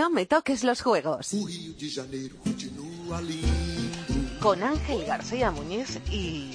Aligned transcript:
No 0.00 0.08
me 0.08 0.24
toques 0.24 0.64
los 0.64 0.80
juegos. 0.80 1.36
Con 4.40 4.62
Ángel 4.62 5.04
García 5.04 5.50
Muñiz 5.50 5.98
y. 6.10 6.54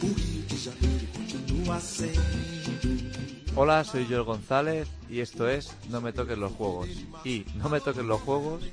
Hola, 3.55 3.84
soy 3.84 4.07
Joel 4.07 4.23
González 4.23 4.88
y 5.11 5.20
esto 5.20 5.47
es 5.47 5.75
No 5.89 6.02
me 6.02 6.11
toques 6.11 6.39
los 6.39 6.54
juegos. 6.54 6.89
Y 7.23 7.46
no 7.57 7.70
me 7.70 7.82
toques 7.82 8.04
los 8.04 8.20
juegos 8.21 8.64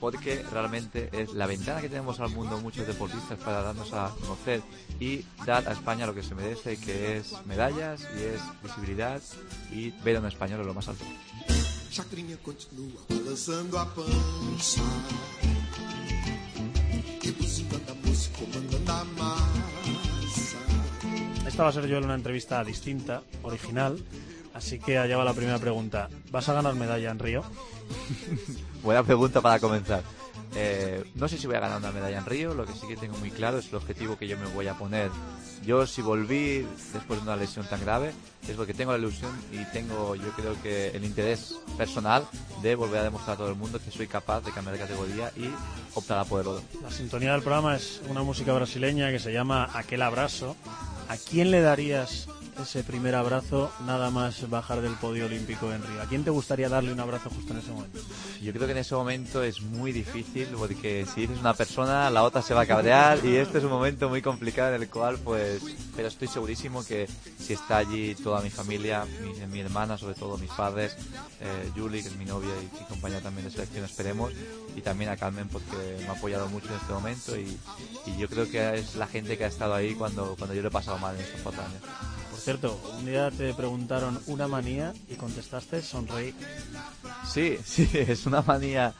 porque 0.00 0.42
realmente 0.50 1.10
es 1.12 1.34
la 1.34 1.46
ventana 1.46 1.82
que 1.82 1.90
tenemos 1.90 2.18
al 2.18 2.30
mundo 2.30 2.58
muchos 2.58 2.86
deportistas 2.86 3.38
para 3.38 3.60
darnos 3.60 3.92
a 3.92 4.14
conocer 4.18 4.62
y 4.98 5.26
dar 5.44 5.68
a 5.68 5.72
España 5.72 6.06
lo 6.06 6.14
que 6.14 6.22
se 6.22 6.34
merece, 6.34 6.78
que 6.78 7.18
es 7.18 7.34
medallas 7.44 8.08
y 8.18 8.22
es 8.22 8.40
visibilidad 8.62 9.20
y 9.70 9.90
ver 10.02 10.16
a 10.16 10.20
un 10.20 10.26
español 10.26 10.60
en 10.60 10.68
lo 10.68 10.72
más 10.72 10.88
alto. 10.88 11.04
Chacrinha 11.92 12.38
continua 12.38 13.02
balançando 13.06 13.76
a 13.76 13.84
pança. 13.84 14.80
E 17.22 17.30
buzinando 17.32 17.92
a 17.92 17.94
música, 18.06 18.38
comandando 18.38 18.92
a 18.92 19.04
massa. 19.04 20.56
Esta 21.46 21.64
va 21.64 21.68
a 21.68 21.72
ser 21.72 21.86
yo 21.86 21.98
en 21.98 22.04
una 22.04 22.14
entrevista 22.14 22.64
distinta, 22.64 23.22
original, 23.42 24.02
así 24.54 24.78
que 24.78 24.96
allá 24.96 25.18
va 25.18 25.24
la 25.24 25.34
primera 25.34 25.58
pregunta. 25.58 26.08
¿Vas 26.30 26.48
a 26.48 26.54
ganar 26.54 26.74
medalla 26.74 27.10
en 27.10 27.18
Río? 27.18 27.44
Buena 28.82 29.02
pregunta 29.02 29.42
para 29.42 29.60
comenzar. 29.60 30.02
Eh, 30.54 31.04
no 31.14 31.28
sé 31.28 31.38
si 31.38 31.46
voy 31.46 31.56
a 31.56 31.60
ganar 31.60 31.78
una 31.78 31.92
medalla 31.92 32.18
en 32.18 32.26
Río, 32.26 32.54
lo 32.54 32.66
que 32.66 32.72
sí 32.72 32.86
que 32.86 32.96
tengo 32.96 33.16
muy 33.18 33.30
claro 33.30 33.58
es 33.58 33.68
el 33.68 33.76
objetivo 33.76 34.18
que 34.18 34.28
yo 34.28 34.36
me 34.36 34.46
voy 34.46 34.68
a 34.68 34.74
poner. 34.74 35.10
Yo 35.64 35.86
si 35.86 36.02
volví 36.02 36.66
después 36.92 37.20
de 37.20 37.22
una 37.22 37.36
lesión 37.36 37.66
tan 37.66 37.80
grave 37.80 38.12
es 38.48 38.56
porque 38.56 38.74
tengo 38.74 38.92
la 38.92 38.98
ilusión 38.98 39.30
y 39.52 39.64
tengo 39.72 40.16
yo 40.16 40.30
creo 40.32 40.60
que 40.60 40.88
el 40.88 41.04
interés 41.04 41.56
personal 41.78 42.26
de 42.60 42.74
volver 42.74 43.00
a 43.00 43.04
demostrar 43.04 43.34
a 43.34 43.38
todo 43.38 43.48
el 43.48 43.54
mundo 43.54 43.80
que 43.82 43.90
soy 43.90 44.08
capaz 44.08 44.40
de 44.40 44.50
cambiar 44.50 44.76
de 44.76 44.82
categoría 44.82 45.32
y 45.36 45.48
optar 45.94 46.18
a 46.18 46.24
por 46.24 46.40
el 46.40 46.48
oro. 46.48 46.62
La 46.82 46.90
sintonía 46.90 47.32
del 47.32 47.42
programa 47.42 47.76
es 47.76 48.02
una 48.08 48.22
música 48.22 48.52
brasileña 48.52 49.10
que 49.10 49.20
se 49.20 49.32
llama 49.32 49.70
Aquel 49.72 50.02
Abrazo. 50.02 50.56
¿A 51.08 51.16
quién 51.16 51.50
le 51.50 51.60
darías 51.60 52.28
ese 52.60 52.84
primer 52.84 53.14
abrazo 53.14 53.72
nada 53.86 54.10
más 54.10 54.48
bajar 54.48 54.80
del 54.80 54.94
podio 54.94 55.26
olímpico 55.26 55.72
en 55.72 55.82
Río? 55.82 56.02
¿A 56.02 56.06
quién 56.06 56.24
te 56.24 56.30
gustaría 56.30 56.68
darle 56.68 56.92
un 56.92 57.00
abrazo 57.00 57.30
justo 57.30 57.52
en 57.52 57.60
ese 57.60 57.70
momento? 57.70 58.00
Yo 58.42 58.52
creo 58.52 58.66
que 58.66 58.72
en 58.72 58.78
ese 58.78 58.94
momento 58.94 59.42
es 59.42 59.62
muy 59.62 59.92
difícil 59.92 60.48
porque 60.56 61.06
si 61.12 61.22
dices 61.22 61.38
una 61.38 61.54
persona, 61.54 62.10
la 62.10 62.22
otra 62.22 62.42
se 62.42 62.54
va 62.54 62.62
a 62.62 62.66
cabrear 62.66 63.24
y 63.24 63.36
este 63.36 63.58
es 63.58 63.64
un 63.64 63.70
momento 63.70 64.08
muy 64.08 64.22
complicado 64.22 64.74
en 64.74 64.82
el 64.82 64.88
cual 64.88 65.18
pues... 65.18 65.62
Pero 65.94 66.08
estoy 66.08 66.28
segurísimo 66.28 66.84
que 66.84 67.06
si 67.38 67.52
está 67.52 67.78
allí 67.78 68.14
toda 68.14 68.40
mi 68.40 68.50
familia, 68.50 69.04
mi, 69.50 69.60
hermana, 69.60 69.98
sobre 69.98 70.14
todo 70.14 70.38
mis 70.38 70.50
padres, 70.50 70.96
eh, 71.40 71.70
Julie, 71.76 72.02
que 72.02 72.08
es 72.08 72.16
mi 72.16 72.24
novia 72.24 72.50
y 72.60 72.80
mi 72.80 72.86
compañera 72.86 73.20
también 73.20 73.46
de 73.46 73.50
selección, 73.50 73.84
esperemos, 73.84 74.32
y 74.74 74.80
también 74.80 75.10
a 75.10 75.16
Carmen 75.16 75.48
porque 75.48 75.98
me 76.00 76.06
ha 76.06 76.12
apoyado 76.12 76.48
mucho 76.48 76.68
en 76.68 76.74
este 76.74 76.92
momento 76.92 77.36
y, 77.36 77.58
y 78.06 78.18
yo 78.18 78.28
creo 78.28 78.50
que 78.50 78.78
es 78.78 78.96
la 78.96 79.06
gente 79.06 79.36
que 79.36 79.44
ha 79.44 79.48
estado 79.48 79.74
ahí 79.74 79.94
cuando, 79.94 80.34
cuando 80.36 80.54
yo 80.54 80.62
lo 80.62 80.68
he 80.68 80.72
pasado 80.72 80.98
mal 80.98 81.14
en 81.14 81.22
estos 81.22 81.40
cuatro 81.42 81.62
años. 81.62 81.82
Cierto, 82.42 82.76
un 82.98 83.06
día 83.06 83.30
te 83.30 83.54
preguntaron 83.54 84.20
una 84.26 84.48
manía 84.48 84.92
y 85.08 85.14
contestaste 85.14 85.80
sonreír. 85.80 86.34
Sí, 87.24 87.56
sí, 87.64 87.88
es 87.92 88.26
una 88.26 88.42
manía, 88.42 88.94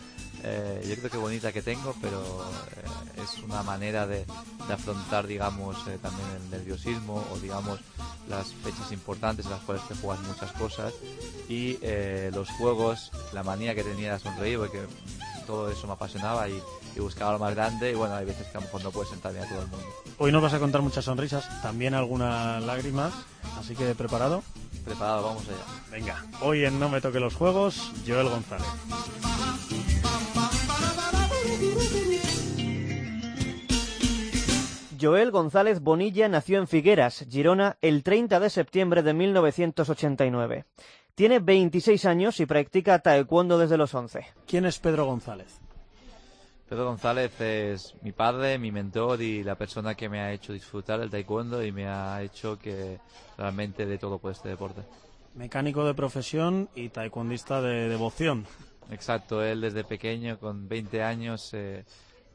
eh, 0.44 0.80
yo 0.88 0.94
creo 0.94 1.10
que 1.10 1.16
bonita 1.16 1.52
que 1.52 1.60
tengo, 1.60 1.92
pero 2.00 2.22
eh, 2.76 3.20
es 3.20 3.42
una 3.42 3.64
manera 3.64 4.06
de, 4.06 4.24
afrontar, 4.72 5.26
digamos, 5.26 5.76
eh, 5.88 5.98
también 6.00 6.28
el 6.36 6.50
nerviosismo 6.50 7.26
o, 7.32 7.38
digamos, 7.40 7.80
las 8.28 8.52
fechas 8.52 8.92
importantes 8.92 9.46
en 9.46 9.52
las 9.52 9.60
cuales 9.62 9.82
te 9.88 9.96
juegas 9.96 10.24
muchas 10.24 10.52
cosas 10.52 10.94
y 11.48 11.78
eh, 11.82 12.30
los 12.32 12.48
juegos, 12.50 13.10
la 13.32 13.42
manía 13.42 13.74
que 13.74 13.82
tenía 13.82 14.12
de 14.12 14.20
sonreír, 14.20 14.58
porque 14.58 14.86
todo 15.42 15.70
eso 15.70 15.86
me 15.86 15.92
apasionaba 15.94 16.48
y, 16.48 16.62
y 16.96 17.00
buscaba 17.00 17.32
lo 17.32 17.38
más 17.38 17.54
grande 17.54 17.92
y 17.92 17.94
bueno, 17.94 18.14
hay 18.14 18.24
veces 18.24 18.46
que 18.46 18.56
a 18.56 18.60
lo 18.60 18.66
mejor 18.66 18.84
no 18.84 18.90
puedes 18.90 19.10
sentar 19.10 19.32
bien 19.32 19.44
a 19.44 19.48
todo 19.48 19.62
el 19.62 19.68
mundo. 19.68 19.86
Hoy 20.18 20.32
nos 20.32 20.42
vas 20.42 20.54
a 20.54 20.58
contar 20.58 20.82
muchas 20.82 21.04
sonrisas, 21.04 21.62
también 21.62 21.94
algunas 21.94 22.62
lágrimas, 22.62 23.12
así 23.58 23.74
que 23.74 23.94
preparado. 23.94 24.42
Preparado, 24.84 25.22
vamos 25.22 25.44
allá. 25.48 25.64
Venga, 25.90 26.24
hoy 26.40 26.64
en 26.64 26.80
No 26.80 26.88
me 26.88 27.00
toque 27.00 27.20
los 27.20 27.34
juegos, 27.34 27.92
Joel 28.06 28.28
González. 28.28 28.66
Joel 35.02 35.32
González 35.32 35.80
Bonilla 35.80 36.28
nació 36.28 36.58
en 36.58 36.68
Figueras, 36.68 37.26
Girona, 37.28 37.76
el 37.80 38.04
30 38.04 38.38
de 38.38 38.50
septiembre 38.50 39.02
de 39.02 39.12
1989. 39.12 40.64
Tiene 41.14 41.40
26 41.40 42.06
años 42.06 42.40
y 42.40 42.46
practica 42.46 42.98
taekwondo 42.98 43.58
desde 43.58 43.76
los 43.76 43.94
11. 43.94 44.26
¿Quién 44.46 44.64
es 44.64 44.78
Pedro 44.78 45.04
González? 45.04 45.60
Pedro 46.66 46.86
González 46.86 47.38
es 47.38 47.94
mi 48.00 48.12
padre, 48.12 48.58
mi 48.58 48.72
mentor 48.72 49.20
y 49.20 49.44
la 49.44 49.54
persona 49.54 49.94
que 49.94 50.08
me 50.08 50.20
ha 50.20 50.32
hecho 50.32 50.54
disfrutar 50.54 51.00
el 51.00 51.10
taekwondo 51.10 51.62
y 51.62 51.70
me 51.70 51.86
ha 51.86 52.22
hecho 52.22 52.58
que 52.58 52.98
realmente 53.36 53.84
dé 53.84 53.98
todo 53.98 54.18
por 54.18 54.32
este 54.32 54.48
deporte. 54.48 54.80
Mecánico 55.34 55.84
de 55.84 55.92
profesión 55.92 56.70
y 56.74 56.88
taekwondista 56.88 57.60
de 57.60 57.90
devoción. 57.90 58.46
Exacto, 58.90 59.44
él 59.44 59.60
desde 59.60 59.84
pequeño, 59.84 60.38
con 60.38 60.66
20 60.66 61.02
años, 61.02 61.52
eh, 61.52 61.84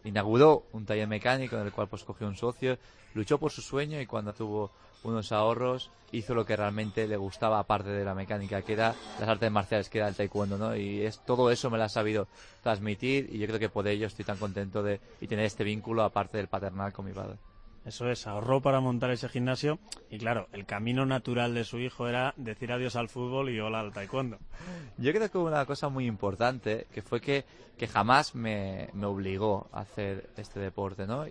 inauguró 0.03 0.67
un 0.73 0.85
taller 0.85 1.07
mecánico 1.07 1.55
en 1.55 1.65
el 1.65 1.71
cual 1.71 1.87
pues 1.87 2.03
cogió 2.03 2.27
un 2.27 2.35
socio, 2.35 2.77
luchó 3.15 3.39
por 3.39 3.51
su 3.51 3.63
sueño 3.63 3.99
y 3.99 4.05
cuando 4.05 4.33
tuvo 4.33 4.71
unos 5.03 5.31
ahorros 5.31 5.91
hizo 6.11 6.33
lo 6.33 6.45
que 6.45 6.55
realmente 6.55 7.07
le 7.07 7.17
gustaba 7.17 7.59
aparte 7.59 7.89
de 7.89 8.05
la 8.05 8.15
mecánica, 8.15 8.61
que 8.61 8.73
era 8.73 8.95
las 9.19 9.27
artes 9.27 9.51
marciales, 9.51 9.89
que 9.89 9.97
era 9.99 10.07
el 10.07 10.15
taekwondo, 10.15 10.57
¿no? 10.57 10.75
Y 10.75 11.01
es 11.01 11.19
todo 11.25 11.51
eso 11.51 11.69
me 11.69 11.77
lo 11.77 11.83
ha 11.83 11.89
sabido 11.89 12.27
transmitir 12.63 13.29
y 13.31 13.39
yo 13.39 13.47
creo 13.47 13.59
que 13.59 13.69
por 13.69 13.87
ello 13.87 14.07
estoy 14.07 14.25
tan 14.25 14.37
contento 14.37 14.83
de 14.83 14.99
y 15.19 15.27
tener 15.27 15.45
este 15.45 15.63
vínculo 15.63 16.03
aparte 16.03 16.37
del 16.37 16.47
paternal 16.47 16.93
con 16.93 17.05
mi 17.05 17.13
padre. 17.13 17.37
Eso 17.85 18.09
es, 18.09 18.27
ahorró 18.27 18.61
para 18.61 18.81
montar 18.81 19.11
ese 19.11 19.29
gimnasio 19.29 19.79
y 20.09 20.17
claro, 20.17 20.49
el 20.51 20.65
camino 20.65 21.05
natural 21.05 21.53
de 21.53 21.63
su 21.63 21.79
hijo 21.79 22.09
era 22.09 22.33
decir 22.35 22.73
adiós 22.73 22.97
al 22.97 23.07
fútbol 23.07 23.49
y 23.49 23.61
hola 23.61 23.79
al 23.79 23.93
taekwondo. 23.93 24.39
Yo 24.97 25.13
creo 25.13 25.31
que 25.31 25.37
hubo 25.37 25.47
una 25.47 25.65
cosa 25.65 25.87
muy 25.87 26.05
importante, 26.05 26.87
que 26.93 27.01
fue 27.01 27.21
que, 27.21 27.45
que 27.77 27.87
jamás 27.87 28.35
me, 28.35 28.89
me 28.93 29.05
obligó 29.05 29.69
a 29.71 29.81
hacer 29.81 30.29
este 30.35 30.59
deporte, 30.59 31.07
¿no? 31.07 31.25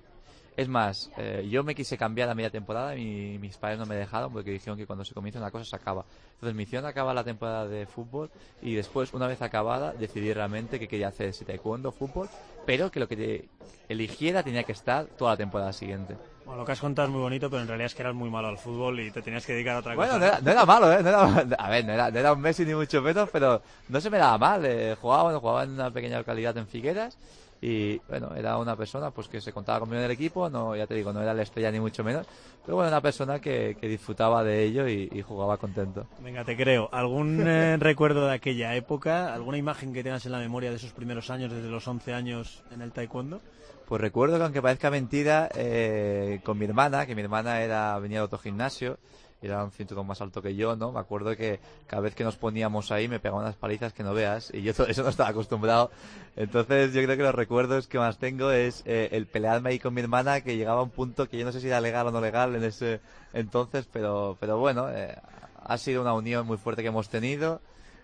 Es 0.57 0.69
más, 0.69 1.11
eh, 1.19 1.47
yo 1.51 1.63
me 1.65 1.75
quise 1.75 1.99
cambiar 1.99 2.31
a 2.31 2.35
media 2.35 2.49
temporada 2.51 2.97
y 2.97 3.39
mis 3.39 3.57
padres 3.59 3.79
no 3.79 3.85
me 3.85 3.95
dejaron 3.95 4.33
porque 4.33 4.51
dijeron 4.53 4.79
que 4.79 4.87
cuando 4.87 5.05
se 5.05 5.13
comienza 5.13 5.39
una 5.39 5.51
cosa 5.51 5.65
se 5.67 5.77
acaba. 5.77 6.05
Entonces 6.35 6.57
mi 6.57 6.63
hicieron 6.63 6.89
acabar 6.89 7.15
la 7.15 7.25
temporada 7.25 7.67
de 7.69 7.87
fútbol 7.87 8.31
y 8.63 8.75
después, 8.75 9.13
una 9.13 9.27
vez 9.27 9.43
acabada, 9.43 9.93
decidí 9.93 10.33
realmente 10.33 10.79
que 10.79 10.89
quería 10.89 11.09
hacer 11.09 11.35
si 11.35 11.45
taekwondo, 11.45 11.93
fútbol, 11.93 12.29
pero 12.65 12.91
que 12.91 13.01
lo 13.01 13.07
que 13.09 13.49
eligiera 13.89 14.43
tenía 14.43 14.65
que 14.65 14.73
estar 14.73 15.07
toda 15.19 15.33
la 15.33 15.37
temporada 15.37 15.73
siguiente. 15.75 16.17
Bueno, 16.47 16.61
lo 16.61 16.67
que 16.67 16.73
has 16.73 16.81
contado 16.81 17.09
es 17.09 17.13
muy 17.13 17.21
bonito, 17.21 17.51
pero 17.51 17.63
en 17.63 17.69
realidad 17.69 17.87
es 17.87 17.95
que 17.95 18.03
eras 18.03 18.15
muy 18.15 18.31
malo 18.31 18.49
al 18.49 18.57
fútbol 18.57 18.99
y 19.01 19.11
te 19.11 19.21
tenías 19.21 19.45
que 19.45 19.53
dedicar 19.53 19.77
a 19.77 19.81
otra 19.81 19.95
Bueno, 19.95 20.15
cosa. 20.15 20.21
no 20.21 20.27
era, 20.27 20.41
no 20.41 20.51
era 20.53 20.65
malo, 20.65 20.93
¿eh? 20.93 21.03
No 21.03 21.09
era- 21.09 21.57
a 21.59 21.71
ver, 21.71 21.85
no 21.85 21.93
era, 21.93 22.11
no 22.11 22.19
era 22.19 22.33
un 22.33 22.41
Messi 22.41 22.65
ni 22.65 22.75
mucho 22.75 23.03
menos, 23.03 23.29
pero 23.31 23.61
no 23.89 24.01
se 24.01 24.09
me 24.11 24.19
daba 24.19 24.39
mal. 24.39 24.65
eh, 24.65 24.97
jugaba, 25.01 25.25
bueno, 25.25 25.41
jugaba 25.41 25.65
en 25.65 25.71
una 25.73 25.91
pequeña 25.91 26.19
localidad 26.19 26.57
en 26.57 26.67
Figueras 26.67 27.19
y, 27.61 27.99
bueno, 28.09 28.35
era 28.37 28.59
una 28.59 28.77
persona 28.77 29.11
pues 29.11 29.29
que 29.29 29.41
se 29.41 29.53
contaba 29.53 29.81
conmigo 29.81 29.99
en 29.99 30.05
el 30.05 30.11
equipo, 30.11 30.51
no, 30.51 30.77
ya 30.77 30.87
te 30.87 30.95
digo, 30.95 31.13
no 31.13 31.23
era 31.23 31.35
la 31.35 31.43
estrella 31.43 31.71
ni 31.71 31.81
mucho 31.81 32.05
menos, 32.05 32.27
pero 32.65 32.77
bueno, 32.77 32.89
una 32.89 33.01
persona 33.01 33.41
que, 33.41 33.77
que 33.81 33.89
disfrutaba 33.89 34.45
de 34.45 34.65
ello 34.65 34.89
y, 34.89 35.09
y 35.13 35.23
jugaba 35.23 35.57
contento. 35.57 36.07
Venga, 36.21 36.45
te 36.45 36.57
creo. 36.57 36.89
¿Algún 36.93 37.43
eh, 37.47 37.77
recuerdo 37.79 38.27
de 38.27 38.35
aquella 38.35 38.75
época? 38.75 39.33
¿Alguna 39.33 39.59
imagen 39.59 39.93
que 39.93 40.03
tengas 40.03 40.27
en 40.27 40.33
la 40.33 40.39
memoria 40.39 40.71
de 40.71 40.77
esos 40.77 40.93
primeros 40.93 41.31
años, 41.31 41.53
desde 41.53 41.69
los 41.69 41.87
11 41.87 42.13
años 42.13 42.63
en 42.71 42.83
el 42.83 42.93
taekwondo? 42.93 43.41
Pues 43.87 44.01
recuerdo 44.01 44.37
que 44.37 44.43
aunque 44.43 44.61
parezca 44.61 44.91
mentira, 44.91 45.49
eh, 45.55 46.41
con 46.43 46.59
mi 46.59 46.65
hermana, 46.65 47.07
que 47.07 47.15
mi 47.15 47.23
hermana 47.23 47.61
era 47.61 47.97
venía 48.01 48.19
de 48.19 48.25
otro 48.25 48.39
gimnasio, 48.39 48.99
era 49.43 49.63
un 49.65 49.71
cinturón 49.71 50.07
más 50.07 50.21
alto 50.21 50.43
que 50.43 50.55
yo, 50.57 50.77
¿no? 50.77 50.93
Me 50.93 51.01
acuerdo 51.01 51.37
que 51.37 51.61
cada 51.87 52.03
vez 52.03 52.15
que 52.15 52.25
nos 52.25 52.37
poníamos 52.37 52.91
ahí 52.91 53.09
me 53.09 53.21
pegaban 53.21 53.45
unas 53.45 53.57
palizas 53.57 53.93
que 53.93 54.03
no 54.03 54.15
veas 54.15 54.53
y 54.53 54.63
yo 54.63 54.75
todo 54.75 54.87
eso 54.89 55.03
no 55.03 55.11
estaba 55.11 55.31
acostumbrado. 55.31 55.91
Entonces 56.37 56.93
yo 56.93 57.03
creo 57.03 57.17
que 57.17 57.23
los 57.23 57.35
recuerdos 57.35 57.87
que 57.87 57.99
más 57.99 58.19
tengo 58.19 58.51
es 58.51 58.83
eh, 58.87 59.09
el 59.13 59.27
pelearme 59.27 59.71
ahí 59.71 59.79
con 59.79 59.95
mi 59.95 60.01
hermana 60.01 60.41
que 60.41 60.57
llegaba 60.57 60.81
a 60.81 60.85
un 60.85 60.91
punto 60.91 61.29
que 61.29 61.39
yo 61.39 61.45
no 61.45 61.53
sé 61.53 61.61
si 61.61 61.69
era 61.69 61.81
legal 61.81 62.07
o 62.07 62.11
no 62.11 62.21
legal 62.21 62.55
en 62.55 62.65
ese 62.65 63.01
entonces, 63.33 63.89
pero, 63.93 64.37
pero 64.41 64.59
bueno, 64.59 64.89
eh, 64.91 65.17
ha 65.63 65.79
sido 65.79 66.01
una 66.01 66.15
unión 66.15 66.47
muy 66.47 66.57
fuerte 66.57 66.83
que 66.83 66.89
hemos 66.89 67.09
tenido 67.09 67.61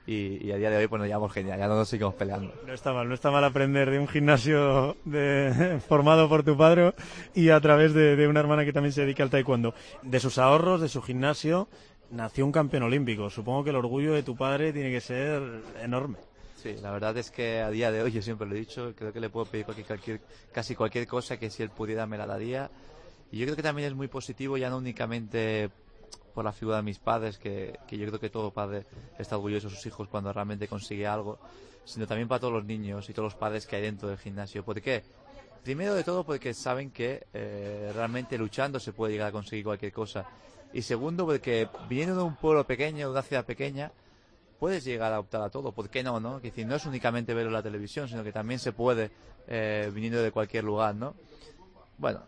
y, 0.06 0.46
y 0.46 0.52
a 0.52 0.56
día 0.56 0.70
de 0.70 0.76
hoy 0.78 0.86
pues 0.88 0.98
nos 0.98 1.06
llevamos 1.08 1.32
genial, 1.32 1.58
ya 1.58 1.68
no 1.68 1.76
nos 1.76 1.88
seguimos 1.88 2.14
peleando. 2.14 2.52
No 2.66 2.72
está 2.72 2.92
mal, 2.92 3.08
no 3.08 3.14
está 3.14 3.30
mal 3.30 3.44
aprender 3.44 3.90
de 3.90 3.98
un 3.98 4.08
gimnasio 4.08 4.96
de- 5.04 5.80
formado 5.88 6.28
por 6.28 6.42
tu 6.42 6.56
padre 6.56 6.94
y 7.34 7.50
a 7.50 7.60
través 7.60 7.94
de, 7.94 8.16
de 8.16 8.28
una 8.28 8.40
hermana 8.40 8.64
que 8.64 8.72
también 8.72 8.92
se 8.92 9.02
dedica 9.02 9.22
al 9.22 9.30
taekwondo. 9.30 9.74
De 10.02 10.18
sus 10.20 10.38
ahorros, 10.38 10.80
de 10.80 10.88
su 10.88 11.02
gimnasio, 11.02 11.68
nació 12.10 12.44
un 12.44 12.52
campeón 12.52 12.82
olímpico. 12.82 13.30
Supongo 13.30 13.64
que 13.64 13.70
el 13.70 13.76
orgullo 13.76 14.12
de 14.12 14.22
tu 14.22 14.36
padre 14.36 14.72
tiene 14.72 14.90
que 14.90 15.00
ser 15.00 15.42
enorme. 15.82 16.16
Sí, 16.56 16.76
la 16.80 16.90
verdad 16.92 17.16
es 17.16 17.30
que 17.30 17.60
a 17.60 17.70
día 17.70 17.90
de 17.90 18.02
hoy, 18.02 18.12
yo 18.12 18.22
siempre 18.22 18.46
lo 18.46 18.54
he 18.54 18.58
dicho, 18.58 18.92
creo 18.96 19.12
que 19.12 19.18
le 19.20 19.30
puedo 19.30 19.46
pedir 19.46 19.64
cualquier, 19.64 19.86
cualquier- 19.86 20.20
casi 20.52 20.74
cualquier 20.76 21.06
cosa 21.08 21.36
que 21.36 21.50
si 21.50 21.62
él 21.62 21.70
pudiera 21.70 22.06
me 22.06 22.16
la 22.18 22.26
daría. 22.26 22.70
Y 23.32 23.38
yo 23.38 23.46
creo 23.46 23.56
que 23.56 23.62
también 23.62 23.88
es 23.88 23.94
muy 23.94 24.06
positivo 24.08 24.56
ya 24.58 24.68
no 24.70 24.76
únicamente 24.76 25.70
por 26.32 26.44
la 26.44 26.52
figura 26.52 26.78
de 26.78 26.82
mis 26.82 26.98
padres, 26.98 27.38
que, 27.38 27.78
que 27.86 27.96
yo 27.98 28.06
creo 28.06 28.20
que 28.20 28.30
todo 28.30 28.50
padre 28.50 28.86
está 29.18 29.36
orgulloso 29.36 29.68
de 29.68 29.76
sus 29.76 29.86
hijos 29.86 30.08
cuando 30.08 30.32
realmente 30.32 30.68
consigue 30.68 31.06
algo, 31.06 31.38
sino 31.84 32.06
también 32.06 32.28
para 32.28 32.40
todos 32.40 32.52
los 32.52 32.64
niños 32.64 33.08
y 33.08 33.12
todos 33.12 33.32
los 33.32 33.34
padres 33.34 33.66
que 33.66 33.76
hay 33.76 33.82
dentro 33.82 34.08
del 34.08 34.18
gimnasio. 34.18 34.64
¿Por 34.64 34.80
qué? 34.80 35.02
Primero 35.62 35.94
de 35.94 36.02
todo 36.02 36.24
porque 36.24 36.54
saben 36.54 36.90
que 36.90 37.26
eh, 37.32 37.92
realmente 37.94 38.36
luchando 38.36 38.80
se 38.80 38.92
puede 38.92 39.12
llegar 39.12 39.28
a 39.28 39.32
conseguir 39.32 39.64
cualquier 39.64 39.92
cosa. 39.92 40.26
Y 40.72 40.82
segundo 40.82 41.24
porque 41.24 41.68
viniendo 41.88 42.16
de 42.16 42.22
un 42.22 42.36
pueblo 42.36 42.66
pequeño, 42.66 43.06
de 43.06 43.12
una 43.12 43.22
ciudad 43.22 43.44
pequeña, 43.44 43.92
puedes 44.58 44.84
llegar 44.84 45.12
a 45.12 45.20
optar 45.20 45.42
a 45.42 45.50
todo. 45.50 45.72
¿Por 45.72 45.88
qué 45.88 46.02
no, 46.02 46.18
no? 46.18 46.38
Es 46.38 46.42
decir, 46.42 46.66
no 46.66 46.76
es 46.76 46.86
únicamente 46.86 47.34
verlo 47.34 47.50
en 47.50 47.54
la 47.54 47.62
televisión, 47.62 48.08
sino 48.08 48.24
que 48.24 48.32
también 48.32 48.58
se 48.58 48.72
puede 48.72 49.10
eh, 49.46 49.90
viniendo 49.94 50.22
de 50.22 50.32
cualquier 50.32 50.64
lugar, 50.64 50.94
¿no? 50.94 51.14
Bueno, 51.98 52.22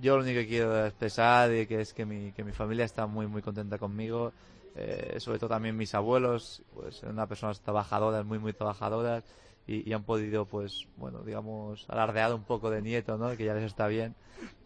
yo 0.00 0.16
lo 0.16 0.22
único 0.22 0.40
que 0.40 0.46
quiero 0.46 0.86
expresar 0.86 1.52
y 1.54 1.66
que 1.66 1.80
es 1.80 1.92
que 1.92 2.04
mi, 2.04 2.32
que 2.32 2.44
mi 2.44 2.52
familia 2.52 2.84
está 2.84 3.06
muy, 3.06 3.26
muy 3.26 3.42
contenta 3.42 3.78
conmigo. 3.78 4.32
Eh, 4.78 5.16
sobre 5.20 5.38
todo 5.38 5.48
también 5.48 5.74
mis 5.74 5.94
abuelos, 5.94 6.62
pues 6.74 6.96
son 6.96 7.10
una 7.10 7.26
personas 7.26 7.60
trabajadoras, 7.60 8.26
muy, 8.26 8.38
muy 8.38 8.52
trabajadoras 8.52 9.24
y, 9.66 9.92
han 9.92 10.04
podido, 10.04 10.44
pues, 10.44 10.86
bueno, 10.96 11.22
digamos, 11.22 11.86
alardear 11.88 12.32
un 12.34 12.44
poco 12.44 12.70
de 12.70 12.82
nieto, 12.82 13.16
¿no? 13.18 13.36
Que 13.36 13.44
ya 13.44 13.54
les 13.54 13.64
está 13.64 13.88
bien 13.88 14.14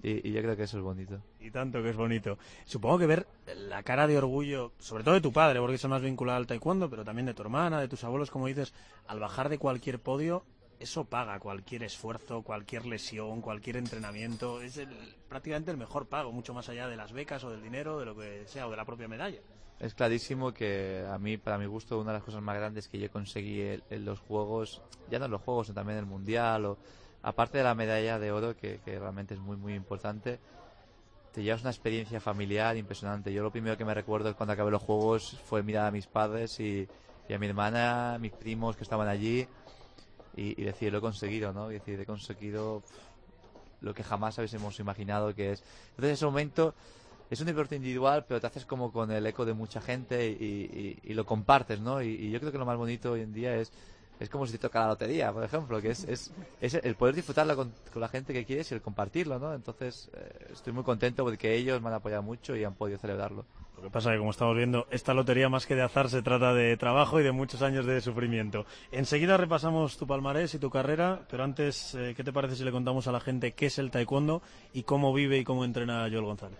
y, 0.03 0.29
y, 0.29 0.33
yo 0.33 0.43
creo 0.43 0.57
que 0.57 0.65
eso 0.65 0.79
es 0.79 0.83
bonito. 0.83 1.23
Y 1.39 1.51
tanto 1.51 1.83
que 1.83 1.91
es 1.91 1.97
bonito. 1.97 2.39
Supongo 2.67 2.99
que 2.99 3.07
ver 3.07 3.27
la 3.57 3.83
cara 3.83 4.07
de 4.07 4.19
orgullo, 4.19 4.73
sobre 4.79 5.05
todo 5.05 5.15
de 5.15 5.21
tu 5.21 5.33
padre, 5.33 5.61
porque 5.61 5.77
es 5.77 5.89
más 5.89 6.03
vinculado 6.03 6.39
al 6.39 6.47
taekwondo, 6.47 6.91
pero 6.91 7.05
también 7.05 7.27
de 7.27 7.35
tu 7.35 7.43
hermana, 7.43 7.81
de 7.81 7.89
tus 7.89 8.05
abuelos, 8.05 8.31
como 8.31 8.47
dices, 8.47 8.75
al 9.07 9.21
bajar 9.21 9.49
de 9.49 9.59
cualquier 9.59 10.01
podio, 10.01 10.45
eso 10.81 11.05
paga 11.05 11.39
cualquier 11.39 11.83
esfuerzo, 11.83 12.43
cualquier 12.43 12.87
lesión, 12.87 13.43
cualquier 13.43 13.77
entrenamiento. 13.77 14.63
Es 14.63 14.79
el, 14.79 14.89
prácticamente 15.29 15.71
el 15.71 15.77
mejor 15.77 16.07
pago, 16.07 16.33
mucho 16.33 16.55
más 16.55 16.69
allá 16.71 16.89
de 16.89 16.97
las 16.97 17.13
becas 17.13 17.45
o 17.45 17.51
del 17.51 17.63
dinero, 17.63 17.99
de 17.99 18.07
lo 18.07 18.17
que 18.17 18.45
sea, 18.47 18.67
o 18.67 18.71
de 18.71 18.79
la 18.79 18.87
propia 18.87 19.07
medalla. 19.07 19.41
Es 19.79 19.95
clarísimo 19.95 20.53
que 20.53 21.07
a 21.11 21.19
mí, 21.19 21.37
para 21.37 21.59
mi 21.59 21.67
gusto, 21.67 21.99
una 21.99 22.13
de 22.13 22.19
las 22.19 22.25
cosas 22.25 22.43
más 22.43 22.57
grandes 22.57 22.89
que 22.89 22.99
yo 22.99 23.11
conseguí 23.11 23.61
en, 23.61 24.05
los 24.05 24.21
Juegos, 24.21 24.83
ya 25.11 25.19
no 25.19 25.27
en 25.27 25.31
los 25.31 25.43
Juegos, 25.43 25.67
sino 25.67 25.75
también 25.75 25.99
en 25.99 26.05
el 26.05 26.11
Mundial, 26.11 26.65
o 26.65 26.79
aparte 27.23 27.59
de 27.59 27.65
la 27.65 27.75
medalla 27.75 28.19
de 28.19 28.33
oro, 28.33 28.57
que, 28.57 28.81
realmente 28.85 29.35
es 29.35 29.41
muy, 29.41 29.57
muy 29.57 29.75
importante, 29.75 30.39
te 31.33 31.43
llevas 31.43 31.61
una 31.61 31.71
experiencia 31.71 32.21
familiar 32.21 32.77
impresionante. 32.77 33.33
Yo 33.33 33.43
lo 33.43 33.53
primero 33.53 33.77
que 33.77 33.85
me 33.85 33.95
recuerdo 33.95 34.35
cuando 34.35 34.55
acabé 34.55 34.71
los 34.71 34.83
Juegos 34.83 35.39
fue 35.45 35.63
mirar 35.63 35.87
a 35.87 35.91
mis 35.91 36.07
padres 36.07 36.59
y, 36.59 36.89
y 37.29 37.33
a 37.33 37.39
mi 37.39 37.47
hermana, 37.47 38.19
mis 38.19 38.33
primos 38.33 38.77
que 38.77 38.83
estaban 38.83 39.09
allí, 39.09 39.47
y, 40.37 40.63
decir, 40.63 40.93
lo 40.93 40.99
he 40.99 41.01
conseguido, 41.01 41.53
¿no? 41.53 41.71
Y 41.71 41.75
decir, 41.75 42.01
he 42.01 42.07
conseguido 42.07 42.83
lo 43.81 43.95
que 43.95 44.03
jamás 44.03 44.39
habíamos 44.39 44.79
imaginado 44.79 45.35
que 45.35 45.53
es. 45.53 45.63
Entonces, 45.91 46.13
ese 46.13 46.27
momento 46.27 46.75
es 47.31 47.41
un 47.41 47.47
deporte 47.47 47.77
individual, 47.77 48.25
pero 48.27 48.41
te 48.41 48.47
haces 48.47 48.65
como 48.65 48.93
con 48.93 49.11
el 49.11 49.27
eco 49.27 49.45
de 49.45 49.55
mucha 49.55 49.81
gente 49.81 50.29
y, 50.29 50.99
y 51.03 51.15
lo 51.15 51.25
compartes, 51.25 51.81
¿no? 51.81 52.03
Y, 52.03 52.31
yo 52.31 52.41
creo 52.41 52.53
que 52.53 52.59
lo 52.59 52.67
más 52.67 52.77
bonito 52.77 53.13
hoy 53.13 53.23
en 53.23 53.33
día 53.33 53.57
es 53.57 53.73
es 54.21 54.29
como 54.29 54.47
si 54.47 54.53
te 54.53 54.59
toca 54.59 54.81
la 54.81 54.89
lotería, 54.89 55.33
por 55.33 55.43
ejemplo, 55.43 55.81
que 55.81 55.91
es, 55.91 56.31
el 56.61 56.95
poder 56.95 57.15
disfrutarla 57.15 57.57
con, 57.57 57.73
con, 57.93 58.01
la 58.01 58.09
gente 58.09 58.35
que 58.35 58.45
quieres 58.45 58.71
y 58.71 58.75
el 58.75 58.83
compartirlo, 58.83 59.39
¿no? 59.39 59.55
Entonces, 59.55 60.11
eh, 60.15 60.49
estoy 60.53 60.75
muy 60.75 60.85
contento 60.85 61.25
porque 61.25 61.55
ellos 61.55 61.81
me 61.81 61.89
han 61.89 61.95
apoyado 61.95 62.23
mucho 62.23 62.55
y 62.55 62.63
han 62.63 62.75
podido 62.75 62.99
celebrarlo. 62.99 63.47
Lo 63.77 63.85
que 63.85 63.91
pasa 63.91 64.11
es 64.11 64.17
que, 64.17 64.19
como 64.19 64.31
estamos 64.31 64.55
viendo, 64.55 64.87
esta 64.91 65.15
lotería 65.15 65.49
más 65.49 65.65
que 65.65 65.75
de 65.75 65.81
azar 65.81 66.11
se 66.11 66.21
trata 66.21 66.53
de 66.53 66.77
trabajo 66.77 67.19
y 67.19 67.23
de 67.23 67.33
muchos 67.33 67.63
años 67.63 67.87
de 67.87 68.03
sufrimiento. 68.03 68.67
Enseguida 68.93 69.39
repasamos 69.39 69.97
tu 69.97 70.07
palmarés 70.07 70.55
y 70.55 70.59
tu 70.59 70.69
carrera, 70.69 71.23
pero 71.31 71.45
antes, 71.45 71.95
eh, 71.95 72.13
¿qué 72.15 72.23
te 72.23 72.31
parece 72.31 72.57
si 72.57 72.65
le 72.65 72.73
contamos 72.73 73.09
a 73.09 73.13
la 73.13 73.21
gente 73.21 73.53
qué 73.53 73.67
es 73.67 73.79
el 73.79 73.91
taekwondo 73.91 74.43
y 74.75 74.83
cómo 74.83 75.15
vive 75.15 75.39
y 75.39 75.45
cómo 75.45 75.65
entrena 75.65 76.07
Joel 76.11 76.27
González? 76.27 76.59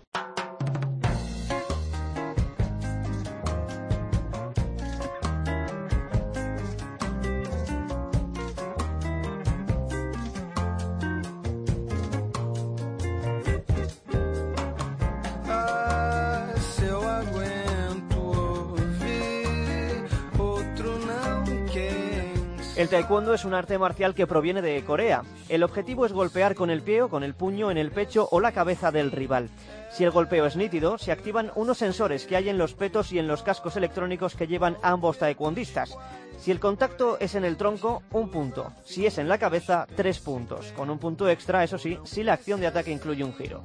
El 22.81 22.89
taekwondo 22.89 23.35
es 23.35 23.45
un 23.45 23.53
arte 23.53 23.77
marcial 23.77 24.15
que 24.15 24.27
proviene 24.27 24.63
de 24.63 24.83
Corea. 24.83 25.23
El 25.51 25.65
objetivo 25.65 26.07
es 26.07 26.15
golpear 26.15 26.55
con 26.55 26.71
el 26.71 26.81
pie 26.81 27.03
o 27.03 27.11
con 27.11 27.23
el 27.23 27.35
puño 27.35 27.71
en 27.71 27.77
el 27.77 27.91
pecho 27.91 28.27
o 28.31 28.41
la 28.41 28.53
cabeza 28.53 28.91
del 28.91 29.13
rival. 29.13 29.51
Si 29.91 30.03
el 30.03 30.11
golpeo 30.11 30.47
es 30.47 30.57
nítido, 30.57 30.97
se 30.97 31.13
activan 31.13 31.53
unos 31.57 31.77
sensores 31.77 32.25
que 32.25 32.37
hay 32.37 32.49
en 32.49 32.57
los 32.57 32.73
petos 32.73 33.13
y 33.13 33.19
en 33.19 33.29
los 33.29 33.43
cascos 33.43 33.77
electrónicos 33.77 34.35
que 34.35 34.47
llevan 34.47 34.79
ambos 34.81 35.19
taekwondistas. 35.19 35.95
Si 36.39 36.51
el 36.51 36.59
contacto 36.59 37.19
es 37.21 37.35
en 37.35 37.45
el 37.45 37.59
tronco, 37.59 38.03
un 38.13 38.31
punto. 38.31 38.73
Si 38.83 39.05
es 39.05 39.19
en 39.19 39.29
la 39.29 39.37
cabeza, 39.37 39.87
tres 39.95 40.19
puntos. 40.19 40.73
Con 40.75 40.89
un 40.89 40.99
punto 40.99 41.29
extra, 41.29 41.63
eso 41.63 41.77
sí, 41.77 41.99
si 42.05 42.23
la 42.23 42.33
acción 42.33 42.61
de 42.61 42.69
ataque 42.69 42.93
incluye 42.93 43.23
un 43.23 43.35
giro. 43.35 43.63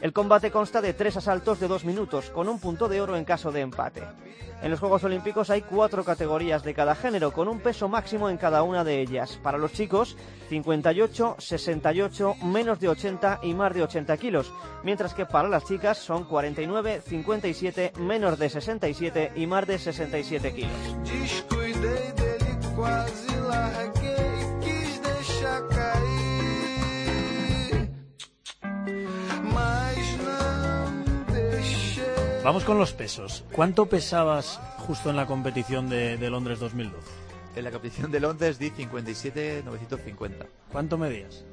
El 0.00 0.12
combate 0.12 0.50
consta 0.50 0.80
de 0.80 0.92
tres 0.92 1.16
asaltos 1.16 1.58
de 1.58 1.68
dos 1.68 1.84
minutos, 1.84 2.30
con 2.30 2.48
un 2.48 2.58
punto 2.58 2.88
de 2.88 3.00
oro 3.00 3.16
en 3.16 3.24
caso 3.24 3.50
de 3.50 3.60
empate. 3.60 4.02
En 4.62 4.70
los 4.70 4.80
Juegos 4.80 5.04
Olímpicos 5.04 5.50
hay 5.50 5.62
cuatro 5.62 6.04
categorías 6.04 6.62
de 6.62 6.74
cada 6.74 6.94
género, 6.94 7.32
con 7.32 7.48
un 7.48 7.60
peso 7.60 7.88
máximo 7.88 8.28
en 8.30 8.36
cada 8.36 8.62
una 8.62 8.84
de 8.84 9.00
ellas. 9.00 9.38
Para 9.42 9.58
los 9.58 9.72
chicos, 9.72 10.16
58, 10.48 11.36
68, 11.38 12.34
menos 12.44 12.80
de 12.80 12.88
80 12.88 13.40
y 13.42 13.54
más 13.54 13.74
de 13.74 13.82
80 13.82 14.16
kilos, 14.16 14.52
mientras 14.82 15.14
que 15.14 15.26
para 15.26 15.48
las 15.48 15.64
chicas 15.64 15.98
son 15.98 16.24
49, 16.24 17.02
57, 17.06 17.92
menos 18.00 18.38
de 18.38 18.48
67 18.48 19.32
y 19.36 19.46
más 19.46 19.66
de 19.66 19.78
67 19.78 20.54
kilos. 20.54 20.70
Vamos 32.46 32.62
con 32.62 32.78
los 32.78 32.92
pesos. 32.92 33.42
¿Cuánto 33.50 33.86
pesabas 33.86 34.60
justo 34.86 35.10
en 35.10 35.16
la 35.16 35.26
competición 35.26 35.88
de, 35.88 36.16
de 36.16 36.30
Londres 36.30 36.60
2012? 36.60 37.04
En 37.56 37.64
la 37.64 37.72
competición 37.72 38.12
de 38.12 38.20
Londres 38.20 38.60
di 38.60 38.70
57,950. 38.70 40.46
¿Cuánto 40.70 40.96
medías? 40.96 41.44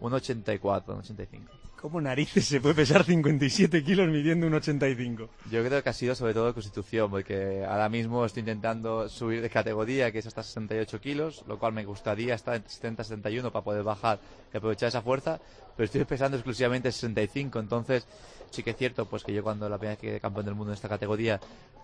Un 0.00 0.14
84, 0.14 0.94
un 0.94 0.98
85. 0.98 1.52
¿Cómo 1.80 2.00
narices 2.00 2.44
se 2.44 2.60
puede 2.60 2.74
pesar 2.74 3.04
57 3.04 3.84
kilos 3.84 4.08
midiendo 4.08 4.48
un 4.48 4.54
85? 4.54 5.30
Yo 5.50 5.64
creo 5.64 5.80
que 5.80 5.88
ha 5.88 5.92
sido 5.92 6.16
sobre 6.16 6.34
todo 6.34 6.54
constitución, 6.54 7.10
porque 7.10 7.64
ahora 7.64 7.88
mismo 7.88 8.24
estoy 8.24 8.40
intentando 8.40 9.08
subir 9.08 9.42
de 9.42 9.50
categoría, 9.50 10.10
que 10.10 10.18
es 10.18 10.26
hasta 10.26 10.42
68 10.42 11.00
kilos, 11.00 11.44
lo 11.46 11.58
cual 11.60 11.72
me 11.72 11.84
gustaría 11.84 12.34
estar 12.34 12.54
en 12.54 12.64
70-71 12.64 13.50
para 13.52 13.64
poder 13.64 13.82
bajar 13.82 14.18
y 14.52 14.56
aprovechar 14.56 14.88
esa 14.88 15.02
fuerza, 15.02 15.40
pero 15.76 15.84
estoy 15.84 16.04
pesando 16.04 16.36
exclusivamente 16.36 16.90
65, 16.92 17.58
entonces 17.58 18.06
sí 18.52 18.62
que 18.62 18.70
es 18.70 18.76
cierto 18.76 19.06
pues 19.06 19.24
que 19.24 19.32
yo 19.32 19.42
cuando 19.42 19.68
la 19.68 19.78
primera 19.78 19.94
vez 19.94 20.00
que 20.00 20.06
quedé 20.08 20.20
campeón 20.20 20.46
del 20.46 20.54
mundo 20.54 20.72
en 20.72 20.74
esta 20.74 20.88
categoría 20.88 21.40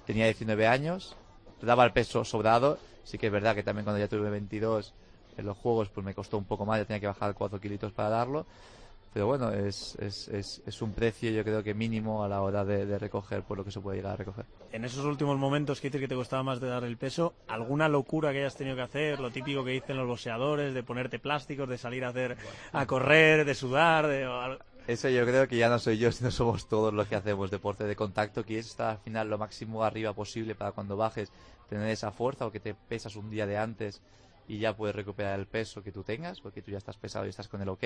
tenía 0.06 0.26
19 0.26 0.66
años, 0.66 1.16
daba 1.62 1.84
el 1.84 1.92
peso 1.92 2.25
sobrado, 2.25 2.78
sí 3.04 3.18
que 3.18 3.26
es 3.26 3.32
verdad 3.32 3.54
que 3.54 3.62
también 3.62 3.84
cuando 3.84 3.98
ya 3.98 4.08
tuve 4.08 4.30
22 4.30 4.94
en 5.37 5.46
los 5.46 5.56
juegos 5.56 5.88
pues 5.88 6.04
me 6.04 6.14
costó 6.14 6.38
un 6.38 6.44
poco 6.44 6.66
más, 6.66 6.78
ya 6.78 6.84
tenía 6.84 7.00
que 7.00 7.06
bajar 7.06 7.34
4 7.34 7.60
kilitos 7.60 7.92
para 7.92 8.10
darlo, 8.10 8.46
pero 9.12 9.26
bueno, 9.26 9.50
es, 9.50 9.96
es, 10.00 10.28
es, 10.28 10.62
es, 10.66 10.82
un 10.82 10.92
precio 10.92 11.30
yo 11.30 11.42
creo 11.42 11.62
que 11.62 11.72
mínimo 11.72 12.22
a 12.22 12.28
la 12.28 12.42
hora 12.42 12.64
de, 12.64 12.84
de, 12.84 12.98
recoger 12.98 13.42
por 13.42 13.56
lo 13.56 13.64
que 13.64 13.70
se 13.70 13.80
puede 13.80 13.96
llegar 13.96 14.12
a 14.12 14.16
recoger. 14.16 14.44
En 14.70 14.84
esos 14.84 15.04
últimos 15.04 15.38
momentos 15.38 15.80
que 15.80 15.88
dices 15.88 16.02
que 16.02 16.08
te 16.08 16.14
costaba 16.14 16.42
más 16.42 16.60
de 16.60 16.68
dar 16.68 16.84
el 16.84 16.98
peso, 16.98 17.34
¿alguna 17.48 17.88
locura 17.88 18.32
que 18.32 18.40
hayas 18.40 18.56
tenido 18.56 18.76
que 18.76 18.82
hacer? 18.82 19.18
Lo 19.18 19.30
típico 19.30 19.64
que 19.64 19.72
dicen 19.72 19.96
los 19.96 20.06
boxeadores, 20.06 20.75
de 20.75 20.82
ponerte 20.82 21.18
plásticos, 21.18 21.68
de 21.68 21.78
salir 21.78 22.04
a 22.04 22.08
hacer, 22.08 22.37
a 22.72 22.87
correr, 22.87 23.44
de 23.44 23.54
sudar, 23.54 24.06
de... 24.06 24.58
Eso 24.88 25.11
yo 25.11 25.26
creo 25.26 25.47
que 25.47 25.59
ya 25.59 25.68
no 25.68 25.78
soy 25.78 25.99
yo, 25.99 26.11
sino 26.12 26.30
somos 26.30 26.66
todos 26.66 26.95
los 26.95 27.07
que 27.07 27.14
hacemos 27.14 27.50
deporte 27.50 27.85
de 27.85 27.95
contacto, 27.95 28.42
que 28.42 28.59
es 28.59 28.68
estar 28.68 28.92
al 28.92 28.99
final 28.99 29.28
lo 29.28 29.37
máximo 29.37 29.85
arriba 29.85 30.14
posible 30.14 30.54
para 30.54 30.73
cuando 30.73 30.97
bajes 30.97 31.30
tener 31.68 31.90
esa 31.90 32.11
fuerza 32.11 32.47
o 32.47 32.50
que 32.50 32.59
te 32.59 32.73
pesas 32.73 33.14
un 33.14 33.28
día 33.28 33.47
de 33.47 33.59
antes 33.59 34.00
y 34.49 34.59
ya 34.59 34.75
puedes 34.75 34.97
recuperar 34.97 35.38
el 35.38 35.47
peso 35.47 35.83
que 35.83 35.92
tú 35.92 36.04
tengas, 36.04 36.40
porque 36.40 36.62
tú 36.62 36.71
ya 36.71 36.78
estás 36.78 36.97
pesado 36.97 37.26
y 37.26 37.28
estás 37.28 37.49
con 37.49 37.61
el 37.61 37.68
ok. 37.68 37.85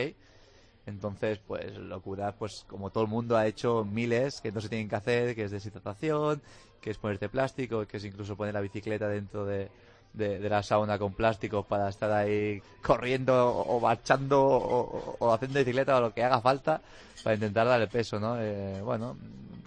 Entonces, 0.87 1.41
pues 1.45 1.77
locura, 1.77 2.37
pues 2.37 2.65
como 2.69 2.91
todo 2.91 3.03
el 3.03 3.11
mundo 3.11 3.37
ha 3.37 3.49
hecho 3.49 3.85
miles 3.85 4.41
que 4.41 4.53
no 4.53 4.61
se 4.61 4.69
tienen 4.69 4.89
que 4.89 4.95
hacer, 4.95 5.35
que 5.35 5.43
es 5.43 5.51
deshidratación, 5.51 6.41
que 6.81 6.91
es 6.91 6.99
ponerte 6.99 7.29
plástico, 7.29 7.85
que 7.85 7.97
es 7.97 8.05
incluso 8.05 8.37
poner 8.37 8.55
la 8.55 8.61
bicicleta 8.61 9.09
dentro 9.09 9.45
de, 9.45 9.73
de, 10.13 10.39
de 10.39 10.49
la 10.49 10.63
sauna 10.63 10.99
con 10.99 11.15
plástico 11.15 11.63
para 11.63 11.89
estar 11.89 12.11
ahí 12.13 12.63
corriendo 12.83 13.49
o 13.49 13.81
marchando 13.81 14.43
o, 14.43 15.17
o, 15.19 15.33
haciendo 15.33 15.59
bicicleta 15.59 15.97
o 15.97 16.01
lo 16.01 16.13
que 16.13 16.23
haga 16.23 16.41
falta 16.41 16.81
para 17.23 17.35
intentar 17.35 17.67
dar 17.67 17.81
el 17.81 17.89
peso, 17.89 18.21
¿no? 18.21 18.37
Eh, 18.41 18.81
bueno, 18.83 19.17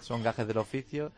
son 0.00 0.22
gajes 0.22 0.46
del 0.46 0.58
oficio 0.58 1.12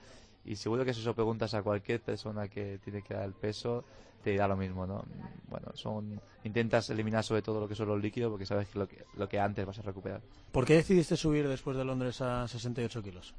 y 0.44 0.56
seguro 0.56 0.84
que 0.84 0.94
si 0.94 1.00
eso 1.00 1.14
preguntas 1.14 1.52
a 1.54 1.62
cualquier 1.62 2.00
persona 2.00 2.48
que 2.48 2.78
tiene 2.82 3.02
que 3.02 3.14
dar 3.14 3.24
el 3.24 3.32
peso, 3.32 3.84
te 4.22 4.30
dirá 4.30 4.48
lo 4.48 4.56
mismo, 4.56 4.86
¿no? 4.86 5.04
Bueno, 5.48 5.68
son 5.74 6.20
intentas 6.44 6.88
eliminar 6.90 7.22
sobre 7.24 7.42
todo 7.42 7.60
lo 7.60 7.68
que 7.68 7.74
son 7.74 7.88
los 7.88 8.00
líquidos 8.00 8.30
porque 8.30 8.46
sabes 8.46 8.68
que 8.68 8.78
lo 8.78 8.88
que, 8.88 9.04
lo 9.16 9.28
que 9.28 9.38
antes 9.38 9.66
vas 9.66 9.78
a 9.78 9.82
recuperar. 9.82 10.20
¿Por 10.52 10.64
qué 10.64 10.74
decidiste 10.74 11.16
subir 11.16 11.46
después 11.48 11.76
de 11.76 11.84
Londres 11.84 12.20
a 12.22 12.48
68 12.48 13.02
kilos? 13.02 13.34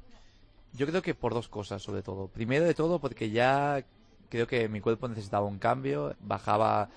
Yo 0.72 0.86
creo 0.86 1.02
que 1.02 1.14
por 1.14 1.34
dos 1.34 1.48
cosas, 1.48 1.82
sobre 1.82 2.02
todo. 2.02 2.28
Primero 2.28 2.64
de 2.64 2.74
todo, 2.74 3.00
porque 3.00 3.30
ya 3.30 3.84
creo 4.30 4.46
que 4.46 4.68
mi 4.68 4.80
cuerpo 4.80 5.08
necesitaba 5.08 5.46
un 5.46 5.58
cambio. 5.58 6.16
Bajaba 6.20 6.88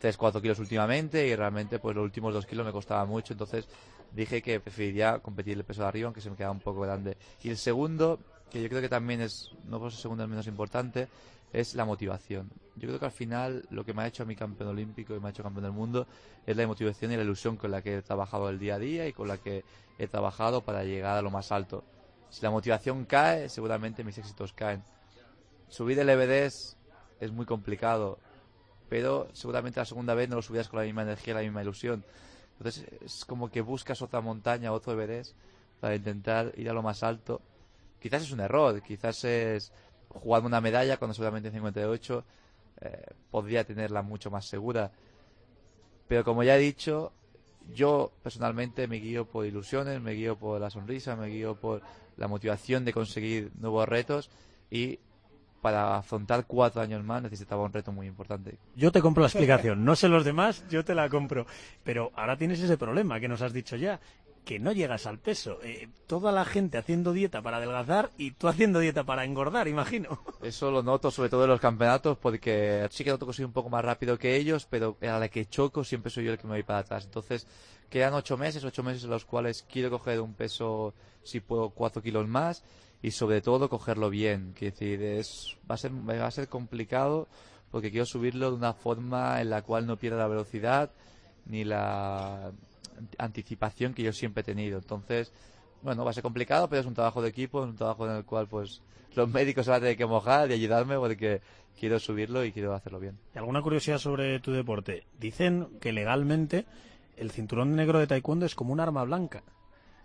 3-4 0.00 0.40
kilos 0.40 0.58
últimamente 0.58 1.26
y 1.26 1.36
realmente 1.36 1.78
pues 1.78 1.94
los 1.94 2.04
últimos 2.04 2.34
2 2.34 2.46
kilos 2.46 2.66
me 2.66 2.72
costaba 2.72 3.04
mucho. 3.04 3.32
Entonces 3.34 3.68
dije 4.12 4.42
que 4.42 4.58
preferiría 4.58 5.18
competir 5.20 5.56
el 5.56 5.64
peso 5.64 5.82
de 5.82 5.88
arriba, 5.88 6.06
aunque 6.06 6.20
se 6.20 6.30
me 6.30 6.36
quedaba 6.36 6.52
un 6.52 6.60
poco 6.60 6.80
grande. 6.80 7.16
Y 7.42 7.50
el 7.50 7.58
segundo, 7.58 8.18
que 8.50 8.62
yo 8.62 8.68
creo 8.68 8.80
que 8.80 8.88
también 8.88 9.20
es, 9.20 9.52
no 9.68 9.78
por 9.78 9.92
ser 9.92 10.00
segundo 10.00 10.24
el 10.24 10.30
menos 10.30 10.46
importante, 10.46 11.08
es 11.52 11.74
la 11.74 11.84
motivación. 11.84 12.50
Yo 12.76 12.88
creo 12.88 12.98
que 12.98 13.06
al 13.06 13.12
final 13.12 13.64
lo 13.70 13.84
que 13.84 13.92
me 13.92 14.02
ha 14.02 14.06
hecho 14.06 14.22
a 14.22 14.26
mi 14.26 14.36
campeón 14.36 14.70
olímpico 14.70 15.14
y 15.14 15.20
me 15.20 15.28
ha 15.28 15.30
hecho 15.30 15.42
campeón 15.42 15.64
del 15.64 15.72
mundo 15.72 16.06
es 16.46 16.56
la 16.56 16.66
motivación 16.66 17.12
y 17.12 17.16
la 17.16 17.22
ilusión 17.22 17.56
con 17.56 17.70
la 17.70 17.82
que 17.82 17.96
he 17.96 18.02
trabajado 18.02 18.48
el 18.48 18.58
día 18.58 18.76
a 18.76 18.78
día 18.78 19.06
y 19.06 19.12
con 19.12 19.28
la 19.28 19.38
que 19.38 19.64
he 19.98 20.06
trabajado 20.06 20.62
para 20.62 20.84
llegar 20.84 21.16
a 21.16 21.22
lo 21.22 21.30
más 21.30 21.50
alto. 21.50 21.84
Si 22.30 22.42
la 22.42 22.50
motivación 22.50 23.04
cae, 23.04 23.48
seguramente 23.48 24.04
mis 24.04 24.18
éxitos 24.18 24.52
caen. 24.52 24.82
Subir 25.68 25.98
el 25.98 26.08
Everest 26.08 26.77
es 27.20 27.32
muy 27.32 27.46
complicado, 27.46 28.18
pero 28.88 29.28
seguramente 29.32 29.80
la 29.80 29.84
segunda 29.84 30.14
vez 30.14 30.28
no 30.28 30.36
lo 30.36 30.42
subirás 30.42 30.68
con 30.68 30.78
la 30.78 30.84
misma 30.84 31.02
energía, 31.02 31.34
la 31.34 31.40
misma 31.40 31.62
ilusión. 31.62 32.04
Entonces 32.58 32.86
es 33.04 33.24
como 33.24 33.50
que 33.50 33.60
buscas 33.60 34.02
otra 34.02 34.20
montaña, 34.20 34.72
otro 34.72 34.92
Everest 34.92 35.34
para 35.80 35.94
intentar 35.94 36.52
ir 36.56 36.68
a 36.70 36.72
lo 36.72 36.82
más 36.82 37.02
alto. 37.02 37.40
Quizás 38.00 38.22
es 38.22 38.32
un 38.32 38.40
error, 38.40 38.82
quizás 38.82 39.24
es 39.24 39.72
jugarme 40.08 40.48
una 40.48 40.60
medalla 40.60 40.96
cuando 40.96 41.14
seguramente 41.14 41.48
en 41.48 41.54
58 41.54 42.24
eh, 42.80 43.06
podría 43.30 43.64
tenerla 43.64 44.02
mucho 44.02 44.30
más 44.30 44.46
segura. 44.46 44.90
Pero 46.06 46.24
como 46.24 46.42
ya 46.42 46.56
he 46.56 46.60
dicho, 46.60 47.12
yo 47.74 48.12
personalmente 48.22 48.88
me 48.88 48.96
guío 48.96 49.26
por 49.26 49.46
ilusiones, 49.46 50.00
me 50.00 50.12
guío 50.12 50.36
por 50.36 50.60
la 50.60 50.70
sonrisa, 50.70 51.16
me 51.16 51.28
guío 51.28 51.54
por 51.56 51.82
la 52.16 52.28
motivación 52.28 52.84
de 52.84 52.92
conseguir 52.92 53.52
nuevos 53.58 53.88
retos 53.88 54.30
y 54.70 54.98
para 55.60 55.96
afrontar 55.96 56.46
cuatro 56.46 56.80
años 56.80 57.04
más 57.04 57.22
necesitaba 57.22 57.64
un 57.64 57.72
reto 57.72 57.92
muy 57.92 58.06
importante. 58.06 58.58
Yo 58.76 58.92
te 58.92 59.00
compro 59.00 59.22
la 59.22 59.28
explicación, 59.28 59.84
no 59.84 59.96
sé 59.96 60.08
los 60.08 60.24
demás, 60.24 60.64
yo 60.70 60.84
te 60.84 60.94
la 60.94 61.08
compro. 61.08 61.46
Pero 61.84 62.12
ahora 62.14 62.36
tienes 62.36 62.60
ese 62.60 62.78
problema 62.78 63.20
que 63.20 63.28
nos 63.28 63.42
has 63.42 63.52
dicho 63.52 63.76
ya, 63.76 64.00
que 64.44 64.58
no 64.58 64.72
llegas 64.72 65.06
al 65.06 65.18
peso. 65.18 65.58
Eh, 65.62 65.88
toda 66.06 66.32
la 66.32 66.44
gente 66.44 66.78
haciendo 66.78 67.12
dieta 67.12 67.42
para 67.42 67.58
adelgazar 67.58 68.10
y 68.16 68.30
tú 68.30 68.48
haciendo 68.48 68.78
dieta 68.78 69.04
para 69.04 69.24
engordar, 69.24 69.68
imagino. 69.68 70.22
Eso 70.42 70.70
lo 70.70 70.82
noto 70.82 71.10
sobre 71.10 71.28
todo 71.28 71.44
en 71.44 71.50
los 71.50 71.60
campeonatos 71.60 72.16
porque 72.16 72.86
sí 72.90 73.04
que 73.04 73.10
noto 73.10 73.26
que 73.26 73.34
soy 73.34 73.44
un 73.44 73.52
poco 73.52 73.68
más 73.68 73.84
rápido 73.84 74.18
que 74.18 74.36
ellos, 74.36 74.66
pero 74.70 74.96
a 75.02 75.18
la 75.18 75.28
que 75.28 75.46
choco 75.46 75.84
siempre 75.84 76.10
soy 76.10 76.24
yo 76.24 76.32
el 76.32 76.38
que 76.38 76.46
me 76.46 76.54
voy 76.54 76.62
para 76.62 76.78
atrás. 76.78 77.04
Entonces 77.04 77.46
quedan 77.90 78.14
ocho 78.14 78.38
meses, 78.38 78.64
ocho 78.64 78.82
meses 78.82 79.04
en 79.04 79.10
los 79.10 79.24
cuales 79.24 79.66
quiero 79.70 79.90
coger 79.90 80.20
un 80.20 80.34
peso, 80.34 80.94
si 81.22 81.40
puedo, 81.40 81.70
cuatro 81.70 82.00
kilos 82.00 82.26
más 82.26 82.62
y 83.02 83.10
sobre 83.12 83.40
todo 83.40 83.68
cogerlo 83.68 84.10
bien. 84.10 84.52
Quiero 84.56 84.72
decir, 84.72 85.02
es, 85.02 85.56
va, 85.70 85.74
a 85.74 85.78
ser, 85.78 85.92
va 85.92 86.26
a 86.26 86.30
ser 86.30 86.48
complicado 86.48 87.28
porque 87.70 87.90
quiero 87.90 88.06
subirlo 88.06 88.50
de 88.50 88.56
una 88.56 88.72
forma 88.72 89.40
en 89.40 89.50
la 89.50 89.62
cual 89.62 89.86
no 89.86 89.96
pierda 89.96 90.18
la 90.18 90.28
velocidad 90.28 90.90
ni 91.46 91.64
la 91.64 92.52
anticipación 93.18 93.94
que 93.94 94.02
yo 94.02 94.12
siempre 94.12 94.40
he 94.40 94.44
tenido. 94.44 94.78
Entonces, 94.78 95.32
bueno, 95.82 96.04
va 96.04 96.10
a 96.10 96.14
ser 96.14 96.22
complicado, 96.22 96.68
pero 96.68 96.80
es 96.80 96.86
un 96.86 96.94
trabajo 96.94 97.22
de 97.22 97.28
equipo, 97.28 97.62
es 97.62 97.70
un 97.70 97.76
trabajo 97.76 98.06
en 98.06 98.16
el 98.16 98.24
cual 98.24 98.48
pues 98.48 98.82
los 99.14 99.28
médicos 99.28 99.64
se 99.64 99.70
van 99.70 99.78
a 99.78 99.80
tener 99.80 99.96
que 99.96 100.06
mojar 100.06 100.50
y 100.50 100.54
ayudarme 100.54 100.96
porque 100.96 101.40
quiero 101.78 101.98
subirlo 101.98 102.44
y 102.44 102.52
quiero 102.52 102.74
hacerlo 102.74 103.00
bien. 103.00 103.18
¿Y 103.34 103.38
alguna 103.38 103.62
curiosidad 103.62 103.98
sobre 103.98 104.40
tu 104.40 104.52
deporte? 104.52 105.04
Dicen 105.18 105.68
que 105.80 105.92
legalmente 105.92 106.66
el 107.16 107.30
cinturón 107.30 107.76
negro 107.76 107.98
de 107.98 108.06
taekwondo 108.06 108.46
es 108.46 108.54
como 108.54 108.72
un 108.72 108.80
arma 108.80 109.04
blanca. 109.04 109.42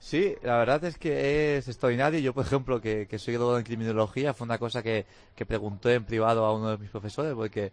Sí, 0.03 0.35
la 0.43 0.57
verdad 0.57 0.83
es 0.83 0.97
que 0.97 1.55
es 1.57 1.69
extraordinario. 1.69 2.19
Yo, 2.19 2.33
por 2.33 2.45
ejemplo, 2.45 2.81
que, 2.81 3.07
que 3.07 3.17
soy 3.17 3.35
graduado 3.35 3.57
en 3.57 3.63
criminología, 3.63 4.33
fue 4.33 4.43
una 4.43 4.57
cosa 4.57 4.83
que, 4.83 5.05
que 5.33 5.45
pregunté 5.45 5.93
en 5.93 6.03
privado 6.03 6.43
a 6.45 6.53
uno 6.53 6.71
de 6.71 6.77
mis 6.77 6.89
profesores 6.89 7.33
porque 7.33 7.71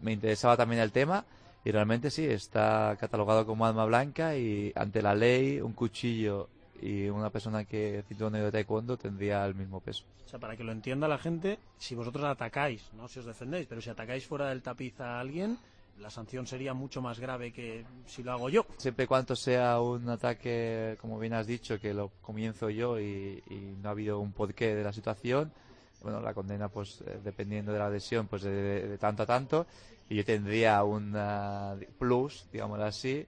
me 0.00 0.10
interesaba 0.10 0.56
también 0.56 0.82
el 0.82 0.90
tema 0.90 1.24
y 1.64 1.70
realmente 1.70 2.10
sí, 2.10 2.26
está 2.26 2.96
catalogado 2.98 3.46
como 3.46 3.64
arma 3.64 3.84
blanca 3.84 4.36
y 4.36 4.72
ante 4.74 5.00
la 5.00 5.14
ley 5.14 5.60
un 5.60 5.72
cuchillo 5.72 6.48
y 6.82 7.08
una 7.08 7.30
persona 7.30 7.64
que 7.64 8.02
cinturón 8.08 8.32
de 8.32 8.50
taekwondo 8.50 8.96
tendría 8.96 9.46
el 9.46 9.54
mismo 9.54 9.78
peso. 9.78 10.02
O 10.26 10.28
sea, 10.28 10.40
para 10.40 10.56
que 10.56 10.64
lo 10.64 10.72
entienda 10.72 11.06
la 11.06 11.18
gente, 11.18 11.60
si 11.78 11.94
vosotros 11.94 12.24
atacáis, 12.24 12.90
no 12.94 13.06
si 13.06 13.20
os 13.20 13.26
defendéis, 13.26 13.68
pero 13.68 13.80
si 13.80 13.90
atacáis 13.90 14.26
fuera 14.26 14.48
del 14.48 14.62
tapiz 14.62 15.00
a 15.00 15.20
alguien, 15.20 15.56
la 16.00 16.10
sanción 16.10 16.46
sería 16.46 16.74
mucho 16.74 17.02
más 17.02 17.20
grave 17.20 17.52
que 17.52 17.84
si 18.06 18.22
lo 18.22 18.32
hago 18.32 18.48
yo. 18.48 18.66
Siempre 18.76 19.06
cuanto 19.06 19.36
sea 19.36 19.80
un 19.80 20.08
ataque, 20.08 20.96
como 21.00 21.18
bien 21.18 21.34
has 21.34 21.46
dicho, 21.46 21.78
que 21.78 21.94
lo 21.94 22.10
comienzo 22.22 22.70
yo 22.70 22.98
y, 22.98 23.42
y 23.48 23.76
no 23.82 23.88
ha 23.88 23.92
habido 23.92 24.18
un 24.18 24.32
porqué 24.32 24.74
de 24.74 24.82
la 24.82 24.92
situación, 24.92 25.52
bueno, 26.02 26.20
la 26.20 26.34
condena, 26.34 26.68
pues 26.68 27.02
eh, 27.06 27.20
dependiendo 27.22 27.72
de 27.72 27.78
la 27.78 27.86
adhesión, 27.86 28.26
pues 28.26 28.42
de, 28.42 28.50
de, 28.88 28.98
tanto 28.98 29.22
a 29.22 29.26
tanto, 29.26 29.66
y 30.08 30.16
yo 30.16 30.24
tendría 30.24 30.82
un 30.82 31.16
plus, 31.98 32.46
digámoslo 32.52 32.84
así, 32.84 33.26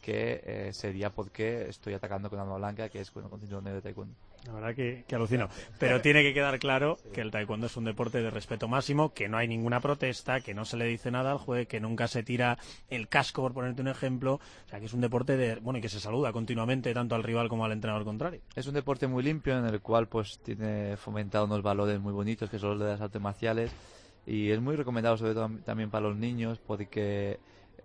que 0.00 0.42
eh, 0.44 0.72
sería 0.72 1.10
porque 1.10 1.68
estoy 1.68 1.94
atacando 1.94 2.30
con 2.30 2.38
arma 2.38 2.56
blanca, 2.56 2.88
que 2.88 3.00
es 3.00 3.12
bueno, 3.12 3.28
con 3.28 3.40
cinturón 3.40 3.64
negro 3.64 3.76
de 3.76 3.82
taekwondo. 3.82 4.14
La 4.46 4.52
verdad 4.52 4.74
que, 4.74 5.04
que, 5.06 5.14
alucino. 5.14 5.48
Pero 5.78 6.00
tiene 6.00 6.22
que 6.22 6.34
quedar 6.34 6.58
claro 6.58 6.98
que 7.12 7.20
el 7.20 7.30
taekwondo 7.30 7.66
es 7.66 7.76
un 7.76 7.84
deporte 7.84 8.20
de 8.20 8.30
respeto 8.30 8.66
máximo, 8.66 9.14
que 9.14 9.28
no 9.28 9.36
hay 9.36 9.46
ninguna 9.46 9.80
protesta, 9.80 10.40
que 10.40 10.52
no 10.52 10.64
se 10.64 10.76
le 10.76 10.86
dice 10.86 11.10
nada 11.10 11.30
al 11.30 11.38
juez, 11.38 11.68
que 11.68 11.80
nunca 11.80 12.08
se 12.08 12.22
tira 12.22 12.58
el 12.90 13.08
casco, 13.08 13.42
por 13.42 13.54
ponerte 13.54 13.82
un 13.82 13.88
ejemplo. 13.88 14.34
O 14.34 14.68
sea, 14.68 14.80
que 14.80 14.86
es 14.86 14.92
un 14.92 15.00
deporte 15.00 15.36
de, 15.36 15.56
bueno, 15.56 15.78
y 15.78 15.82
que 15.82 15.88
se 15.88 16.00
saluda 16.00 16.32
continuamente 16.32 16.92
tanto 16.92 17.14
al 17.14 17.22
rival 17.22 17.48
como 17.48 17.64
al 17.64 17.72
entrenador 17.72 18.04
contrario. 18.04 18.40
Es 18.56 18.66
un 18.66 18.74
deporte 18.74 19.06
muy 19.06 19.22
limpio 19.22 19.56
en 19.56 19.66
el 19.66 19.80
cual 19.80 20.08
pues 20.08 20.40
tiene 20.42 20.96
fomentado 20.96 21.44
unos 21.44 21.62
valores 21.62 22.00
muy 22.00 22.12
bonitos 22.12 22.50
que 22.50 22.58
son 22.58 22.70
los 22.70 22.80
de 22.80 22.92
las 22.92 23.00
artes 23.00 23.20
marciales 23.20 23.70
y 24.26 24.50
es 24.50 24.60
muy 24.60 24.76
recomendado 24.76 25.16
sobre 25.16 25.34
todo 25.34 25.50
también 25.64 25.90
para 25.90 26.08
los 26.08 26.16
niños 26.16 26.58
porque 26.64 27.38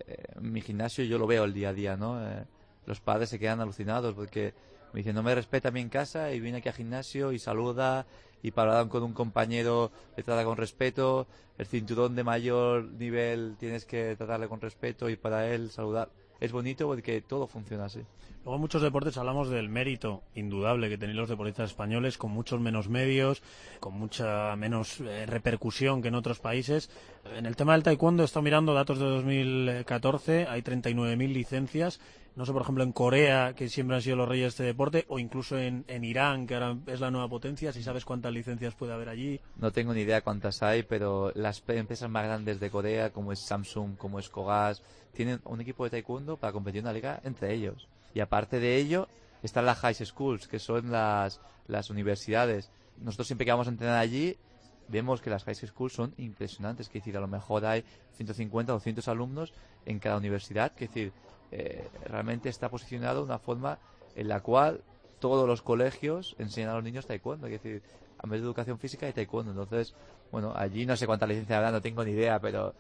eh, 0.07 0.23
mi 0.41 0.61
gimnasio 0.61 1.03
yo 1.03 1.17
lo 1.17 1.27
veo 1.27 1.43
el 1.43 1.53
día 1.53 1.69
a 1.69 1.73
día, 1.73 1.97
¿no? 1.97 2.21
Eh, 2.21 2.45
los 2.85 2.99
padres 2.99 3.29
se 3.29 3.39
quedan 3.39 3.59
alucinados 3.59 4.13
porque 4.13 4.53
me 4.94 5.00
dicen, 5.00 5.15
no 5.15 5.24
me 5.24 5.36
respeta 5.36 5.70
a 5.70 5.72
mí 5.72 5.82
en 5.82 5.89
casa 5.89 6.34
y 6.34 6.39
viene 6.39 6.60
aquí 6.60 6.70
al 6.70 6.75
gimnasio 6.75 7.32
y 7.32 7.39
saluda 7.39 8.06
y 8.41 8.51
para 8.51 8.86
con 8.88 9.03
un 9.03 9.13
compañero 9.13 9.91
le 10.15 10.24
trata 10.24 10.44
con 10.44 10.58
respeto, 10.58 11.27
el 11.58 11.65
cinturón 11.65 12.15
de 12.15 12.24
mayor 12.24 12.86
nivel 12.86 13.56
tienes 13.60 13.86
que 13.86 14.15
tratarle 14.15 14.48
con 14.48 14.62
respeto 14.62 15.10
y 15.10 15.15
para 15.15 15.48
él 15.48 15.72
saludar. 15.72 16.10
Es 16.39 16.51
bonito 16.51 16.86
porque 16.88 17.22
todo 17.22 17.48
funciona 17.48 17.86
así. 17.86 18.01
Luego 18.44 18.56
en 18.56 18.62
muchos 18.62 18.82
deportes 18.82 19.17
hablamos 19.17 19.50
del 19.50 19.70
mérito 19.70 20.24
indudable 20.36 20.88
que 20.88 20.98
tenéis 20.98 21.17
los 21.17 21.29
deportistas 21.29 21.72
españoles 21.72 22.17
con 22.17 22.32
muchos 22.32 22.62
menos 22.62 22.88
medios, 22.88 23.41
con 23.79 23.94
mucha 23.94 24.56
menos 24.56 25.01
eh, 25.01 25.25
repercusión 25.25 26.01
que 26.01 26.10
en 26.10 26.15
otros 26.15 26.39
países. 26.39 26.89
En 27.36 27.46
el 27.46 27.56
tema 27.56 27.74
del 27.74 27.84
taekwondo 27.84 28.22
he 28.22 28.25
estado 28.25 28.44
mirando 28.44 28.74
datos 28.74 29.00
de 29.00 29.06
2014, 29.06 30.48
hay 30.48 30.62
39.000 30.62 31.34
licencias 31.34 32.00
no 32.38 32.46
sé, 32.46 32.53
por 32.53 32.62
ejemplo, 32.62 32.84
en 32.84 32.91
Corea, 32.91 33.53
que 33.56 33.67
siempre 33.67 33.96
han 33.96 34.03
sido 34.03 34.15
los 34.15 34.29
reyes 34.29 34.44
de 34.44 34.48
este 34.50 34.63
deporte, 34.63 35.06
o 35.08 35.17
incluso 35.17 35.58
en, 35.58 35.84
en, 35.88 36.03
Irán, 36.03 36.46
que 36.46 36.53
ahora 36.53 36.77
es 36.86 37.00
la 37.00 37.10
nueva 37.10 37.27
potencia, 37.27 37.74
si 37.74 37.82
sabes 37.82 38.06
cuántas 38.06 38.32
licencias 38.32 38.75
puede 38.75 38.94
haber 38.94 39.10
allí. 39.10 39.41
No 39.56 39.72
tengo 39.72 39.91
ni 39.91 40.01
idea 40.01 40.22
cuántas 40.22 40.62
hay, 40.62 40.84
pero 40.84 41.32
las 41.34 41.63
empresas 41.67 42.08
más 42.12 42.25
grandes 42.25 42.60
de 42.60 42.70
Corea, 42.70 43.12
como 43.12 43.32
es 43.32 43.39
Samsung, 43.39 43.98
como 43.98 44.20
es 44.20 44.29
Kogas, 44.29 44.84
tienen 45.13 45.41
un 45.46 45.62
equipo 45.62 45.84
de 45.84 45.89
taekwondo 45.89 46.38
para 46.38 46.53
competir 46.53 46.79
en 46.79 46.86
una 46.86 46.94
liga 46.94 47.20
entre 47.24 47.56
ellos. 47.56 47.88
Y 48.13 48.20
aparte 48.20 48.60
de 48.60 48.77
ello, 48.77 49.08
están 49.41 49.65
las 49.65 49.79
high 49.79 49.96
schools, 49.96 50.48
que 50.48 50.60
son 50.60 50.91
las, 50.91 51.41
las 51.67 51.89
universidades. 51.89 52.70
Nosotros 53.01 53.25
siempre 53.25 53.46
que 53.46 53.51
vamos 53.51 53.65
a 53.65 53.72
entrenar 53.72 53.98
allí, 53.98 54.38
vemos 54.89 55.22
que 55.22 55.32
las 55.32 55.44
high 55.44 55.56
schools 55.56 55.94
son 55.94 56.13
impresionantes. 56.17 56.88
Que 56.88 57.00
decir, 57.00 57.17
a 57.17 57.20
lo 57.20 57.27
mejor 57.27 57.65
hay 57.65 57.84
150 58.17 58.74
o 58.74 58.75
200 58.75 59.08
alumnos 59.08 59.53
en 59.88 59.98
cada 59.98 60.17
universidad. 60.17 60.72
Que 60.74 60.86
decir, 60.88 61.13
eh, 61.51 61.87
realmente 62.05 62.49
está 62.49 62.69
posicionado 62.69 63.19
de 63.19 63.25
una 63.25 63.39
forma 63.39 63.79
en 64.15 64.27
la 64.27 64.41
cual 64.41 64.81
todos 65.19 65.47
los 65.47 65.61
colegios 65.61 66.35
enseñan 66.37 66.71
a 66.71 66.75
los 66.75 66.83
niños 66.83 67.05
taekwondo, 67.05 67.47
es 67.47 67.53
decir, 67.53 67.81
a 68.17 68.27
vez 68.27 68.41
de 68.41 68.45
educación 68.45 68.79
física 68.79 69.07
y 69.07 69.13
taekwondo. 69.13 69.51
Entonces, 69.51 69.93
bueno, 70.31 70.53
allí 70.55 70.85
no 70.85 70.95
sé 70.95 71.07
cuántas 71.07 71.29
licencias 71.29 71.57
habrá, 71.57 71.71
no 71.71 71.81
tengo 71.81 72.03
ni 72.03 72.11
idea, 72.11 72.39
pero 72.39 72.73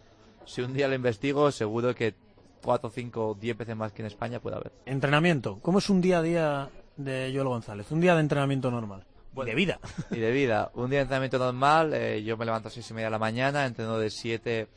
si 0.45 0.61
un 0.61 0.73
día 0.73 0.87
lo 0.87 0.95
investigo, 0.95 1.51
seguro 1.51 1.93
que 1.95 2.15
cuatro, 2.63 2.89
cinco, 2.89 3.37
diez 3.39 3.57
veces 3.57 3.75
más 3.75 3.91
que 3.93 4.01
en 4.01 4.07
España 4.07 4.39
puede 4.39 4.57
haber. 4.57 4.71
Entrenamiento. 4.85 5.59
¿Cómo 5.61 5.79
es 5.79 5.89
un 5.89 6.01
día 6.01 6.19
a 6.19 6.21
día 6.21 6.69
de 6.95 7.31
Joel 7.33 7.47
González? 7.47 7.91
Un 7.91 8.01
día 8.01 8.15
de 8.15 8.21
entrenamiento 8.21 8.71
normal. 8.71 9.05
Bueno, 9.33 9.49
y 9.49 9.51
de 9.51 9.55
vida. 9.55 9.79
Y 10.09 10.19
de 10.19 10.31
vida. 10.31 10.71
Un 10.73 10.89
día 10.89 10.99
de 10.99 11.03
entrenamiento 11.03 11.37
normal, 11.37 11.93
eh, 11.93 12.23
yo 12.23 12.37
me 12.37 12.45
levanto 12.45 12.69
a 12.69 12.71
seis 12.71 12.89
y 12.89 12.93
media 12.93 13.07
de 13.07 13.11
la 13.11 13.19
mañana, 13.19 13.65
entreno 13.65 13.99
de 13.99 14.09
siete 14.09 14.67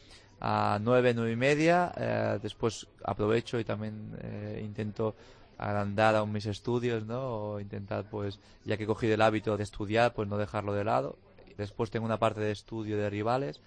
a 0.40 0.78
nueve, 0.80 1.12
nueve 1.14 1.32
y 1.32 1.36
media. 1.36 1.92
Eh, 1.96 2.38
después 2.42 2.86
aprovecho 3.04 3.58
y 3.58 3.64
también 3.64 4.18
eh, 4.22 4.62
intento 4.64 5.14
agrandar 5.58 6.16
aún 6.16 6.32
mis 6.32 6.46
estudios, 6.46 7.04
¿no? 7.04 7.60
Intentar, 7.60 8.04
pues, 8.10 8.38
ya 8.64 8.78
que 8.78 8.84
he 8.84 8.86
cogido 8.86 9.14
el 9.14 9.22
hábito 9.22 9.56
de 9.58 9.62
estudiar, 9.62 10.14
pues 10.14 10.26
no 10.26 10.38
dejarlo 10.38 10.72
de 10.72 10.84
lado. 10.84 11.18
Después 11.58 11.90
tengo 11.90 12.06
una 12.06 12.18
parte 12.18 12.40
de 12.40 12.50
estudio 12.50 12.96
de 12.96 13.10
rivales, 13.10 13.60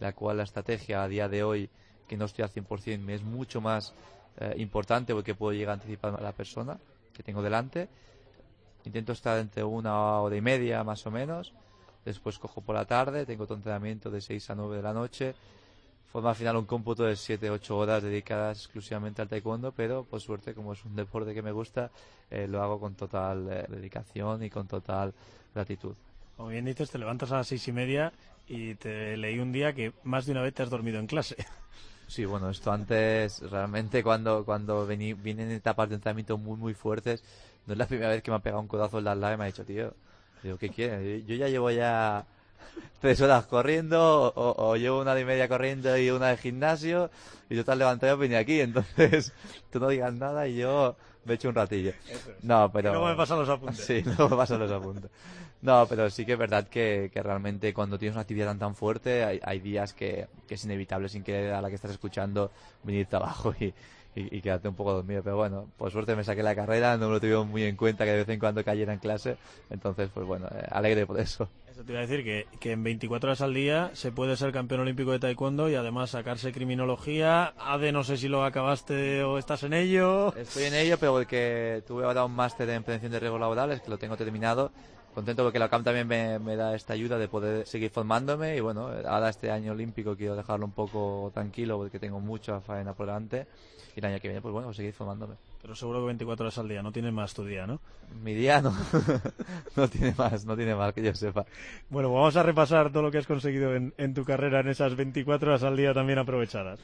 la 0.00 0.12
cual 0.12 0.38
la 0.38 0.42
estrategia 0.42 1.04
a 1.04 1.08
día 1.08 1.28
de 1.28 1.44
hoy, 1.44 1.70
que 2.08 2.16
no 2.16 2.24
estoy 2.24 2.42
al 2.42 2.50
100%, 2.50 2.98
me 2.98 3.14
es 3.14 3.22
mucho 3.22 3.60
más 3.60 3.94
eh, 4.38 4.54
importante 4.58 5.14
porque 5.14 5.36
puedo 5.36 5.52
llegar 5.52 5.70
a 5.70 5.74
anticipar 5.74 6.16
a 6.18 6.20
la 6.20 6.32
persona 6.32 6.78
que 7.12 7.22
tengo 7.22 7.42
delante. 7.42 7.88
intento 8.84 9.12
estar 9.12 9.38
entre 9.38 9.64
una 9.64 10.20
hora 10.20 10.36
y 10.36 10.40
media 10.40 10.82
más 10.82 11.06
o 11.06 11.10
menos. 11.12 11.52
Después 12.04 12.38
cojo 12.38 12.60
por 12.60 12.74
la 12.74 12.84
tarde, 12.84 13.24
tengo 13.26 13.44
otro 13.44 13.56
entrenamiento 13.56 14.10
de 14.10 14.20
6 14.20 14.50
a 14.50 14.54
9 14.54 14.76
de 14.76 14.82
la 14.82 14.92
noche. 14.92 15.34
Forma 16.12 16.30
al 16.30 16.36
final 16.36 16.56
un 16.56 16.64
cómputo 16.64 17.04
de 17.04 17.14
7-8 17.14 17.70
horas 17.70 18.02
dedicadas 18.02 18.58
exclusivamente 18.58 19.20
al 19.22 19.28
taekwondo, 19.28 19.72
pero 19.72 20.04
por 20.04 20.20
suerte, 20.20 20.54
como 20.54 20.72
es 20.72 20.84
un 20.84 20.96
deporte 20.96 21.34
que 21.34 21.42
me 21.42 21.52
gusta, 21.52 21.90
eh, 22.30 22.46
lo 22.48 22.62
hago 22.62 22.80
con 22.80 22.94
total 22.94 23.48
eh, 23.50 23.66
dedicación 23.68 24.42
y 24.42 24.50
con 24.50 24.66
total 24.66 25.12
gratitud. 25.54 25.94
Como 26.36 26.48
bien 26.50 26.64
dices, 26.64 26.90
te 26.90 26.98
levantas 26.98 27.32
a 27.32 27.36
las 27.36 27.48
seis 27.48 27.66
y 27.68 27.72
media 27.72 28.12
y 28.46 28.74
te 28.74 29.16
leí 29.16 29.38
un 29.38 29.52
día 29.52 29.72
que 29.72 29.92
más 30.04 30.26
de 30.26 30.32
una 30.32 30.42
vez 30.42 30.54
te 30.54 30.62
has 30.62 30.70
dormido 30.70 30.98
en 30.98 31.06
clase. 31.06 31.36
Sí, 32.08 32.24
bueno, 32.24 32.50
esto 32.50 32.70
antes, 32.70 33.40
realmente 33.50 34.00
cuando, 34.04 34.44
cuando 34.44 34.86
vení, 34.86 35.12
vienen 35.12 35.50
etapas 35.50 35.88
de 35.88 35.96
entrenamiento 35.96 36.38
muy, 36.38 36.56
muy 36.56 36.72
fuertes, 36.72 37.24
no 37.66 37.72
es 37.72 37.78
la 37.78 37.86
primera 37.86 38.10
vez 38.10 38.22
que 38.22 38.30
me 38.30 38.36
ha 38.36 38.40
pegado 38.40 38.62
un 38.62 38.68
codazo 38.68 38.98
en 38.98 39.04
la 39.06 39.16
lava 39.16 39.34
y 39.34 39.36
me 39.38 39.42
ha 39.42 39.46
dicho, 39.48 39.64
tío, 39.64 39.92
digo, 40.40 40.56
¿qué 40.56 40.68
quieres? 40.68 41.26
Yo 41.26 41.34
ya 41.34 41.48
llevo 41.48 41.68
ya 41.72 42.24
tres 43.00 43.20
horas 43.20 43.46
corriendo, 43.46 44.32
o, 44.34 44.68
o 44.70 44.76
llevo 44.76 45.00
una 45.00 45.12
hora 45.12 45.20
y 45.20 45.24
media 45.24 45.48
corriendo 45.48 45.96
y 45.96 46.10
una 46.10 46.28
de 46.28 46.36
gimnasio, 46.36 47.10
y 47.48 47.54
tú 47.54 47.60
estás 47.60 47.78
levantado 47.78 48.16
y 48.16 48.20
vine 48.20 48.36
aquí, 48.36 48.60
entonces 48.60 49.32
tú 49.70 49.80
no 49.80 49.88
digas 49.88 50.12
nada 50.14 50.48
y 50.48 50.56
yo 50.56 50.96
me 51.24 51.34
echo 51.34 51.48
un 51.48 51.54
ratillo. 51.54 51.92
No, 52.42 52.70
pero... 52.72 52.90
Luego 52.90 53.06
me 53.06 53.16
pasan 53.16 53.38
los 53.38 53.48
apuntes. 53.48 53.80
Sí, 53.86 54.02
luego 54.02 54.28
me 54.30 54.36
pasan 54.36 54.60
los 54.60 54.70
apuntes. 54.70 55.10
No, 55.62 55.86
pero 55.88 56.08
sí 56.10 56.24
que 56.24 56.34
es 56.34 56.38
verdad 56.38 56.68
que, 56.68 57.10
que 57.12 57.22
realmente 57.22 57.72
cuando 57.74 57.98
tienes 57.98 58.14
una 58.14 58.22
actividad 58.22 58.46
tan 58.46 58.58
tan 58.58 58.74
fuerte 58.74 59.24
hay, 59.24 59.40
hay 59.42 59.58
días 59.58 59.94
que, 59.94 60.28
que 60.46 60.54
es 60.54 60.64
inevitable 60.64 61.08
sin 61.08 61.24
que 61.24 61.50
a 61.50 61.60
la 61.60 61.68
que 61.68 61.74
estás 61.74 61.90
escuchando 61.90 62.52
venirte 62.84 63.16
abajo 63.16 63.54
y, 63.58 63.72
y, 64.16 64.36
y 64.36 64.40
quedarte 64.40 64.68
un 64.68 64.74
poco 64.74 64.92
dormido. 64.92 65.22
Pero 65.22 65.36
bueno, 65.36 65.68
por 65.76 65.92
suerte 65.92 66.16
me 66.16 66.24
saqué 66.24 66.42
la 66.42 66.54
carrera, 66.56 66.96
no 66.96 67.06
me 67.06 67.14
lo 67.14 67.20
tuvieron 67.20 67.48
muy 67.48 67.62
en 67.62 67.76
cuenta 67.76 68.04
que 68.04 68.10
de 68.10 68.16
vez 68.18 68.28
en 68.30 68.40
cuando 68.40 68.64
cayera 68.64 68.92
en 68.92 68.98
clase. 68.98 69.36
Entonces, 69.70 70.10
pues 70.12 70.26
bueno, 70.26 70.48
eh, 70.50 70.66
alegre 70.70 71.06
por 71.06 71.20
eso. 71.20 71.48
Eso 71.70 71.84
te 71.84 71.92
iba 71.92 72.00
a 72.00 72.06
decir 72.06 72.24
que, 72.24 72.46
que 72.58 72.72
en 72.72 72.82
24 72.82 73.28
horas 73.28 73.42
al 73.42 73.52
día 73.52 73.90
se 73.92 74.10
puede 74.10 74.34
ser 74.36 74.50
campeón 74.50 74.80
olímpico 74.80 75.12
de 75.12 75.18
taekwondo 75.18 75.68
y 75.68 75.74
además 75.74 76.10
sacarse 76.10 76.50
criminología. 76.50 77.52
ADE, 77.58 77.92
no 77.92 78.02
sé 78.02 78.16
si 78.16 78.28
lo 78.28 78.44
acabaste 78.44 79.22
o 79.22 79.36
estás 79.36 79.62
en 79.62 79.74
ello. 79.74 80.34
Estoy 80.34 80.64
en 80.64 80.74
ello, 80.74 80.96
pero 80.98 81.12
porque 81.12 81.82
tuve 81.86 82.04
ahora 82.04 82.24
un 82.24 82.34
máster 82.34 82.68
en 82.70 82.82
prevención 82.82 83.12
de 83.12 83.20
riesgos 83.20 83.40
laborales, 83.40 83.82
que 83.82 83.90
lo 83.90 83.98
tengo 83.98 84.16
terminado. 84.16 84.72
Contento 85.16 85.44
porque 85.44 85.58
la 85.58 85.70
CAM 85.70 85.82
también 85.82 86.06
me, 86.06 86.38
me 86.38 86.56
da 86.56 86.74
esta 86.74 86.92
ayuda 86.92 87.16
de 87.16 87.26
poder 87.26 87.66
seguir 87.66 87.88
formándome 87.88 88.54
y 88.54 88.60
bueno, 88.60 88.90
ahora 89.08 89.30
este 89.30 89.50
año 89.50 89.72
olímpico 89.72 90.14
quiero 90.14 90.36
dejarlo 90.36 90.66
un 90.66 90.72
poco 90.72 91.30
tranquilo 91.32 91.78
porque 91.78 91.98
tengo 91.98 92.20
mucha 92.20 92.60
faena 92.60 92.92
por 92.92 93.06
delante 93.06 93.46
y 93.96 94.00
el 94.00 94.04
año 94.04 94.20
que 94.20 94.28
viene 94.28 94.42
pues 94.42 94.52
bueno, 94.52 94.74
seguir 94.74 94.92
formándome. 94.92 95.36
Pero 95.62 95.74
seguro 95.74 96.00
que 96.00 96.06
24 96.08 96.44
horas 96.44 96.58
al 96.58 96.68
día, 96.68 96.82
no 96.82 96.92
tienes 96.92 97.14
más 97.14 97.32
tu 97.32 97.46
día, 97.46 97.66
¿no? 97.66 97.80
Mi 98.22 98.34
día 98.34 98.60
no, 98.60 98.76
no 99.76 99.88
tiene 99.88 100.14
más, 100.18 100.44
no 100.44 100.54
tiene 100.54 100.74
más 100.74 100.92
que 100.92 101.02
yo 101.02 101.14
sepa. 101.14 101.46
Bueno, 101.88 102.10
pues 102.10 102.18
vamos 102.18 102.36
a 102.36 102.42
repasar 102.42 102.92
todo 102.92 103.04
lo 103.04 103.10
que 103.10 103.16
has 103.16 103.26
conseguido 103.26 103.74
en, 103.74 103.94
en 103.96 104.12
tu 104.12 104.22
carrera 104.22 104.60
en 104.60 104.68
esas 104.68 104.96
24 104.96 105.48
horas 105.48 105.62
al 105.62 105.78
día 105.78 105.94
también 105.94 106.18
aprovechadas. 106.18 106.78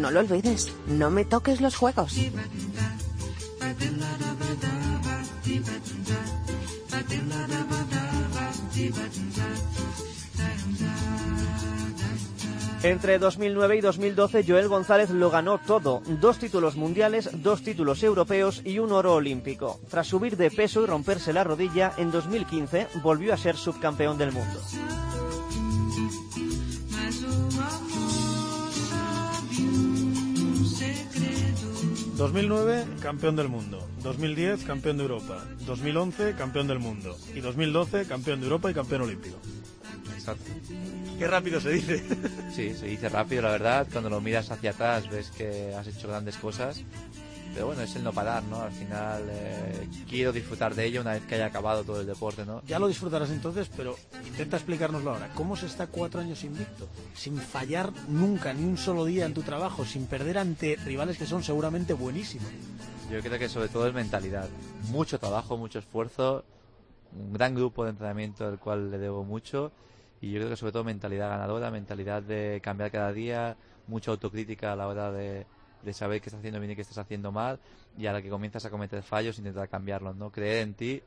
No 0.00 0.10
lo 0.10 0.20
olvides, 0.20 0.72
no 0.86 1.10
me 1.10 1.26
toques 1.26 1.60
los 1.60 1.76
juegos. 1.76 2.16
Entre 12.82 13.18
2009 13.18 13.76
y 13.76 13.80
2012 13.82 14.44
Joel 14.48 14.68
González 14.68 15.10
lo 15.10 15.28
ganó 15.28 15.58
todo, 15.58 16.00
dos 16.18 16.38
títulos 16.38 16.76
mundiales, 16.76 17.28
dos 17.42 17.62
títulos 17.62 18.02
europeos 18.02 18.62
y 18.64 18.78
un 18.78 18.92
oro 18.92 19.12
olímpico. 19.12 19.80
Tras 19.90 20.06
subir 20.06 20.38
de 20.38 20.50
peso 20.50 20.82
y 20.82 20.86
romperse 20.86 21.34
la 21.34 21.44
rodilla, 21.44 21.92
en 21.98 22.10
2015 22.10 22.88
volvió 23.02 23.34
a 23.34 23.36
ser 23.36 23.58
subcampeón 23.58 24.16
del 24.16 24.32
mundo. 24.32 24.62
2009, 32.20 32.84
campeón 33.00 33.34
del 33.34 33.48
mundo. 33.48 33.88
2010, 34.02 34.64
campeón 34.64 34.98
de 34.98 35.04
Europa. 35.04 35.42
2011, 35.60 36.34
campeón 36.34 36.68
del 36.68 36.78
mundo. 36.78 37.16
Y 37.34 37.40
2012, 37.40 38.04
campeón 38.04 38.40
de 38.40 38.46
Europa 38.46 38.70
y 38.70 38.74
campeón 38.74 39.00
olímpico. 39.00 39.38
Exacto. 40.14 40.44
Qué 41.18 41.26
rápido 41.26 41.62
se 41.62 41.70
dice. 41.70 42.04
Sí, 42.54 42.74
se 42.74 42.88
dice 42.88 43.08
rápido, 43.08 43.40
la 43.40 43.52
verdad. 43.52 43.86
Cuando 43.90 44.10
lo 44.10 44.20
miras 44.20 44.50
hacia 44.50 44.72
atrás 44.72 45.08
ves 45.08 45.30
que 45.30 45.74
has 45.74 45.86
hecho 45.86 46.08
grandes 46.08 46.36
cosas. 46.36 46.84
Pero 47.52 47.66
bueno, 47.66 47.82
es 47.82 47.96
el 47.96 48.04
no 48.04 48.12
parar, 48.12 48.42
¿no? 48.44 48.60
Al 48.60 48.72
final 48.72 49.24
eh, 49.28 49.88
quiero 50.08 50.32
disfrutar 50.32 50.74
de 50.74 50.86
ello 50.86 51.00
una 51.00 51.12
vez 51.12 51.22
que 51.24 51.34
haya 51.34 51.46
acabado 51.46 51.84
todo 51.84 52.00
el 52.00 52.06
deporte, 52.06 52.44
¿no? 52.44 52.62
Ya 52.66 52.78
lo 52.78 52.88
disfrutarás 52.88 53.30
entonces, 53.30 53.70
pero 53.76 53.96
intenta 54.26 54.56
explicárnoslo 54.56 55.10
ahora. 55.10 55.30
¿Cómo 55.34 55.56
se 55.56 55.66
está 55.66 55.88
cuatro 55.88 56.20
años 56.20 56.44
invicto? 56.44 56.88
Sin 57.14 57.38
fallar 57.38 57.92
nunca, 58.08 58.52
ni 58.52 58.64
un 58.64 58.78
solo 58.78 59.04
día 59.04 59.26
en 59.26 59.34
tu 59.34 59.42
trabajo, 59.42 59.84
sin 59.84 60.06
perder 60.06 60.38
ante 60.38 60.76
rivales 60.76 61.18
que 61.18 61.26
son 61.26 61.42
seguramente 61.42 61.92
buenísimos. 61.92 62.48
Yo 63.10 63.20
creo 63.20 63.38
que 63.38 63.48
sobre 63.48 63.68
todo 63.68 63.88
es 63.88 63.94
mentalidad. 63.94 64.48
Mucho 64.90 65.18
trabajo, 65.18 65.56
mucho 65.56 65.80
esfuerzo, 65.80 66.44
un 67.12 67.32
gran 67.32 67.54
grupo 67.54 67.84
de 67.84 67.90
entrenamiento 67.90 68.48
del 68.48 68.58
cual 68.58 68.90
le 68.90 68.98
debo 68.98 69.24
mucho 69.24 69.72
y 70.20 70.30
yo 70.30 70.38
creo 70.38 70.50
que 70.50 70.56
sobre 70.56 70.72
todo 70.72 70.84
mentalidad 70.84 71.30
ganadora, 71.30 71.70
mentalidad 71.70 72.22
de 72.22 72.60
cambiar 72.62 72.90
cada 72.90 73.12
día, 73.12 73.56
mucha 73.86 74.10
autocrítica 74.10 74.72
a 74.72 74.76
la 74.76 74.86
hora 74.86 75.10
de, 75.10 75.46
de 75.82 75.92
saber 75.92 76.20
qué 76.20 76.28
estás 76.28 76.40
haciendo 76.40 76.60
bien 76.60 76.72
y 76.72 76.76
qué 76.76 76.82
estás 76.82 76.98
haciendo 76.98 77.32
mal 77.32 77.58
y 77.96 78.06
a 78.06 78.12
la 78.12 78.22
que 78.22 78.28
comienzas 78.28 78.64
a 78.64 78.70
cometer 78.70 79.02
fallos 79.02 79.38
intentar 79.38 79.68
cambiarlos, 79.68 80.16
¿no? 80.16 80.30
Creer 80.30 80.62
en 80.62 80.74
ti 80.74 81.02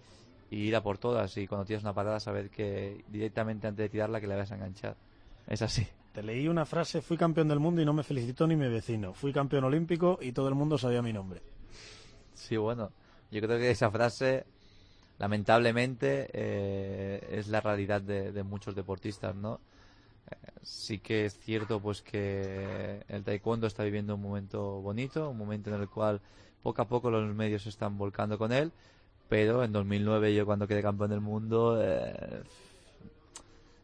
y 0.49 0.57
ir 0.57 0.75
a 0.75 0.83
por 0.83 0.97
todas 0.97 1.35
y 1.37 1.47
cuando 1.47 1.65
tienes 1.65 1.83
una 1.83 1.93
patada 1.93 2.19
saber 2.19 2.49
que 2.49 3.03
directamente 3.07 3.67
antes 3.67 3.83
de 3.83 3.89
tirarla 3.89 4.21
que 4.21 4.27
la 4.27 4.35
vas 4.35 4.51
a 4.51 4.55
enganchar. 4.55 4.95
Es 5.47 5.61
así. 5.61 5.87
Te 6.13 6.21
leí 6.21 6.47
una 6.47 6.65
frase, 6.65 7.01
fui 7.01 7.17
campeón 7.17 7.47
del 7.47 7.59
mundo 7.59 7.81
y 7.81 7.85
no 7.85 7.93
me 7.93 8.03
felicitó 8.03 8.45
ni 8.45 8.55
mi 8.55 8.67
vecino. 8.67 9.13
Fui 9.13 9.33
campeón 9.33 9.63
olímpico 9.63 10.19
y 10.21 10.31
todo 10.31 10.47
el 10.47 10.55
mundo 10.55 10.77
sabía 10.77 11.01
mi 11.01 11.11
nombre. 11.11 11.41
Sí, 12.35 12.55
bueno, 12.55 12.91
yo 13.31 13.41
creo 13.41 13.57
que 13.57 13.71
esa 13.71 13.89
frase 13.89 14.45
lamentablemente 15.17 16.29
eh, 16.33 17.27
es 17.31 17.47
la 17.47 17.61
realidad 17.61 18.01
de, 18.01 18.31
de 18.31 18.43
muchos 18.43 18.75
deportistas, 18.75 19.35
¿no? 19.35 19.59
Sí 20.61 20.99
que 20.99 21.25
es 21.25 21.37
cierto 21.39 21.81
pues 21.81 22.01
que 22.01 23.03
el 23.09 23.23
taekwondo 23.23 23.67
está 23.67 23.83
viviendo 23.83 24.15
un 24.15 24.21
momento 24.21 24.81
bonito, 24.81 25.29
un 25.29 25.37
momento 25.37 25.73
en 25.73 25.81
el 25.81 25.89
cual 25.89 26.21
poco 26.61 26.81
a 26.81 26.87
poco 26.87 27.11
los 27.11 27.35
medios 27.35 27.63
se 27.63 27.69
están 27.69 27.97
volcando 27.97 28.37
con 28.37 28.53
él, 28.53 28.71
pero 29.27 29.63
en 29.63 29.73
2009 29.73 30.33
yo 30.33 30.45
cuando 30.45 30.67
quedé 30.67 30.81
campeón 30.81 31.09
del 31.09 31.19
mundo 31.19 31.79
eh, 31.83 32.43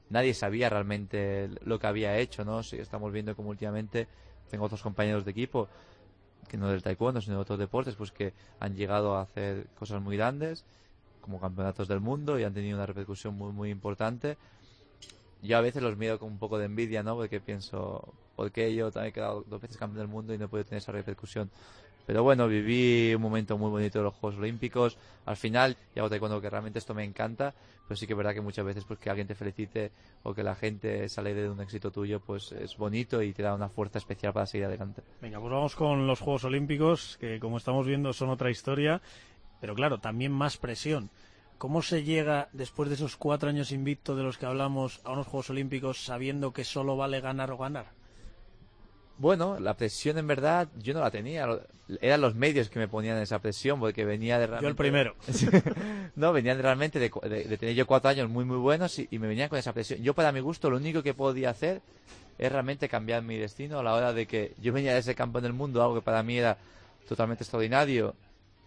nadie 0.10 0.34
sabía 0.34 0.70
realmente 0.70 1.50
lo 1.66 1.80
que 1.80 1.88
había 1.88 2.18
hecho, 2.18 2.46
¿no? 2.46 2.64
Sí, 2.64 2.78
estamos 2.78 3.12
viendo 3.12 3.36
como 3.36 3.50
últimamente 3.50 4.08
tengo 4.50 4.66
otros 4.66 4.82
compañeros 4.82 5.26
de 5.26 5.32
equipo 5.32 5.68
que 6.48 6.58
no 6.58 6.70
del 6.70 6.82
taekwondo 6.82 7.22
sino 7.22 7.36
de 7.36 7.42
otros 7.42 7.60
deportes 7.60 7.96
pues 7.96 8.12
que 8.12 8.34
han 8.60 8.76
llegado 8.76 9.16
a 9.16 9.22
hacer 9.22 9.68
cosas 9.78 10.02
muy 10.02 10.18
grandes 10.18 10.64
como 11.22 11.40
campeonatos 11.40 11.88
del 11.88 12.00
mundo 12.00 12.40
y 12.40 12.44
han 12.44 12.54
tenido 12.54 12.78
una 12.78 12.86
repercusión 12.86 13.36
muy 13.36 13.52
muy 13.52 13.70
importante 13.70 14.38
yo 15.42 15.58
a 15.58 15.62
veces 15.62 15.82
los 15.82 15.98
miro 15.98 16.20
con 16.20 16.32
un 16.32 16.38
poco 16.38 16.58
de 16.58 16.66
envidia, 16.66 17.04
¿no? 17.04 17.16
Porque 17.16 17.40
pienso, 17.40 18.14
¿por 18.36 18.52
qué 18.52 18.74
yo 18.74 18.92
también 18.92 19.12
he 19.12 19.14
quedado 19.14 19.44
dos 19.48 19.62
veces 19.62 19.78
campeón 19.78 20.00
del 20.00 20.08
mundo 20.08 20.34
y 20.34 20.38
no 20.38 20.46
he 20.46 20.48
podido 20.48 20.66
tener 20.66 20.80
esa 20.80 20.92
repercusión? 20.92 21.50
Pero 22.10 22.24
bueno, 22.24 22.48
viví 22.48 23.14
un 23.14 23.22
momento 23.22 23.56
muy 23.56 23.70
bonito 23.70 24.00
de 24.00 24.06
los 24.06 24.16
Juegos 24.16 24.40
Olímpicos. 24.40 24.98
Al 25.28 25.38
final, 25.38 25.78
y 25.96 26.00
hago 26.00 26.10
taekwondo 26.10 26.42
que 26.42 26.50
realmente 26.50 26.80
esto 26.80 26.96
me 26.96 27.04
encanta, 27.04 27.54
pero 27.88 27.96
sí 27.96 28.08
que 28.08 28.14
es 28.14 28.18
verdad 28.18 28.34
que 28.34 28.42
muchas 28.42 28.66
veces 28.66 28.84
pues 28.84 29.00
que 29.00 29.12
alguien 29.12 29.28
te 29.28 29.36
felicite 29.36 29.92
o 30.24 30.34
que 30.34 30.42
la 30.42 30.56
gente 30.56 31.08
sale 31.08 31.36
de 31.36 31.48
un 31.48 31.62
éxito 31.62 31.92
tuyo, 31.92 32.20
pues 32.20 32.52
es 32.52 32.76
bonito 32.78 33.22
y 33.22 33.32
te 33.32 33.44
da 33.44 33.54
una 33.54 33.70
fuerza 33.70 34.00
especial 34.00 34.34
para 34.34 34.48
seguir 34.48 34.66
adelante. 34.66 35.04
Venga, 35.22 35.40
pues 35.40 35.52
vamos 35.52 35.76
con 35.76 36.08
los 36.08 36.20
Juegos 36.20 36.46
Olímpicos, 36.46 37.16
que 37.20 37.40
como 37.40 37.58
estamos 37.58 37.86
viendo 37.86 38.12
son 38.12 38.30
otra 38.30 38.50
historia, 38.50 39.04
pero 39.62 39.76
claro, 39.76 40.00
también 40.00 40.32
más 40.32 40.58
presión. 40.58 41.12
¿Cómo 41.60 41.82
se 41.82 42.04
llega, 42.04 42.48
después 42.54 42.88
de 42.88 42.96
esos 42.96 43.18
cuatro 43.18 43.50
años 43.50 43.74
invicto 43.74 44.16
de 44.16 44.24
los 44.24 44.38
que 44.38 44.46
hablamos, 44.46 45.02
a 45.04 45.12
unos 45.12 45.28
Juegos 45.28 45.50
Olímpicos 45.50 46.06
sabiendo 46.06 46.54
que 46.54 46.64
solo 46.64 46.96
vale 46.96 47.20
ganar 47.20 47.52
o 47.52 47.58
ganar? 47.58 47.88
Bueno, 49.18 49.60
la 49.60 49.76
presión 49.76 50.18
en 50.18 50.26
verdad 50.26 50.70
yo 50.78 50.94
no 50.94 51.02
la 51.02 51.12
tenía. 51.12 51.46
Eran 52.00 52.22
los 52.22 52.34
medios 52.34 52.70
que 52.70 52.80
me 52.80 52.88
ponían 52.88 53.18
esa 53.18 53.40
presión 53.40 53.78
porque 53.78 54.06
venía 54.06 54.40
de 54.40 54.48
realmente... 54.48 54.64
Yo 54.64 54.70
el 54.70 54.76
primero. 54.78 55.16
no, 56.16 56.32
venían 56.32 56.56
de 56.56 56.64
realmente 56.64 56.98
de, 56.98 57.12
de, 57.24 57.44
de, 57.44 57.58
tener 57.58 57.76
yo 57.76 57.86
cuatro 57.86 58.10
años 58.10 58.30
muy 58.30 58.46
muy 58.46 58.56
buenos 58.56 58.98
y, 58.98 59.10
y, 59.12 59.20
me 59.20 59.28
venían 59.28 59.50
con 59.50 59.60
esa 59.60 59.74
presión. 59.74 60.02
Yo 60.02 60.14
para 60.14 60.32
mi 60.32 60.40
gusto 60.40 60.70
lo 60.70 60.78
único 60.78 61.04
que 61.04 61.14
podía 61.14 61.50
hacer 61.50 61.82
es 62.38 62.50
realmente 62.50 62.88
cambiar 62.88 63.22
mi 63.22 63.36
destino 63.36 63.80
a 63.80 63.84
la 63.84 63.96
hora 63.96 64.14
de 64.14 64.28
que 64.28 64.54
yo 64.62 64.72
venía 64.72 64.94
de 64.94 65.00
ese 65.00 65.14
campo 65.14 65.40
en 65.40 65.46
el 65.46 65.54
mundo, 65.54 65.84
algo 65.84 65.96
que 65.96 66.02
para 66.02 66.24
mí 66.24 66.38
era 66.38 66.58
totalmente 67.06 67.44
extraordinario 67.44 68.16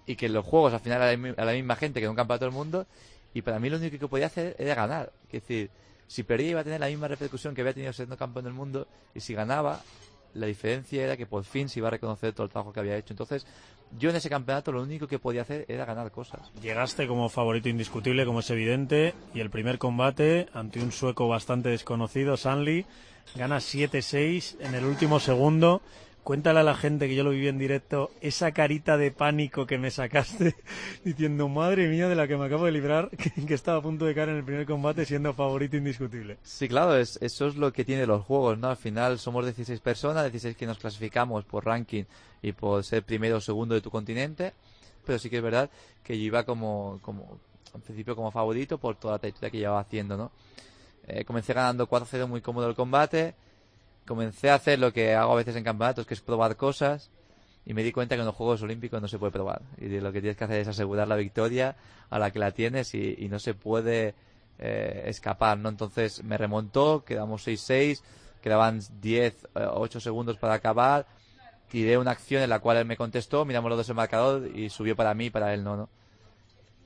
y 0.06 0.16
que 0.16 0.28
los 0.28 0.44
juegos 0.44 0.72
al 0.72 0.80
final 0.80 1.02
a 1.02 1.44
la, 1.44 1.52
misma 1.52 1.76
gente 1.76 2.00
que 2.00 2.04
en 2.04 2.10
un 2.10 2.16
campeonato 2.16 2.44
del 2.44 2.54
mundo 2.54 2.86
y 3.34 3.42
para 3.42 3.58
mí 3.58 3.70
lo 3.70 3.76
único 3.78 3.98
que 3.98 4.08
podía 4.08 4.26
hacer 4.26 4.56
era 4.58 4.74
ganar. 4.74 5.12
Es 5.26 5.42
decir, 5.42 5.70
Si 6.06 6.24
perdía 6.24 6.50
iba 6.50 6.60
a 6.60 6.64
tener 6.64 6.80
la 6.80 6.88
misma 6.88 7.08
repercusión 7.08 7.54
que 7.54 7.62
había 7.62 7.72
tenido 7.72 7.92
siendo 7.92 8.16
campeón 8.16 8.44
del 8.44 8.54
mundo 8.54 8.86
y 9.14 9.20
si 9.20 9.32
ganaba, 9.32 9.80
la 10.34 10.46
diferencia 10.46 11.02
era 11.02 11.16
que 11.16 11.26
por 11.26 11.44
fin 11.44 11.68
se 11.68 11.78
iba 11.80 11.88
a 11.88 11.90
reconocer 11.90 12.32
todo 12.32 12.44
el 12.44 12.50
trabajo 12.50 12.72
que 12.72 12.80
había 12.80 12.96
hecho. 12.96 13.12
Entonces, 13.12 13.46
yo 13.98 14.10
en 14.10 14.16
ese 14.16 14.30
campeonato 14.30 14.72
lo 14.72 14.82
único 14.82 15.06
que 15.06 15.18
podía 15.18 15.42
hacer 15.42 15.64
era 15.68 15.84
ganar 15.84 16.10
cosas. 16.10 16.50
Llegaste 16.60 17.06
como 17.06 17.28
favorito 17.28 17.68
indiscutible, 17.68 18.24
como 18.24 18.40
es 18.40 18.50
evidente, 18.50 19.14
y 19.34 19.40
el 19.40 19.50
primer 19.50 19.78
combate 19.78 20.48
ante 20.54 20.82
un 20.82 20.92
sueco 20.92 21.28
bastante 21.28 21.68
desconocido, 21.68 22.36
Sanli, 22.36 22.86
gana 23.34 23.58
7-6 23.58 24.56
en 24.60 24.74
el 24.74 24.84
último 24.84 25.20
segundo. 25.20 25.82
Cuéntale 26.24 26.60
a 26.60 26.62
la 26.62 26.76
gente 26.76 27.08
que 27.08 27.16
yo 27.16 27.24
lo 27.24 27.30
viví 27.30 27.48
en 27.48 27.58
directo, 27.58 28.12
esa 28.20 28.52
carita 28.52 28.96
de 28.96 29.10
pánico 29.10 29.66
que 29.66 29.76
me 29.76 29.90
sacaste 29.90 30.54
diciendo, 31.04 31.48
madre 31.48 31.88
mía, 31.88 32.08
de 32.08 32.14
la 32.14 32.28
que 32.28 32.36
me 32.36 32.46
acabo 32.46 32.66
de 32.66 32.70
librar, 32.70 33.10
que, 33.16 33.30
que 33.44 33.54
estaba 33.54 33.78
a 33.78 33.82
punto 33.82 34.04
de 34.04 34.14
caer 34.14 34.28
en 34.28 34.36
el 34.36 34.44
primer 34.44 34.64
combate 34.64 35.04
siendo 35.04 35.34
favorito 35.34 35.76
indiscutible. 35.76 36.38
Sí, 36.44 36.68
claro, 36.68 36.96
es, 36.96 37.18
eso 37.20 37.48
es 37.48 37.56
lo 37.56 37.72
que 37.72 37.84
tiene 37.84 38.06
los 38.06 38.24
juegos, 38.24 38.56
¿no? 38.56 38.68
Al 38.68 38.76
final 38.76 39.18
somos 39.18 39.44
16 39.44 39.80
personas, 39.80 40.22
16 40.24 40.56
que 40.56 40.66
nos 40.66 40.78
clasificamos 40.78 41.44
por 41.44 41.64
ranking 41.64 42.04
y 42.40 42.52
por 42.52 42.84
ser 42.84 43.02
primero 43.02 43.38
o 43.38 43.40
segundo 43.40 43.74
de 43.74 43.80
tu 43.80 43.90
continente, 43.90 44.52
pero 45.04 45.18
sí 45.18 45.28
que 45.28 45.38
es 45.38 45.42
verdad 45.42 45.70
que 46.04 46.16
yo 46.16 46.24
iba 46.24 46.44
como, 46.44 47.00
como 47.02 47.40
al 47.74 47.80
principio 47.80 48.14
como 48.14 48.30
favorito 48.30 48.78
por 48.78 48.94
toda 48.94 49.14
la 49.14 49.18
trayectoria 49.18 49.50
que 49.50 49.58
llevaba 49.58 49.80
haciendo, 49.80 50.16
¿no? 50.16 50.30
Eh, 51.08 51.24
comencé 51.24 51.52
ganando 51.52 51.88
4-0 51.88 52.28
muy 52.28 52.40
cómodo 52.40 52.68
el 52.68 52.76
combate, 52.76 53.34
comencé 54.06 54.50
a 54.50 54.54
hacer 54.54 54.78
lo 54.78 54.92
que 54.92 55.14
hago 55.14 55.32
a 55.32 55.36
veces 55.36 55.56
en 55.56 55.64
campeonatos, 55.64 56.06
que 56.06 56.14
es 56.14 56.20
probar 56.20 56.56
cosas, 56.56 57.10
y 57.64 57.74
me 57.74 57.82
di 57.82 57.92
cuenta 57.92 58.16
que 58.16 58.20
en 58.20 58.26
los 58.26 58.34
Juegos 58.34 58.62
Olímpicos 58.62 59.00
no 59.00 59.08
se 59.08 59.18
puede 59.18 59.32
probar. 59.32 59.62
Y 59.78 59.88
lo 60.00 60.12
que 60.12 60.20
tienes 60.20 60.36
que 60.36 60.44
hacer 60.44 60.60
es 60.60 60.68
asegurar 60.68 61.06
la 61.08 61.16
victoria 61.16 61.76
a 62.10 62.18
la 62.18 62.30
que 62.30 62.38
la 62.38 62.50
tienes 62.50 62.94
y, 62.94 63.16
y 63.18 63.28
no 63.28 63.38
se 63.38 63.54
puede 63.54 64.14
eh, 64.58 65.04
escapar, 65.06 65.58
¿no? 65.58 65.68
Entonces 65.68 66.22
me 66.22 66.38
remontó, 66.38 67.04
quedamos 67.04 67.46
6-6, 67.46 68.00
quedaban 68.40 68.80
10, 69.00 69.48
eh, 69.56 69.66
8 69.72 69.98
segundos 69.98 70.36
para 70.36 70.54
acabar, 70.54 71.06
tiré 71.68 71.98
una 71.98 72.12
acción 72.12 72.42
en 72.42 72.50
la 72.50 72.60
cual 72.60 72.76
él 72.76 72.84
me 72.84 72.96
contestó, 72.96 73.44
miramos 73.44 73.70
los 73.70 73.78
dos 73.78 73.88
el 73.88 73.94
marcador 73.96 74.48
y 74.54 74.68
subió 74.68 74.94
para 74.94 75.14
mí 75.14 75.30
para 75.30 75.52
él 75.54 75.64
no, 75.64 75.76
¿no? 75.76 75.88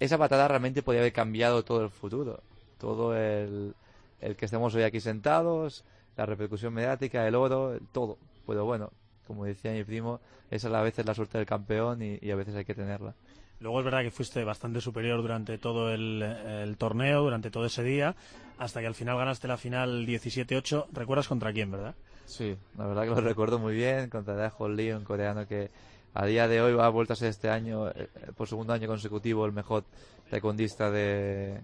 Esa 0.00 0.16
patada 0.16 0.48
realmente 0.48 0.82
podía 0.82 1.00
haber 1.00 1.12
cambiado 1.12 1.64
todo 1.64 1.82
el 1.82 1.90
futuro, 1.90 2.40
todo 2.78 3.14
el, 3.16 3.74
el 4.20 4.36
que 4.36 4.44
estemos 4.44 4.74
hoy 4.74 4.84
aquí 4.84 5.00
sentados, 5.00 5.84
la 6.16 6.26
repercusión 6.26 6.72
mediática, 6.72 7.26
el 7.26 7.34
oro, 7.34 7.78
todo. 7.92 8.18
Pero 8.46 8.64
bueno, 8.64 8.92
como 9.26 9.44
decía 9.44 9.72
mi 9.72 9.84
primo, 9.84 10.20
esa 10.50 10.68
es 10.68 10.74
a 10.74 10.82
veces 10.82 11.06
la 11.06 11.14
suerte 11.14 11.38
del 11.38 11.46
campeón 11.46 12.02
y, 12.02 12.18
y 12.20 12.30
a 12.30 12.36
veces 12.36 12.54
hay 12.54 12.64
que 12.64 12.74
tenerla. 12.74 13.14
Luego 13.58 13.78
es 13.78 13.84
verdad 13.86 14.02
que 14.02 14.10
fuiste 14.10 14.44
bastante 14.44 14.80
superior 14.80 15.22
durante 15.22 15.56
todo 15.56 15.90
el, 15.90 16.22
el, 16.22 16.76
torneo, 16.76 17.22
durante 17.22 17.50
todo 17.50 17.64
ese 17.64 17.82
día, 17.82 18.14
hasta 18.58 18.80
que 18.80 18.86
al 18.86 18.94
final 18.94 19.16
ganaste 19.16 19.48
la 19.48 19.56
final 19.56 20.06
17-8. 20.06 20.86
¿Recuerdas 20.92 21.26
contra 21.26 21.52
quién, 21.52 21.70
verdad? 21.70 21.94
Sí, 22.26 22.56
la 22.76 22.86
verdad 22.86 23.04
que 23.04 23.08
lo 23.08 23.20
recuerdo 23.20 23.58
muy 23.58 23.74
bien, 23.74 24.10
contra 24.10 24.34
Daeho 24.34 24.68
Lee, 24.68 24.92
un 24.92 25.04
coreano 25.04 25.46
que 25.46 25.70
a 26.12 26.26
día 26.26 26.48
de 26.48 26.60
hoy 26.60 26.78
ha 26.78 26.88
vuelto 26.88 27.14
a 27.14 27.16
ser 27.16 27.28
este 27.28 27.48
año, 27.48 27.88
eh, 27.88 28.08
por 28.36 28.46
segundo 28.46 28.74
año 28.74 28.88
consecutivo, 28.88 29.46
el 29.46 29.52
mejor 29.52 29.84
taekwondista 30.28 30.90
de, 30.90 31.60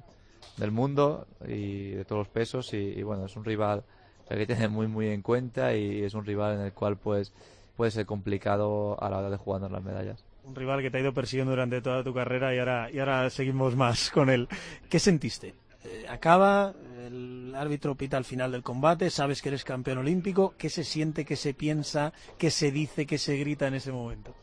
del 0.57 0.71
mundo 0.71 1.27
y 1.47 1.91
de 1.91 2.05
todos 2.07 2.21
los 2.21 2.29
pesos. 2.29 2.73
Y, 2.73 2.77
y 2.79 3.03
bueno, 3.03 3.27
es 3.27 3.37
un 3.37 3.45
rival 3.45 3.85
hay 4.29 4.39
que 4.39 4.47
tener 4.47 4.71
muy, 4.71 4.87
muy 4.87 5.09
en 5.09 5.23
cuenta 5.23 5.75
y 5.75 6.03
es 6.03 6.15
un 6.15 6.25
rival 6.25 6.55
en 6.55 6.61
el 6.63 6.73
cual 6.73 6.97
pues 6.97 7.33
puede 7.77 7.91
ser 7.91 8.07
complicado 8.07 9.03
a 9.03 9.11
la 9.11 9.19
hora 9.19 9.31
de 9.31 9.37
jugarnos 9.37 9.71
las 9.71 9.83
medallas. 9.83 10.25
Un 10.45 10.55
rival 10.55 10.83
que 10.83 10.91
te 10.91 10.99
ha 10.99 11.01
ido 11.01 11.15
persiguiendo 11.15 11.53
durante 11.53 11.81
toda 11.81 12.03
tu 12.03 12.13
carrera 12.13 12.55
y 12.55 12.59
ahora, 12.59 12.91
y 12.91 12.99
ahora 12.99 13.31
seguimos 13.31 13.77
más 13.77 14.11
con 14.11 14.29
él. 14.29 14.49
¿Qué 14.89 14.99
sentiste? 14.99 15.55
Eh, 15.85 16.07
acaba, 16.09 16.75
el 17.07 17.53
árbitro 17.57 17.95
pita 17.95 18.17
al 18.17 18.25
final 18.25 18.53
del 18.53 18.63
combate, 18.63 19.11
sabes 19.11 19.43
que 19.43 19.49
eres 19.49 19.65
campeón 19.65 19.99
olímpico. 19.99 20.55
¿Qué 20.59 20.69
se 20.69 20.85
siente, 20.85 21.25
qué 21.25 21.37
se 21.37 21.55
piensa, 21.55 22.13
qué 22.39 22.51
se 22.51 22.71
dice, 22.71 23.07
qué 23.07 23.19
se 23.19 23.37
grita 23.37 23.67
en 23.67 23.75
ese 23.75 23.93
momento? 23.93 24.35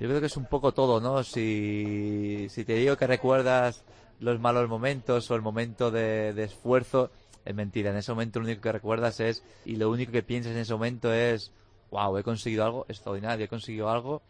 Yo 0.00 0.08
creo 0.08 0.20
que 0.20 0.26
es 0.26 0.36
un 0.36 0.46
poco 0.46 0.72
todo, 0.72 1.00
¿no? 1.00 1.24
Si, 1.24 2.46
si 2.50 2.64
te 2.64 2.74
digo 2.74 2.96
que 2.96 3.06
recuerdas 3.06 3.84
los 4.20 4.38
malos 4.40 4.68
momentos 4.68 5.30
o 5.30 5.34
el 5.34 5.42
momento 5.42 5.90
de, 5.90 6.32
de 6.34 6.44
esfuerzo, 6.44 7.10
es 7.44 7.54
mentira. 7.54 7.90
En 7.90 7.96
ese 7.96 8.12
momento 8.12 8.40
lo 8.40 8.46
único 8.46 8.62
que 8.62 8.72
recuerdas 8.72 9.20
es, 9.20 9.42
y 9.64 9.76
lo 9.76 9.90
único 9.90 10.12
que 10.12 10.22
piensas 10.22 10.52
en 10.52 10.58
ese 10.58 10.72
momento 10.72 11.12
es, 11.12 11.52
wow, 11.90 12.16
he 12.18 12.22
conseguido 12.22 12.64
algo 12.64 12.86
extraordinario, 12.88 13.46
he 13.46 13.48
conseguido 13.48 13.88
algo 13.88 14.22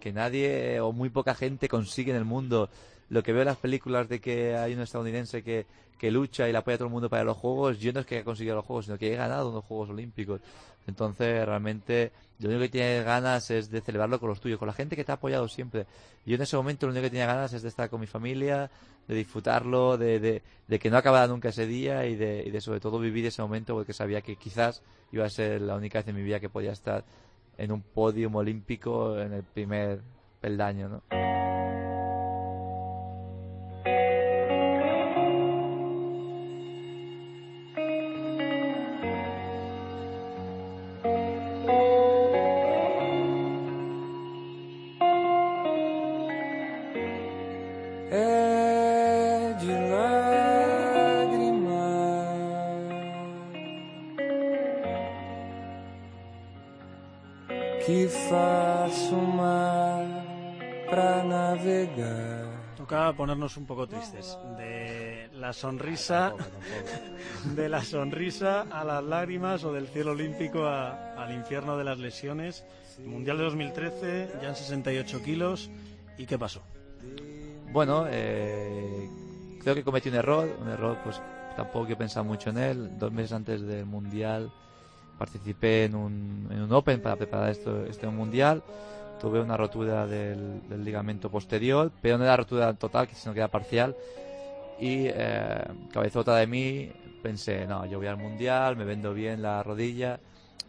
que 0.00 0.12
nadie 0.12 0.80
o 0.80 0.92
muy 0.92 1.10
poca 1.10 1.34
gente 1.34 1.68
consigue 1.68 2.10
en 2.10 2.16
el 2.16 2.24
mundo. 2.24 2.70
Lo 3.10 3.22
que 3.22 3.32
veo 3.32 3.42
en 3.42 3.48
las 3.48 3.56
películas 3.56 4.08
de 4.08 4.20
que 4.20 4.56
hay 4.56 4.72
un 4.72 4.80
estadounidense 4.80 5.42
que, 5.42 5.66
que 5.98 6.10
lucha 6.10 6.48
y 6.48 6.52
le 6.52 6.58
apoya 6.58 6.76
a 6.76 6.78
todo 6.78 6.88
el 6.88 6.92
mundo 6.92 7.10
para 7.10 7.24
los 7.24 7.36
Juegos, 7.36 7.78
yo 7.78 7.92
no 7.92 8.00
es 8.00 8.06
que 8.06 8.14
haya 8.16 8.24
conseguido 8.24 8.56
los 8.56 8.64
Juegos, 8.64 8.86
sino 8.86 8.96
que 8.96 9.12
he 9.12 9.16
ganado 9.16 9.50
unos 9.50 9.64
Juegos 9.64 9.90
Olímpicos. 9.90 10.40
Entonces, 10.86 11.44
realmente, 11.44 12.12
lo 12.38 12.48
único 12.48 12.62
que 12.62 12.68
tienes 12.70 13.04
ganas 13.04 13.50
es 13.50 13.70
de 13.70 13.80
celebrarlo 13.80 14.18
con 14.18 14.28
los 14.28 14.40
tuyos, 14.40 14.58
con 14.58 14.66
la 14.66 14.72
gente 14.72 14.96
que 14.96 15.04
te 15.04 15.12
ha 15.12 15.16
apoyado 15.16 15.46
siempre. 15.48 15.86
Yo 16.24 16.36
en 16.36 16.42
ese 16.42 16.56
momento 16.56 16.86
lo 16.86 16.92
único 16.92 17.04
que 17.04 17.10
tenía 17.10 17.26
ganas 17.26 17.52
es 17.52 17.62
de 17.62 17.68
estar 17.68 17.90
con 17.90 18.00
mi 18.00 18.06
familia, 18.06 18.70
de 19.06 19.14
disfrutarlo, 19.14 19.98
de, 19.98 20.20
de, 20.20 20.42
de 20.68 20.78
que 20.78 20.88
no 20.88 20.96
acabara 20.96 21.26
nunca 21.26 21.50
ese 21.50 21.66
día 21.66 22.06
y 22.06 22.16
de, 22.16 22.44
y 22.46 22.50
de 22.50 22.60
sobre 22.60 22.80
todo 22.80 22.98
vivir 22.98 23.26
ese 23.26 23.42
momento 23.42 23.74
porque 23.74 23.92
sabía 23.92 24.22
que 24.22 24.36
quizás 24.36 24.82
iba 25.12 25.26
a 25.26 25.30
ser 25.30 25.60
la 25.60 25.74
única 25.74 25.98
vez 25.98 26.08
en 26.08 26.16
mi 26.16 26.22
vida 26.22 26.40
que 26.40 26.48
podía 26.48 26.72
estar 26.72 27.04
en 27.58 27.72
un 27.72 27.82
podium 27.82 28.36
olímpico 28.36 29.18
en 29.18 29.32
el 29.32 29.42
primer 29.42 30.00
peldaño, 30.40 30.88
¿no? 30.88 31.39
Ponernos 63.50 63.56
un 63.56 63.66
poco 63.66 63.86
tristes. 63.86 64.38
De 64.56 65.28
la 65.34 65.52
sonrisa, 65.52 66.32
de 67.56 67.68
la 67.68 67.82
sonrisa 67.82 68.62
a 68.70 68.84
las 68.84 69.02
lágrimas 69.02 69.64
o 69.64 69.72
del 69.72 69.88
cielo 69.88 70.12
olímpico 70.12 70.64
a- 70.66 71.14
al 71.14 71.32
infierno 71.34 71.76
de 71.76 71.84
las 71.84 71.98
lesiones. 71.98 72.64
Mundial 73.04 73.38
de 73.38 73.44
2013, 73.44 74.28
ya 74.42 74.48
en 74.50 74.56
68 74.56 75.22
kilos. 75.22 75.70
¿Y 76.18 76.26
qué 76.26 76.38
pasó? 76.38 76.60
Bueno, 77.72 78.04
eh, 78.08 79.08
creo 79.62 79.74
que 79.74 79.82
cometí 79.84 80.08
un 80.10 80.16
error, 80.16 80.48
un 80.60 80.68
error 80.68 80.98
pues 81.02 81.20
tampoco 81.56 81.90
he 81.90 81.96
pensado 81.96 82.24
mucho 82.24 82.50
en 82.50 82.58
él. 82.58 82.98
Dos 82.98 83.10
meses 83.12 83.32
antes 83.32 83.62
del 83.62 83.86
Mundial 83.86 84.52
participé 85.18 85.84
en 85.84 85.94
un, 85.94 86.48
en 86.50 86.62
un 86.62 86.72
Open 86.72 87.00
para 87.00 87.16
preparar 87.16 87.50
esto, 87.50 87.84
este 87.86 88.06
Mundial. 88.08 88.62
Tuve 89.20 89.40
una 89.40 89.56
rotura 89.56 90.06
del, 90.06 90.62
ligamento 90.82 91.30
posterior, 91.30 91.92
pero 92.00 92.16
no 92.16 92.24
era 92.24 92.36
rotura 92.36 92.72
total, 92.74 93.08
sino 93.12 93.34
que 93.34 93.40
era 93.40 93.48
parcial. 93.48 93.94
Y 94.78 95.06
eh, 95.08 95.62
cabezota 95.92 96.36
de 96.36 96.46
mí, 96.46 96.90
pensé, 97.22 97.66
no, 97.66 97.84
yo 97.84 97.98
voy 97.98 98.06
al 98.06 98.16
Mundial, 98.16 98.76
me 98.76 98.84
vendo 98.84 99.12
bien 99.12 99.42
la 99.42 99.62
rodilla 99.62 100.18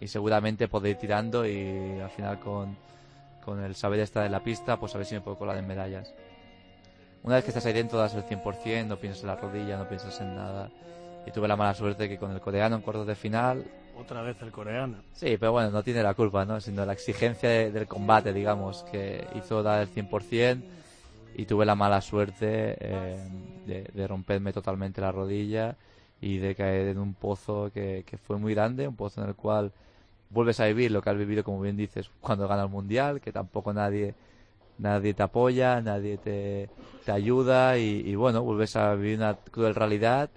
y 0.02 0.08
seguramente 0.08 0.68
podré 0.68 0.92
ir 0.92 0.98
tirando 0.98 1.48
y 1.48 2.00
al 2.02 2.10
final 2.10 2.40
con, 2.40 2.76
con 3.46 3.64
el 3.64 3.76
saber 3.76 4.00
estar 4.02 4.26
en 4.26 4.32
la 4.32 4.44
pista, 4.44 4.78
pues 4.78 4.94
a 4.96 4.98
ver 4.98 5.08
si 5.08 5.16
me 5.16 5.22
puedo 5.22 5.38
colar 5.38 5.58
en 5.58 5.68
medallas. 5.68 6.14
Una 7.24 7.36
vez 7.36 7.44
que 7.44 7.52
estás 7.52 7.66
ahí 7.66 7.74
dentro 7.74 8.00
das 8.00 8.16
el 8.16 8.24
100%, 8.24 8.88
no 8.88 8.98
piensas 8.98 9.22
en 9.22 9.28
la 9.28 9.36
rodilla, 9.36 9.78
no 9.78 9.88
piensas 9.88 10.20
en 10.22 10.36
nada. 10.36 10.72
Y 11.26 11.32
tuve 11.32 11.48
la 11.48 11.56
mala 11.58 11.74
suerte 11.76 12.10
que 12.10 12.18
con 12.20 12.32
el 12.32 12.42
coreano 12.42 12.76
en 12.78 12.82
cuartos 12.82 13.08
de 13.08 13.16
final, 13.16 13.72
Otra 13.92 14.22
vez 14.22 14.42
el 14.42 14.52
coreano. 14.52 15.06
sí, 15.12 15.38
pero 15.38 15.52
bueno, 15.52 15.72
no 15.72 15.84
tiene 15.84 16.04
la 16.04 16.14
culpa, 16.14 16.46
¿no? 16.46 16.60
Sino 16.62 16.86
la 16.86 16.94
exigencia 16.94 17.50
de- 17.50 17.72
del 17.72 17.88
combate, 17.88 18.34
digamos, 18.34 18.84
que 18.84 19.28
hizo 19.32 19.64
dar 19.64 19.82
el 19.82 19.88
100% 19.88 20.68
y 21.34 21.46
tuve 21.46 21.66
la 21.66 21.76
mala 21.76 22.02
suerte 22.02 22.76
eh, 22.80 23.28
de, 23.66 23.84
de 23.94 24.08
romperme 24.08 24.54
totalmente 24.54 25.02
la 25.02 25.12
rodilla 25.12 25.78
y 26.22 26.38
de 26.40 26.56
caer 26.56 26.88
en 26.90 27.00
un 27.00 27.16
pozo 27.16 27.72
que, 27.74 28.04
que 28.06 28.18
fue 28.18 28.38
muy 28.38 28.54
grande, 28.54 28.88
un 28.88 28.96
pozo 28.98 29.22
en 29.24 29.30
el 29.30 29.36
cual 29.36 29.72
vuelves 30.30 30.60
a 30.62 30.68
vivir 30.68 30.92
lo 30.92 31.02
que 31.02 31.10
has 31.12 31.18
vivido, 31.18 31.44
como 31.44 31.62
bien 31.62 31.78
dices, 31.78 32.12
cuando 32.22 32.48
gana 32.50 32.64
el 32.64 32.70
mundial, 32.70 33.22
que 33.22 33.32
tampoco 33.34 33.74
nadie 33.74 34.16
nadie 34.78 35.14
te 35.14 35.24
apoya, 35.24 35.82
nadie 35.82 36.18
te, 36.18 36.72
te 37.04 37.12
ayuda 37.12 37.78
y, 37.78 38.02
y 38.06 38.16
bueno, 38.16 38.44
vuelves 38.44 38.76
a 38.76 38.96
vivir 38.96 39.18
una 39.18 39.36
cruel 39.52 39.76
realidad 39.76 40.32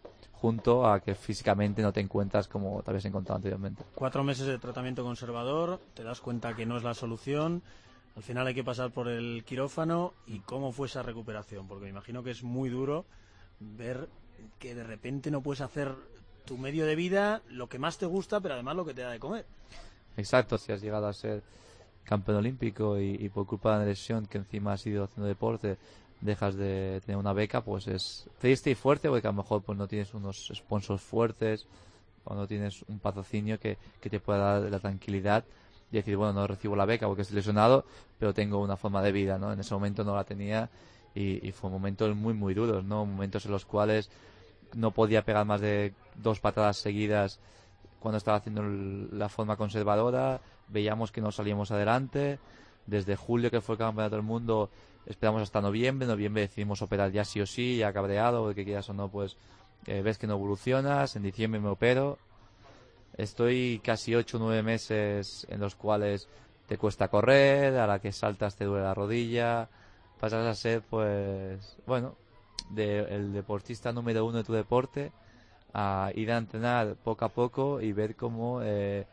junto 0.44 0.86
a 0.86 1.00
que 1.00 1.14
físicamente 1.14 1.80
no 1.80 1.90
te 1.90 2.00
encuentras 2.00 2.48
como 2.48 2.82
te 2.82 2.90
habías 2.90 3.06
encontrado 3.06 3.36
anteriormente. 3.36 3.82
Cuatro 3.94 4.22
meses 4.22 4.46
de 4.46 4.58
tratamiento 4.58 5.02
conservador, 5.02 5.80
te 5.94 6.02
das 6.02 6.20
cuenta 6.20 6.54
que 6.54 6.66
no 6.66 6.76
es 6.76 6.82
la 6.82 6.92
solución. 6.92 7.62
Al 8.14 8.22
final 8.22 8.46
hay 8.46 8.52
que 8.52 8.62
pasar 8.62 8.90
por 8.90 9.08
el 9.08 9.42
quirófano. 9.46 10.12
¿Y 10.26 10.40
cómo 10.40 10.70
fue 10.72 10.86
esa 10.86 11.02
recuperación? 11.02 11.66
Porque 11.66 11.84
me 11.84 11.90
imagino 11.92 12.22
que 12.22 12.30
es 12.30 12.42
muy 12.42 12.68
duro 12.68 13.06
ver 13.58 14.10
que 14.58 14.74
de 14.74 14.84
repente 14.84 15.30
no 15.30 15.40
puedes 15.40 15.62
hacer 15.62 15.94
tu 16.44 16.58
medio 16.58 16.84
de 16.84 16.94
vida, 16.94 17.40
lo 17.48 17.70
que 17.70 17.78
más 17.78 17.96
te 17.96 18.04
gusta, 18.04 18.38
pero 18.40 18.52
además 18.52 18.76
lo 18.76 18.84
que 18.84 18.92
te 18.92 19.00
da 19.00 19.12
de 19.12 19.18
comer. 19.18 19.46
Exacto, 20.18 20.58
si 20.58 20.72
has 20.72 20.82
llegado 20.82 21.06
a 21.06 21.14
ser 21.14 21.42
campeón 22.04 22.36
olímpico 22.36 23.00
y, 23.00 23.16
y 23.18 23.30
por 23.30 23.46
culpa 23.46 23.72
de 23.72 23.78
la 23.78 23.84
lesión 23.86 24.26
que 24.26 24.36
encima 24.36 24.74
has 24.74 24.86
ido 24.86 25.04
haciendo 25.04 25.26
deporte 25.26 25.78
dejas 26.24 26.56
de 26.56 27.02
tener 27.04 27.18
una 27.18 27.34
beca, 27.34 27.60
pues 27.60 27.86
es 27.86 28.28
triste 28.38 28.70
y 28.70 28.74
fuerte 28.74 29.08
porque 29.08 29.26
a 29.26 29.30
lo 29.30 29.36
mejor 29.36 29.62
pues 29.62 29.76
no 29.76 29.86
tienes 29.86 30.14
unos 30.14 30.50
sponsors 30.54 31.02
fuertes 31.02 31.66
o 32.24 32.34
no 32.34 32.46
tienes 32.46 32.82
un 32.88 32.98
patrocinio 32.98 33.60
que, 33.60 33.76
que 34.00 34.08
te 34.08 34.20
pueda 34.20 34.58
dar 34.58 34.70
la 34.70 34.78
tranquilidad 34.78 35.44
y 35.92 35.96
decir, 35.96 36.16
bueno, 36.16 36.32
no 36.32 36.46
recibo 36.46 36.74
la 36.76 36.86
beca 36.86 37.06
porque 37.06 37.22
estoy 37.22 37.36
lesionado, 37.36 37.84
pero 38.18 38.32
tengo 38.32 38.58
una 38.58 38.76
forma 38.76 39.02
de 39.02 39.12
vida, 39.12 39.38
¿no? 39.38 39.52
En 39.52 39.60
ese 39.60 39.74
momento 39.74 40.02
no 40.02 40.16
la 40.16 40.24
tenía 40.24 40.70
y, 41.14 41.52
fue 41.52 41.70
momentos 41.70 42.16
muy, 42.16 42.32
muy 42.32 42.54
duros, 42.54 42.84
¿no? 42.84 43.04
Momentos 43.04 43.44
en 43.44 43.52
los 43.52 43.66
cuales 43.66 44.10
no 44.74 44.92
podía 44.92 45.24
pegar 45.24 45.44
más 45.44 45.60
de 45.60 45.92
dos 46.16 46.40
patadas 46.40 46.78
seguidas 46.78 47.38
cuando 48.00 48.16
estaba 48.16 48.38
haciendo 48.38 48.62
la 48.62 49.28
forma 49.28 49.56
conservadora, 49.56 50.40
veíamos 50.68 51.12
que 51.12 51.20
no 51.20 51.30
salíamos 51.30 51.70
adelante, 51.70 52.38
desde 52.86 53.14
julio 53.14 53.50
que 53.50 53.60
fue 53.60 53.74
el 53.74 53.78
campeonato 53.78 54.16
del 54.16 54.24
mundo 54.24 54.70
esperamos 55.06 55.42
hasta 55.42 55.60
noviembre, 55.60 56.06
noviembre 56.06 56.42
decidimos 56.42 56.82
operar 56.82 57.12
ya 57.12 57.24
sí 57.24 57.40
o 57.40 57.46
sí, 57.46 57.78
ya 57.78 57.92
cabreado, 57.92 58.44
porque 58.44 58.64
quieras 58.64 58.88
o 58.88 58.94
no, 58.94 59.08
pues 59.08 59.36
eh, 59.86 60.02
ves 60.02 60.18
que 60.18 60.26
no 60.26 60.34
evolucionas, 60.34 61.16
en 61.16 61.22
diciembre 61.22 61.60
me 61.60 61.68
opero, 61.68 62.18
estoy 63.16 63.80
casi 63.84 64.14
8 64.14 64.36
o 64.36 64.40
9 64.40 64.62
meses 64.62 65.46
en 65.50 65.60
los 65.60 65.74
cuales 65.74 66.28
te 66.66 66.78
cuesta 66.78 67.08
correr, 67.08 67.76
a 67.76 67.86
la 67.86 67.98
que 67.98 68.12
saltas 68.12 68.56
te 68.56 68.64
duele 68.64 68.84
la 68.84 68.94
rodilla, 68.94 69.68
pasas 70.18 70.46
a 70.46 70.54
ser 70.54 70.82
pues, 70.82 71.76
bueno, 71.86 72.16
de, 72.70 73.00
el 73.00 73.32
deportista 73.32 73.92
número 73.92 74.24
uno 74.24 74.38
de 74.38 74.44
tu 74.44 74.52
deporte, 74.52 75.12
a 75.74 76.10
ir 76.14 76.30
a 76.32 76.38
entrenar 76.38 76.94
poco 76.96 77.24
a 77.24 77.28
poco 77.28 77.80
y 77.80 77.92
ver 77.92 78.14
cómo 78.14 78.60
eh, 78.62 79.06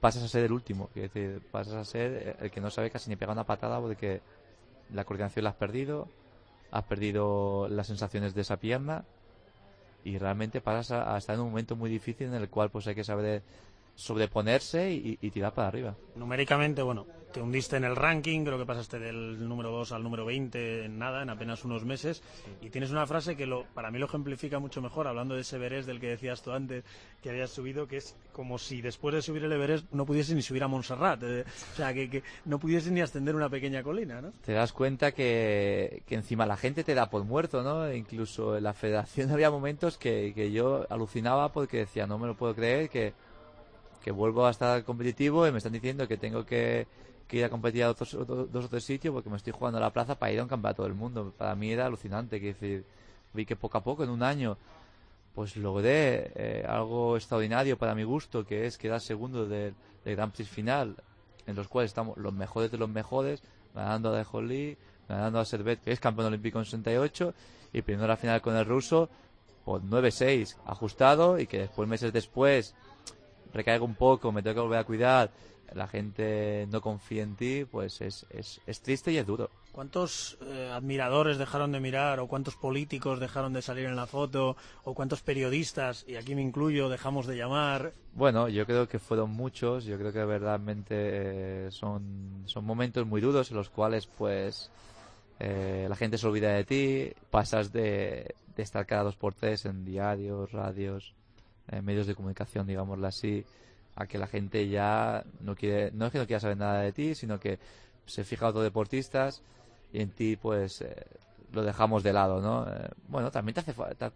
pasas 0.00 0.24
a 0.24 0.28
ser 0.28 0.44
el 0.44 0.52
último, 0.52 0.90
es 0.94 1.02
decir, 1.02 1.42
pasas 1.50 1.74
a 1.74 1.84
ser 1.84 2.36
el 2.40 2.50
que 2.50 2.60
no 2.60 2.70
sabe 2.70 2.90
casi 2.90 3.10
ni 3.10 3.16
pegar 3.16 3.34
una 3.34 3.44
patada 3.44 3.78
porque 3.80 4.20
la 4.92 5.04
coordinación 5.04 5.44
la 5.44 5.50
has 5.50 5.56
perdido, 5.56 6.08
has 6.70 6.84
perdido 6.84 7.68
las 7.68 7.86
sensaciones 7.86 8.34
de 8.34 8.42
esa 8.42 8.58
pierna 8.58 9.04
y 10.04 10.18
realmente 10.18 10.60
pasas 10.60 10.90
a, 10.90 11.14
a 11.14 11.18
estar 11.18 11.34
en 11.34 11.42
un 11.42 11.48
momento 11.48 11.76
muy 11.76 11.90
difícil 11.90 12.28
en 12.28 12.34
el 12.34 12.48
cual 12.48 12.70
pues 12.70 12.86
hay 12.86 12.94
que 12.94 13.04
saber 13.04 13.42
sobreponerse 14.02 14.92
y, 14.92 15.18
y 15.20 15.30
tirar 15.30 15.54
para 15.54 15.68
arriba. 15.68 15.96
Numéricamente, 16.16 16.82
bueno, 16.82 17.06
te 17.32 17.40
hundiste 17.40 17.76
en 17.76 17.84
el 17.84 17.96
ranking, 17.96 18.44
creo 18.44 18.58
que 18.58 18.66
pasaste 18.66 18.98
del 18.98 19.48
número 19.48 19.70
2 19.70 19.92
al 19.92 20.02
número 20.02 20.24
20 20.26 20.84
en 20.84 20.98
nada, 20.98 21.22
en 21.22 21.30
apenas 21.30 21.64
unos 21.64 21.84
meses, 21.84 22.22
y 22.60 22.68
tienes 22.68 22.90
una 22.90 23.06
frase 23.06 23.36
que 23.36 23.46
lo, 23.46 23.64
para 23.74 23.90
mí 23.90 23.98
lo 23.98 24.06
ejemplifica 24.06 24.58
mucho 24.58 24.82
mejor, 24.82 25.06
hablando 25.06 25.34
de 25.34 25.40
ese 25.40 25.56
Everest 25.56 25.86
del 25.86 25.98
que 25.98 26.08
decías 26.08 26.42
tú 26.42 26.52
antes, 26.52 26.84
que 27.22 27.30
habías 27.30 27.50
subido, 27.50 27.88
que 27.88 27.96
es 27.96 28.16
como 28.32 28.58
si 28.58 28.82
después 28.82 29.14
de 29.14 29.22
subir 29.22 29.44
el 29.44 29.52
Everest 29.52 29.90
no 29.92 30.04
pudiese 30.04 30.34
ni 30.34 30.42
subir 30.42 30.62
a 30.62 30.68
Montserrat, 30.68 31.22
eh, 31.22 31.44
o 31.72 31.76
sea, 31.76 31.94
que, 31.94 32.10
que 32.10 32.22
no 32.44 32.58
pudiese 32.58 32.90
ni 32.90 33.00
ascender 33.00 33.34
una 33.34 33.48
pequeña 33.48 33.82
colina, 33.82 34.20
¿no? 34.20 34.32
te 34.44 34.52
das 34.52 34.72
cuenta 34.72 35.12
que, 35.12 36.02
que 36.06 36.14
encima 36.14 36.44
la 36.44 36.56
gente 36.56 36.84
te 36.84 36.94
da 36.94 37.08
por 37.08 37.24
muerto, 37.24 37.62
¿no? 37.62 37.86
E 37.86 37.96
incluso 37.96 38.56
en 38.56 38.64
la 38.64 38.74
federación 38.74 39.30
había 39.32 39.50
momentos 39.50 39.96
que, 39.96 40.32
que 40.34 40.52
yo 40.52 40.86
alucinaba 40.90 41.50
porque 41.52 41.78
decía, 41.78 42.06
no 42.06 42.18
me 42.18 42.26
lo 42.26 42.36
puedo 42.36 42.54
creer, 42.54 42.90
que, 42.90 43.14
que 44.02 44.10
vuelvo 44.10 44.46
a 44.46 44.50
estar 44.50 44.84
competitivo 44.84 45.46
y 45.46 45.52
me 45.52 45.58
están 45.58 45.72
diciendo 45.72 46.06
que 46.08 46.16
tengo 46.16 46.44
que, 46.44 46.86
que 47.28 47.38
ir 47.38 47.44
a 47.44 47.48
competir 47.48 47.84
a 47.84 47.90
otros, 47.90 48.12
dos 48.26 48.64
o 48.64 48.68
tres 48.68 48.84
sitios 48.84 49.14
porque 49.14 49.30
me 49.30 49.36
estoy 49.36 49.52
jugando 49.52 49.78
a 49.78 49.80
la 49.80 49.90
plaza 49.90 50.18
para 50.18 50.32
ir 50.32 50.40
a 50.40 50.42
un 50.42 50.48
campeonato 50.48 50.82
del 50.82 50.94
mundo. 50.94 51.32
Para 51.36 51.54
mí 51.54 51.70
era 51.70 51.86
alucinante, 51.86 52.40
que 52.40 52.48
decir, 52.48 52.84
vi 53.32 53.46
que 53.46 53.56
poco 53.56 53.78
a 53.78 53.84
poco, 53.84 54.04
en 54.04 54.10
un 54.10 54.22
año, 54.22 54.58
pues 55.34 55.56
logré 55.56 56.32
eh, 56.34 56.66
algo 56.68 57.16
extraordinario 57.16 57.78
para 57.78 57.94
mi 57.94 58.02
gusto, 58.02 58.44
que 58.44 58.66
es 58.66 58.76
quedar 58.76 59.00
segundo 59.00 59.46
del, 59.46 59.74
del 60.04 60.16
Grand 60.16 60.32
Prix 60.32 60.50
final, 60.50 60.96
en 61.46 61.56
los 61.56 61.68
cuales 61.68 61.90
estamos 61.90 62.16
los 62.18 62.32
mejores 62.32 62.70
de 62.70 62.78
los 62.78 62.88
mejores, 62.88 63.42
ganando 63.74 64.10
a 64.10 64.18
De 64.18 64.24
Jolie, 64.24 64.76
ganando 65.08 65.38
a 65.38 65.44
Servet, 65.44 65.80
que 65.80 65.92
es 65.92 66.00
campeón 66.00 66.26
olímpico 66.28 66.58
en 66.58 66.64
68, 66.64 67.34
y 67.72 67.82
perdiendo 67.82 68.06
la 68.06 68.16
final 68.16 68.42
con 68.42 68.56
el 68.56 68.66
ruso 68.66 69.08
por 69.64 69.82
9-6, 69.82 70.56
ajustado, 70.66 71.38
y 71.38 71.46
que 71.46 71.60
después, 71.60 71.88
meses 71.88 72.12
después, 72.12 72.74
recaiga 73.52 73.84
un 73.84 73.94
poco, 73.94 74.32
me 74.32 74.42
tengo 74.42 74.54
que 74.54 74.60
volver 74.60 74.78
a 74.78 74.84
cuidar, 74.84 75.30
la 75.74 75.88
gente 75.88 76.66
no 76.70 76.80
confía 76.80 77.22
en 77.22 77.36
ti, 77.36 77.64
pues 77.64 78.00
es, 78.00 78.26
es, 78.30 78.60
es 78.66 78.80
triste 78.82 79.12
y 79.12 79.16
es 79.16 79.26
duro. 79.26 79.50
¿Cuántos 79.72 80.36
eh, 80.42 80.70
admiradores 80.70 81.38
dejaron 81.38 81.72
de 81.72 81.80
mirar 81.80 82.20
o 82.20 82.28
cuántos 82.28 82.56
políticos 82.56 83.20
dejaron 83.20 83.54
de 83.54 83.62
salir 83.62 83.86
en 83.86 83.96
la 83.96 84.06
foto 84.06 84.54
o 84.84 84.92
cuántos 84.92 85.22
periodistas, 85.22 86.04
y 86.06 86.16
aquí 86.16 86.34
me 86.34 86.42
incluyo, 86.42 86.90
dejamos 86.90 87.26
de 87.26 87.36
llamar? 87.36 87.94
Bueno, 88.12 88.48
yo 88.48 88.66
creo 88.66 88.86
que 88.86 88.98
fueron 88.98 89.30
muchos, 89.30 89.84
yo 89.84 89.96
creo 89.98 90.12
que 90.12 90.22
verdaderamente 90.24 90.94
eh, 90.94 91.68
son, 91.70 92.42
son 92.44 92.66
momentos 92.66 93.06
muy 93.06 93.22
duros 93.22 93.50
en 93.50 93.56
los 93.56 93.70
cuales 93.70 94.06
pues 94.06 94.70
eh, 95.40 95.86
la 95.88 95.96
gente 95.96 96.18
se 96.18 96.26
olvida 96.26 96.50
de 96.52 96.64
ti, 96.64 97.12
pasas 97.30 97.72
de, 97.72 98.34
de 98.54 98.62
estar 98.62 98.84
cada 98.84 99.04
dos 99.04 99.16
por 99.16 99.32
tres 99.32 99.64
en 99.64 99.86
diarios, 99.86 100.52
radios, 100.52 101.14
eh, 101.68 101.82
medios 101.82 102.06
de 102.06 102.14
comunicación, 102.14 102.66
digámoslo 102.66 103.06
así, 103.06 103.44
a 103.94 104.06
que 104.06 104.18
la 104.18 104.26
gente 104.26 104.68
ya 104.68 105.24
no 105.40 105.54
quiere, 105.54 105.90
no 105.92 106.06
es 106.06 106.12
que 106.12 106.18
no 106.18 106.26
quiera 106.26 106.40
saber 106.40 106.56
nada 106.56 106.80
de 106.80 106.92
ti, 106.92 107.14
sino 107.14 107.38
que 107.38 107.58
se 108.06 108.24
fija 108.24 108.46
a 108.46 108.48
otros 108.50 108.64
deportistas 108.64 109.42
y 109.92 110.00
en 110.00 110.10
ti 110.10 110.36
pues 110.36 110.80
eh, 110.80 111.06
lo 111.52 111.62
dejamos 111.62 112.02
de 112.02 112.12
lado, 112.12 112.40
¿no? 112.40 112.66
Eh, 112.68 112.88
bueno, 113.08 113.30
también 113.30 113.54
te 113.54 113.60
hace, 113.60 113.74
te, 113.74 114.10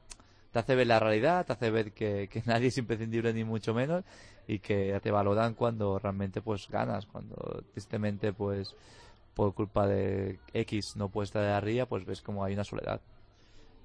te 0.53 0.59
hace 0.59 0.75
ver 0.75 0.87
la 0.87 0.99
realidad, 0.99 1.45
te 1.45 1.53
hace 1.53 1.71
ver 1.71 1.93
que, 1.93 2.29
nadie 2.47 2.69
es 2.69 2.79
imprescindible 2.79 3.33
ni 3.33 3.45
mucho 3.45 3.75
menos 3.75 4.05
y 4.49 4.59
que 4.59 4.99
te 5.03 5.11
valoran 5.11 5.55
cuando 5.55 5.99
realmente 5.99 6.41
pues 6.41 6.69
ganas, 6.69 7.07
cuando 7.07 7.63
tristemente 7.73 8.33
pues 8.33 8.75
por 9.35 9.53
culpa 9.53 9.87
de 9.87 10.39
X 10.55 10.97
no 10.97 11.11
puedes 11.11 11.29
estar 11.29 11.43
de 11.43 11.53
arriba, 11.53 11.85
pues 11.87 12.07
ves 12.07 12.23
como 12.23 12.43
hay 12.43 12.55
una 12.55 12.65
soledad. 12.65 13.01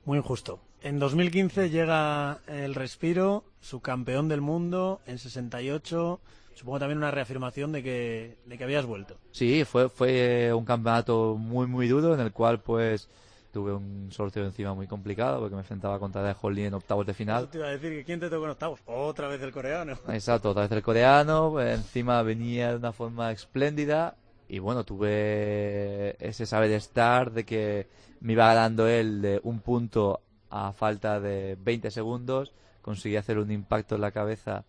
Muy 0.06 0.18
injusto. 0.18 0.60
En 0.84 0.98
2015 0.98 1.70
llega 1.70 2.40
el 2.48 2.74
Respiro, 2.74 3.44
su 3.60 3.82
campeón 3.82 4.28
del 4.28 4.42
mundo 4.42 5.00
en 5.06 5.20
68. 5.20 6.20
Supongo 6.56 6.80
también 6.80 6.98
una 6.98 7.12
reafirmación 7.12 7.72
de 7.72 7.84
que, 7.84 8.38
de 8.46 8.58
que 8.58 8.64
habías 8.64 8.86
vuelto. 8.86 9.18
Sí, 9.32 9.64
fue, 9.64 9.90
fue 9.90 10.52
un 10.54 10.66
campeonato 10.66 11.36
muy, 11.38 11.68
muy 11.68 11.88
duro 11.88 12.16
en 12.16 12.20
el 12.20 12.32
cual 12.32 12.62
pues 12.62 13.08
tuve 13.54 13.74
un 13.74 14.12
sorteo 14.12 14.44
encima 14.46 14.74
muy 14.74 14.88
complicado 14.88 15.40
porque 15.40 15.56
me 15.56 15.62
enfrentaba 15.62 16.00
contra 16.00 16.24
De 16.24 16.36
Holly 16.42 16.64
en 16.64 16.74
octavos 16.74 17.06
de 17.06 17.14
final. 17.14 17.44
Eso 17.44 17.50
te 17.50 17.58
iba 17.60 17.68
a 17.68 17.72
decir 17.72 17.92
que 17.92 18.04
quién 18.04 18.20
te 18.20 18.30
tocó 18.30 18.46
en 18.46 18.52
octavos. 18.52 18.80
Otra 18.88 19.28
vez 19.28 19.42
el 19.44 19.52
coreano. 19.52 19.94
Exacto, 20.10 20.50
otra 20.50 20.64
vez 20.64 20.72
el 20.72 20.82
coreano, 20.82 21.62
encima 21.62 22.24
venía 22.24 22.72
de 22.72 22.78
una 22.78 22.92
forma 22.92 23.32
espléndida 23.32 24.16
y 24.48 24.58
bueno, 24.58 24.84
tuve 24.84 26.16
ese 26.20 26.48
saber 26.48 26.72
estar 26.72 27.32
de 27.32 27.46
que 27.46 27.88
me 28.20 28.34
iba 28.34 28.52
ganando 28.54 28.88
él 28.88 29.22
de 29.22 29.40
un 29.44 29.60
punto 29.60 30.22
a 30.52 30.74
falta 30.74 31.20
de 31.20 31.58
20 31.60 31.90
segundos, 31.90 32.52
conseguí 32.82 33.16
hacer 33.16 33.40
un 33.40 33.52
impacto 33.52 33.96
en 33.96 34.02
la 34.02 34.12
cabeza 34.12 34.66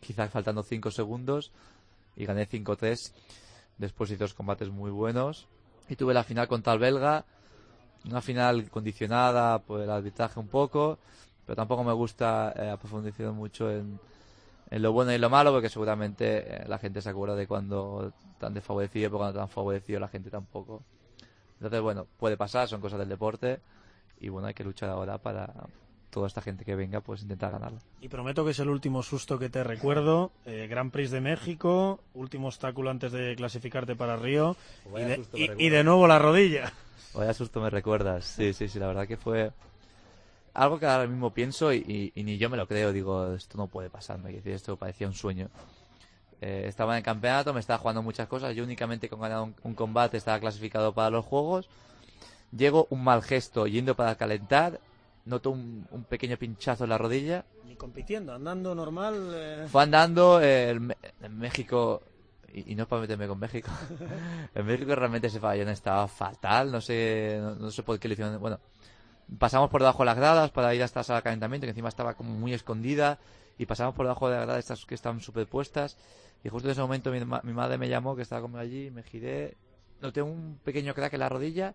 quizás 0.00 0.30
faltando 0.30 0.62
5 0.62 0.90
segundos 0.90 1.50
y 2.16 2.24
gané 2.24 2.48
5-3. 2.48 3.12
Después 3.78 4.10
hice 4.10 4.24
dos 4.24 4.34
combates 4.34 4.70
muy 4.70 4.90
buenos 4.90 5.46
y 5.88 5.96
tuve 5.96 6.14
la 6.14 6.24
final 6.24 6.48
contra 6.48 6.72
el 6.72 6.78
belga, 6.78 7.24
una 8.04 8.20
final 8.20 8.70
condicionada 8.70 9.58
por 9.58 9.80
el 9.80 9.90
arbitraje 9.90 10.38
un 10.38 10.48
poco, 10.48 10.98
pero 11.46 11.56
tampoco 11.56 11.84
me 11.84 11.92
gusta 11.92 12.52
eh, 12.56 12.76
profundizar 12.78 13.32
mucho 13.32 13.70
en, 13.70 13.98
lo 14.70 14.92
bueno 14.92 15.12
y 15.12 15.18
lo 15.18 15.30
malo, 15.30 15.52
porque 15.52 15.68
seguramente 15.68 16.62
eh, 16.62 16.68
la 16.68 16.78
gente 16.78 17.00
se 17.00 17.08
acuerda 17.08 17.34
de 17.34 17.46
cuando 17.46 18.12
tan 18.38 18.52
desfavorecido, 18.54 19.08
pero 19.10 19.18
cuando 19.18 19.40
tan 19.40 19.48
favorecido 19.48 19.98
la 19.98 20.08
gente 20.08 20.30
tampoco. 20.30 20.82
Entonces, 21.54 21.80
bueno, 21.80 22.06
puede 22.18 22.36
pasar, 22.36 22.68
son 22.68 22.80
cosas 22.80 22.98
del 22.98 23.08
deporte, 23.08 23.60
y 24.20 24.28
bueno, 24.28 24.48
hay 24.48 24.54
que 24.54 24.64
luchar 24.64 24.88
ahora 24.90 25.18
para 25.18 25.52
toda 26.10 26.26
esta 26.26 26.40
gente 26.40 26.64
que 26.64 26.74
venga, 26.74 27.00
pues 27.00 27.22
intentar 27.22 27.52
ganarlo. 27.52 27.78
Y 28.00 28.08
prometo 28.08 28.44
que 28.44 28.52
es 28.52 28.58
el 28.58 28.68
último 28.70 29.02
susto 29.02 29.38
que 29.38 29.50
te 29.50 29.62
recuerdo. 29.62 30.32
Eh, 30.46 30.66
Gran 30.68 30.90
Prix 30.90 31.10
de 31.10 31.20
México, 31.20 32.00
último 32.14 32.48
obstáculo 32.48 32.90
antes 32.90 33.12
de 33.12 33.36
clasificarte 33.36 33.94
para 33.94 34.16
Río. 34.16 34.56
Y 34.96 35.00
de, 35.04 35.20
y- 35.34 35.66
y 35.66 35.82
nuevo 35.84 36.06
la 36.06 36.18
rodilla. 36.18 36.72
Vaya 37.14 37.34
susto 37.34 37.60
me 37.60 37.70
recuerdas. 37.70 38.24
Sí, 38.24 38.52
sí, 38.52 38.68
sí, 38.68 38.78
la 38.78 38.86
verdad 38.86 39.06
que 39.06 39.16
fue 39.16 39.52
algo 40.54 40.78
que 40.78 40.86
ahora 40.86 41.06
mismo 41.06 41.32
pienso 41.32 41.72
y, 41.72 41.78
y- 41.86 42.12
y 42.20 42.24
ni 42.24 42.38
yo 42.38 42.48
me 42.50 42.56
lo 42.56 42.66
creo. 42.66 42.92
Digo, 42.92 43.34
esto 43.34 43.58
no 43.58 43.66
puede 43.68 43.90
pasarme. 43.90 44.32
Decir, 44.32 44.52
esto 44.52 44.76
parecía 44.76 45.06
un 45.06 45.14
sueño. 45.14 45.48
Eh, 46.40 46.64
estaba 46.66 46.94
en 46.94 46.98
el 46.98 47.04
campeonato, 47.04 47.52
me 47.52 47.60
estaba 47.60 47.78
jugando 47.78 48.02
muchas 48.02 48.28
cosas. 48.28 48.54
Yo 48.54 48.64
únicamente 48.64 49.08
con 49.08 49.20
ganar 49.20 49.42
un, 49.42 49.54
un 49.62 49.74
combate 49.74 50.16
estaba 50.16 50.38
clasificado 50.40 50.92
para 50.94 51.10
los 51.10 51.24
juegos. 51.24 51.68
Llego 52.56 52.86
un 52.90 53.04
mal 53.04 53.22
gesto 53.22 53.66
yendo 53.66 53.94
para 53.94 54.14
calentar. 54.16 54.80
Noto 55.24 55.50
un, 55.50 55.86
un 55.90 56.04
pequeño 56.04 56.38
pinchazo 56.38 56.84
en 56.84 56.90
la 56.90 56.96
rodilla. 56.98 57.44
Ni 57.64 57.76
compitiendo, 57.76 58.32
andando 58.32 58.74
normal. 58.74 59.30
eh, 59.34 59.66
Fue 59.70 59.82
andando 59.82 60.40
eh, 60.40 60.70
en 60.70 61.38
México, 61.38 62.02
y, 62.50 62.72
y 62.72 62.74
no 62.74 62.84
es 62.84 62.88
para 62.88 63.02
meterme 63.02 63.28
con 63.28 63.38
México, 63.38 63.70
en 64.54 64.64
México 64.66 64.94
realmente 64.94 65.26
ese 65.26 65.38
pabellón 65.38 65.68
estaba 65.68 66.08
fatal, 66.08 66.72
no 66.72 66.80
sé, 66.80 67.38
no, 67.42 67.54
no 67.56 67.70
sé 67.70 67.82
por 67.82 67.98
qué 67.98 68.08
le 68.08 68.14
hicieron, 68.14 68.40
bueno, 68.40 68.58
pasamos 69.38 69.68
por 69.68 69.82
debajo 69.82 69.98
de 70.02 70.06
las 70.06 70.16
gradas 70.16 70.50
para 70.50 70.74
ir 70.74 70.82
hasta 70.82 71.00
la 71.00 71.04
sala 71.04 71.18
de 71.18 71.24
calentamiento, 71.24 71.66
que 71.66 71.70
encima 71.72 71.90
estaba 71.90 72.14
como 72.14 72.30
muy 72.32 72.54
escondida, 72.54 73.18
y 73.58 73.66
pasamos 73.66 73.94
por 73.94 74.06
debajo 74.06 74.30
de 74.30 74.36
las 74.36 74.46
gradas 74.46 74.60
estas 74.60 74.86
que 74.86 74.94
estaban 74.94 75.20
superpuestas, 75.20 75.98
y 76.42 76.48
justo 76.48 76.68
en 76.68 76.72
ese 76.72 76.80
momento 76.80 77.10
mi, 77.10 77.22
ma- 77.22 77.42
mi 77.44 77.52
madre 77.52 77.76
me 77.76 77.90
llamó, 77.90 78.16
que 78.16 78.22
estaba 78.22 78.40
conmigo 78.40 78.60
allí, 78.60 78.90
me 78.90 79.02
giré, 79.02 79.58
noté 80.00 80.22
un 80.22 80.58
pequeño 80.64 80.94
crack 80.94 81.12
en 81.12 81.20
la 81.20 81.28
rodilla, 81.28 81.74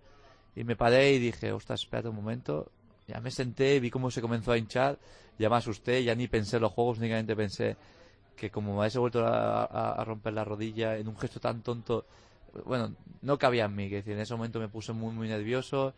y 0.55 0.63
me 0.63 0.75
paré 0.75 1.13
y 1.13 1.19
dije, 1.19 1.51
ostras, 1.51 1.81
espérate 1.81 2.09
un 2.09 2.15
momento, 2.15 2.71
ya 3.07 3.19
me 3.19 3.31
senté, 3.31 3.79
vi 3.79 3.89
cómo 3.89 4.11
se 4.11 4.21
comenzó 4.21 4.51
a 4.51 4.57
hinchar, 4.57 4.99
ya 5.39 5.49
me 5.49 5.55
asusté, 5.55 6.03
ya 6.03 6.15
ni 6.15 6.27
pensé 6.27 6.57
en 6.57 6.63
los 6.63 6.71
juegos, 6.71 6.99
únicamente 6.99 7.35
pensé 7.35 7.75
que 8.35 8.49
como 8.49 8.73
me 8.73 8.79
hubiese 8.79 8.99
vuelto 8.99 9.25
a, 9.25 10.03
romper 10.05 10.33
la 10.33 10.43
rodilla 10.43 10.97
en 10.97 11.07
un 11.07 11.17
gesto 11.17 11.39
tan 11.39 11.61
tonto, 11.61 12.05
bueno, 12.65 12.93
no 13.21 13.37
cabía 13.37 13.65
en 13.65 13.75
mí, 13.75 13.89
que 13.89 13.99
en 14.05 14.19
ese 14.19 14.35
momento 14.35 14.59
me 14.59 14.67
puse 14.67 14.93
muy, 14.93 15.13
muy 15.13 15.27
nervioso, 15.27 15.93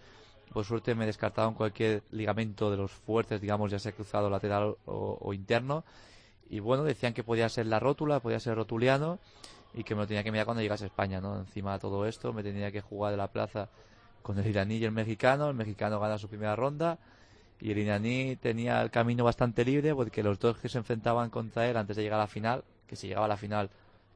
por 0.53 0.63
suerte 0.63 0.95
me 0.95 1.05
descartaron 1.05 1.53
cualquier 1.53 2.03
ligamento 2.11 2.71
de 2.71 2.77
los 2.77 2.91
fuertes, 2.91 3.41
digamos, 3.41 3.71
ya 3.71 3.79
sea 3.79 3.91
cruzado, 3.91 4.29
lateral 4.29 4.75
o, 4.85 5.17
o 5.19 5.33
interno, 5.33 5.83
y 6.49 6.59
bueno, 6.59 6.83
decían 6.83 7.13
que 7.13 7.23
podía 7.23 7.49
ser 7.49 7.65
la 7.65 7.79
rótula, 7.79 8.19
podía 8.19 8.39
ser 8.39 8.55
rotuliano, 8.55 9.19
y 9.73 9.83
que 9.83 9.93
me 9.93 10.01
lo 10.01 10.07
tenía 10.07 10.23
que 10.23 10.31
mirar 10.31 10.45
cuando 10.45 10.61
llegase 10.61 10.85
a 10.85 10.87
España, 10.87 11.19
¿no? 11.19 11.37
Encima 11.37 11.73
de 11.73 11.79
todo 11.79 12.05
esto, 12.05 12.31
me 12.31 12.43
tenía 12.43 12.71
que 12.71 12.79
jugar 12.79 13.11
de 13.11 13.17
la 13.17 13.27
plaza 13.27 13.69
con 14.25 14.39
el 14.39 14.47
iraní 14.47 14.77
y 14.77 14.85
el 14.85 14.91
mexicano, 14.91 15.49
el 15.49 15.55
mexicano 15.55 15.99
gana 15.99 16.17
su 16.17 16.27
primera 16.27 16.55
ronda, 16.55 16.97
y 17.61 17.69
el 17.71 17.77
iraní 17.77 18.37
tenía 18.37 18.81
el 18.81 18.89
camino 18.89 19.23
bastante 19.23 19.63
libre 19.63 19.93
porque 19.93 20.23
los 20.23 20.39
dos 20.39 20.57
que 20.57 20.67
se 20.67 20.79
enfrentaban 20.79 21.29
contra 21.29 21.67
él 21.69 21.77
antes 21.77 21.95
de 21.95 22.01
llegar 22.01 22.19
a 22.19 22.23
la 22.23 22.27
final, 22.27 22.63
que 22.87 22.95
si 22.95 23.07
llegaba 23.07 23.27
a 23.27 23.29
la 23.29 23.37
final 23.37 23.69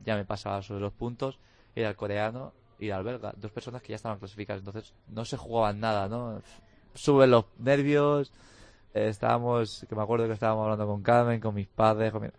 ya 0.04 0.16
me 0.16 0.26
pasaba 0.26 0.64
sobre 0.64 0.82
los 0.82 0.94
puntos, 0.94 1.38
era 1.76 1.90
el 1.90 1.96
coreano 1.96 2.54
y 2.80 2.90
el 2.90 3.04
belga, 3.04 3.34
dos 3.38 3.52
personas 3.52 3.84
que 3.84 3.90
ya 3.90 3.98
estaban 3.98 4.18
clasificadas, 4.18 4.62
entonces 4.62 4.94
no 5.10 5.26
se 5.26 5.38
jugaban 5.38 5.80
nada, 5.80 6.10
¿no? 6.10 6.42
Suben 6.96 7.30
los 7.30 7.46
nervios, 7.60 8.32
estábamos, 8.96 9.86
que 9.88 9.96
me 9.96 10.02
acuerdo 10.02 10.26
que 10.26 10.34
estábamos 10.34 10.64
hablando 10.64 10.88
con 10.88 11.04
Carmen, 11.04 11.40
con 11.40 11.54
mis 11.54 11.68
padres, 11.68 12.12
con 12.12 12.24
mi- 12.24 12.30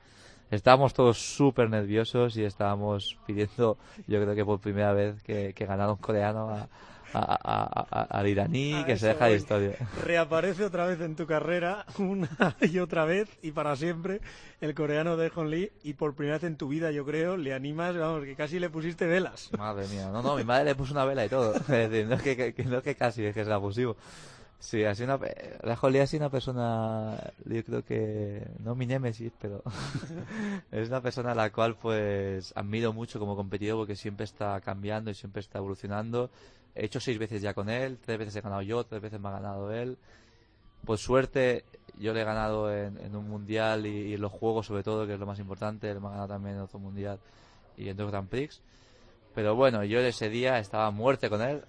estábamos 0.50 0.92
todos 0.92 1.18
súper 1.18 1.70
nerviosos 1.70 2.36
y 2.36 2.42
estábamos 2.42 3.16
pidiendo, 3.26 3.78
yo 4.08 4.20
creo 4.20 4.34
que 4.34 4.44
por 4.44 4.58
primera 4.58 4.92
vez 4.92 5.22
que, 5.22 5.54
que 5.54 5.66
ganara 5.66 5.92
un 5.92 5.98
coreano 5.98 6.50
a, 6.50 6.68
a- 7.12 7.38
a- 7.42 7.86
a- 7.90 8.18
al 8.18 8.26
iraní, 8.28 8.74
A 8.74 8.86
que 8.86 8.96
se 8.96 9.08
deja 9.08 9.24
de 9.24 9.30
voy. 9.32 9.38
historia. 9.38 9.72
Reaparece 10.04 10.64
otra 10.64 10.86
vez 10.86 11.00
en 11.00 11.16
tu 11.16 11.26
carrera, 11.26 11.84
una 11.98 12.28
y 12.60 12.78
otra 12.78 13.04
vez, 13.04 13.28
y 13.42 13.52
para 13.52 13.76
siempre, 13.76 14.20
el 14.60 14.74
coreano 14.74 15.16
de 15.16 15.30
Hon 15.34 15.50
Lee, 15.50 15.72
y 15.82 15.94
por 15.94 16.14
primera 16.14 16.36
vez 16.36 16.44
en 16.44 16.56
tu 16.56 16.68
vida, 16.68 16.90
yo 16.90 17.04
creo, 17.04 17.36
le 17.36 17.52
animas, 17.54 17.96
vamos, 17.96 18.24
que 18.24 18.36
casi 18.36 18.58
le 18.60 18.70
pusiste 18.70 19.06
velas. 19.06 19.50
Madre 19.58 19.86
mía, 19.88 20.10
no, 20.12 20.22
no, 20.22 20.36
mi 20.36 20.44
madre 20.44 20.64
le 20.66 20.74
puso 20.74 20.92
una 20.92 21.04
vela 21.04 21.24
y 21.24 21.28
todo. 21.28 21.54
Es 21.60 21.66
decir, 21.68 22.06
no 22.06 22.14
es 22.16 22.22
que, 22.22 22.54
que- 22.54 22.64
no 22.64 22.78
es 22.78 22.82
que 22.84 22.94
casi, 22.94 23.24
es 23.24 23.34
que 23.34 23.40
es 23.42 23.48
abusivo. 23.48 23.96
Sí, 24.62 24.84
así 24.84 25.04
una, 25.04 25.18
la 25.62 25.74
Jolie 25.74 26.02
ha 26.02 26.06
sido 26.06 26.24
una 26.24 26.30
persona, 26.30 27.16
yo 27.46 27.64
creo 27.64 27.82
que, 27.82 28.46
no 28.58 28.74
mi 28.74 28.84
némesis, 28.84 29.32
pero 29.40 29.62
es 30.70 30.88
una 30.88 31.00
persona 31.00 31.32
a 31.32 31.34
la 31.34 31.50
cual 31.50 31.76
pues 31.76 32.52
admiro 32.54 32.92
mucho 32.92 33.18
como 33.18 33.36
competidor 33.36 33.78
porque 33.78 33.96
siempre 33.96 34.24
está 34.24 34.60
cambiando 34.60 35.10
y 35.10 35.14
siempre 35.14 35.40
está 35.40 35.58
evolucionando. 35.58 36.30
He 36.74 36.86
hecho 36.86 37.00
seis 37.00 37.18
veces 37.18 37.42
ya 37.42 37.54
con 37.54 37.68
él, 37.68 37.98
tres 37.98 38.18
veces 38.18 38.36
he 38.36 38.40
ganado 38.40 38.62
yo, 38.62 38.84
tres 38.84 39.02
veces 39.02 39.20
me 39.20 39.28
ha 39.28 39.32
ganado 39.32 39.72
él. 39.72 39.98
Por 40.84 40.98
suerte, 40.98 41.64
yo 41.98 42.14
le 42.14 42.22
he 42.22 42.24
ganado 42.24 42.72
en, 42.72 43.14
un 43.14 43.28
mundial 43.28 43.86
y, 43.86 44.08
y 44.08 44.14
en 44.14 44.20
los 44.20 44.32
juegos 44.32 44.66
sobre 44.66 44.82
todo, 44.82 45.06
que 45.06 45.14
es 45.14 45.20
lo 45.20 45.26
más 45.26 45.38
importante. 45.38 45.90
Él 45.90 46.00
me 46.00 46.08
ha 46.08 46.10
ganado 46.10 46.28
también 46.28 46.56
en 46.56 46.62
otro 46.62 46.78
mundial 46.78 47.18
y 47.76 47.88
en 47.88 47.96
dos 47.96 48.10
Grand 48.10 48.28
Prix. 48.28 48.60
Pero 49.34 49.54
bueno, 49.54 49.84
yo 49.84 50.00
ese 50.00 50.28
día 50.28 50.58
estaba 50.58 50.86
a 50.86 50.90
muerte 50.90 51.28
con 51.28 51.42
él. 51.42 51.62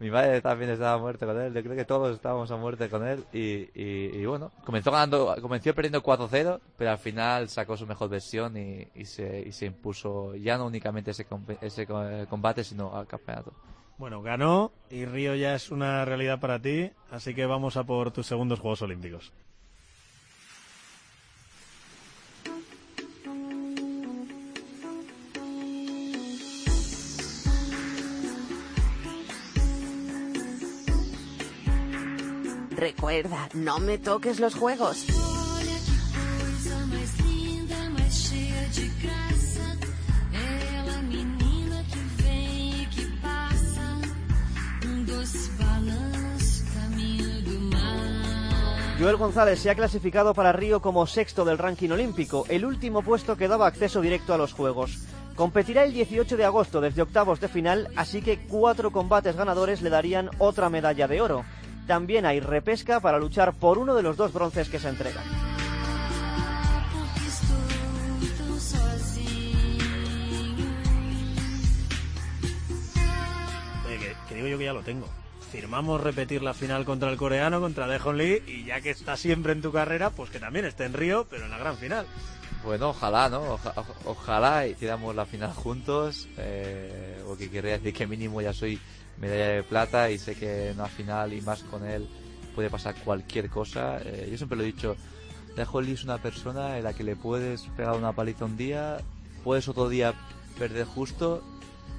Mi 0.00 0.10
madre 0.10 0.40
también 0.40 0.70
estaba 0.70 0.92
a 0.92 0.98
muerte 0.98 1.26
con 1.26 1.40
él. 1.40 1.52
Yo 1.52 1.62
creo 1.62 1.74
que 1.74 1.84
todos 1.84 2.14
estábamos 2.14 2.48
a 2.52 2.56
muerte 2.56 2.88
con 2.88 3.04
él. 3.06 3.24
Y, 3.32 4.24
bueno, 4.26 4.52
comenzó 4.64 4.92
ganando, 4.92 5.34
comenzó 5.42 5.74
perdiendo 5.74 6.02
4-0, 6.02 6.60
pero 6.76 6.90
al 6.92 6.98
final 6.98 7.48
sacó 7.48 7.76
su 7.76 7.84
mejor 7.86 8.08
versión 8.08 8.56
y, 8.56 9.04
se, 9.04 9.40
y 9.40 9.50
se 9.52 9.66
impuso 9.66 10.36
ya 10.36 10.56
no 10.56 10.66
únicamente 10.66 11.10
ese, 11.10 11.26
ese 11.60 11.86
co- 11.86 12.04
combate, 12.30 12.62
sino 12.62 12.94
al 12.96 13.06
campeonato. 13.08 13.52
Bueno, 13.96 14.22
ganó, 14.22 14.70
y 14.90 15.04
Río 15.04 15.34
ya 15.34 15.56
es 15.56 15.72
una 15.72 16.04
realidad 16.04 16.38
para 16.38 16.60
ti, 16.62 16.92
así 17.10 17.34
que 17.34 17.46
vamos 17.46 17.76
a 17.76 17.82
por 17.82 18.12
tus 18.12 18.26
segundos 18.28 18.60
Juegos 18.60 18.82
Olímpicos. 18.82 19.32
Recuerda, 32.98 33.48
no 33.54 33.78
me 33.78 33.96
toques 33.96 34.40
los 34.40 34.56
juegos. 34.56 35.06
Joel 48.98 49.16
González 49.16 49.60
se 49.60 49.70
ha 49.70 49.76
clasificado 49.76 50.34
para 50.34 50.50
Río 50.50 50.82
como 50.82 51.06
sexto 51.06 51.44
del 51.44 51.56
ranking 51.56 51.90
olímpico, 51.90 52.46
el 52.48 52.64
último 52.64 53.02
puesto 53.02 53.36
que 53.36 53.46
daba 53.46 53.68
acceso 53.68 54.00
directo 54.00 54.34
a 54.34 54.38
los 54.38 54.52
Juegos. 54.52 54.98
Competirá 55.36 55.84
el 55.84 55.92
18 55.92 56.36
de 56.36 56.44
agosto 56.44 56.80
desde 56.80 57.02
octavos 57.02 57.38
de 57.38 57.46
final, 57.46 57.86
así 57.94 58.22
que 58.22 58.40
cuatro 58.48 58.90
combates 58.90 59.36
ganadores 59.36 59.82
le 59.82 59.90
darían 59.90 60.30
otra 60.38 60.68
medalla 60.68 61.06
de 61.06 61.20
oro. 61.20 61.44
También 61.88 62.24
hay 62.26 62.38
repesca 62.38 63.00
para 63.00 63.18
luchar 63.18 63.54
por 63.54 63.78
uno 63.78 63.94
de 63.96 64.02
los 64.04 64.16
dos 64.16 64.32
bronces 64.32 64.68
que 64.68 64.78
se 64.78 64.88
entregan. 64.90 65.24
Oye, 73.86 73.98
que, 73.98 74.16
que 74.28 74.34
digo 74.34 74.48
yo 74.48 74.58
que 74.58 74.64
ya 74.64 74.72
lo 74.72 74.82
tengo. 74.82 75.08
Firmamos 75.50 76.00
repetir 76.02 76.42
la 76.42 76.52
final 76.52 76.84
contra 76.84 77.10
el 77.10 77.16
coreano, 77.16 77.60
contra 77.60 77.86
Dehon 77.86 78.18
Lee, 78.18 78.42
y 78.46 78.64
ya 78.64 78.80
que 78.82 78.90
está 78.90 79.16
siempre 79.16 79.52
en 79.52 79.62
tu 79.62 79.72
carrera, 79.72 80.10
pues 80.10 80.30
que 80.30 80.38
también 80.38 80.66
esté 80.66 80.84
en 80.84 80.92
Río, 80.92 81.26
pero 81.30 81.44
en 81.46 81.50
la 81.50 81.58
gran 81.58 81.76
final. 81.78 82.06
Bueno, 82.64 82.90
ojalá, 82.90 83.30
¿no? 83.30 83.54
Oja- 83.54 83.72
oja- 83.76 83.94
ojalá 84.04 84.66
hiciéramos 84.66 85.14
la 85.14 85.24
final 85.24 85.52
juntos, 85.54 86.28
eh, 86.36 87.18
porque 87.26 87.48
querría 87.50 87.78
decir 87.78 87.94
que 87.94 88.06
mínimo 88.06 88.42
ya 88.42 88.52
soy 88.52 88.78
medalla 89.20 89.48
de 89.48 89.62
plata 89.62 90.10
y 90.10 90.18
sé 90.18 90.34
que 90.34 90.70
en 90.70 90.78
la 90.78 90.86
final 90.86 91.32
y 91.32 91.40
más 91.40 91.62
con 91.64 91.84
él 91.84 92.08
puede 92.54 92.70
pasar 92.70 92.94
cualquier 93.04 93.48
cosa. 93.50 93.98
Eh, 94.04 94.28
yo 94.30 94.36
siempre 94.36 94.56
lo 94.56 94.64
he 94.64 94.66
dicho, 94.66 94.96
Lee 95.56 95.92
es 95.92 96.04
una 96.04 96.18
persona 96.18 96.78
en 96.78 96.84
la 96.84 96.92
que 96.92 97.04
le 97.04 97.16
puedes 97.16 97.62
pegar 97.76 97.96
una 97.96 98.12
paliza 98.12 98.44
un 98.44 98.56
día, 98.56 98.98
puedes 99.44 99.68
otro 99.68 99.88
día 99.88 100.14
perder 100.58 100.86
justo 100.86 101.42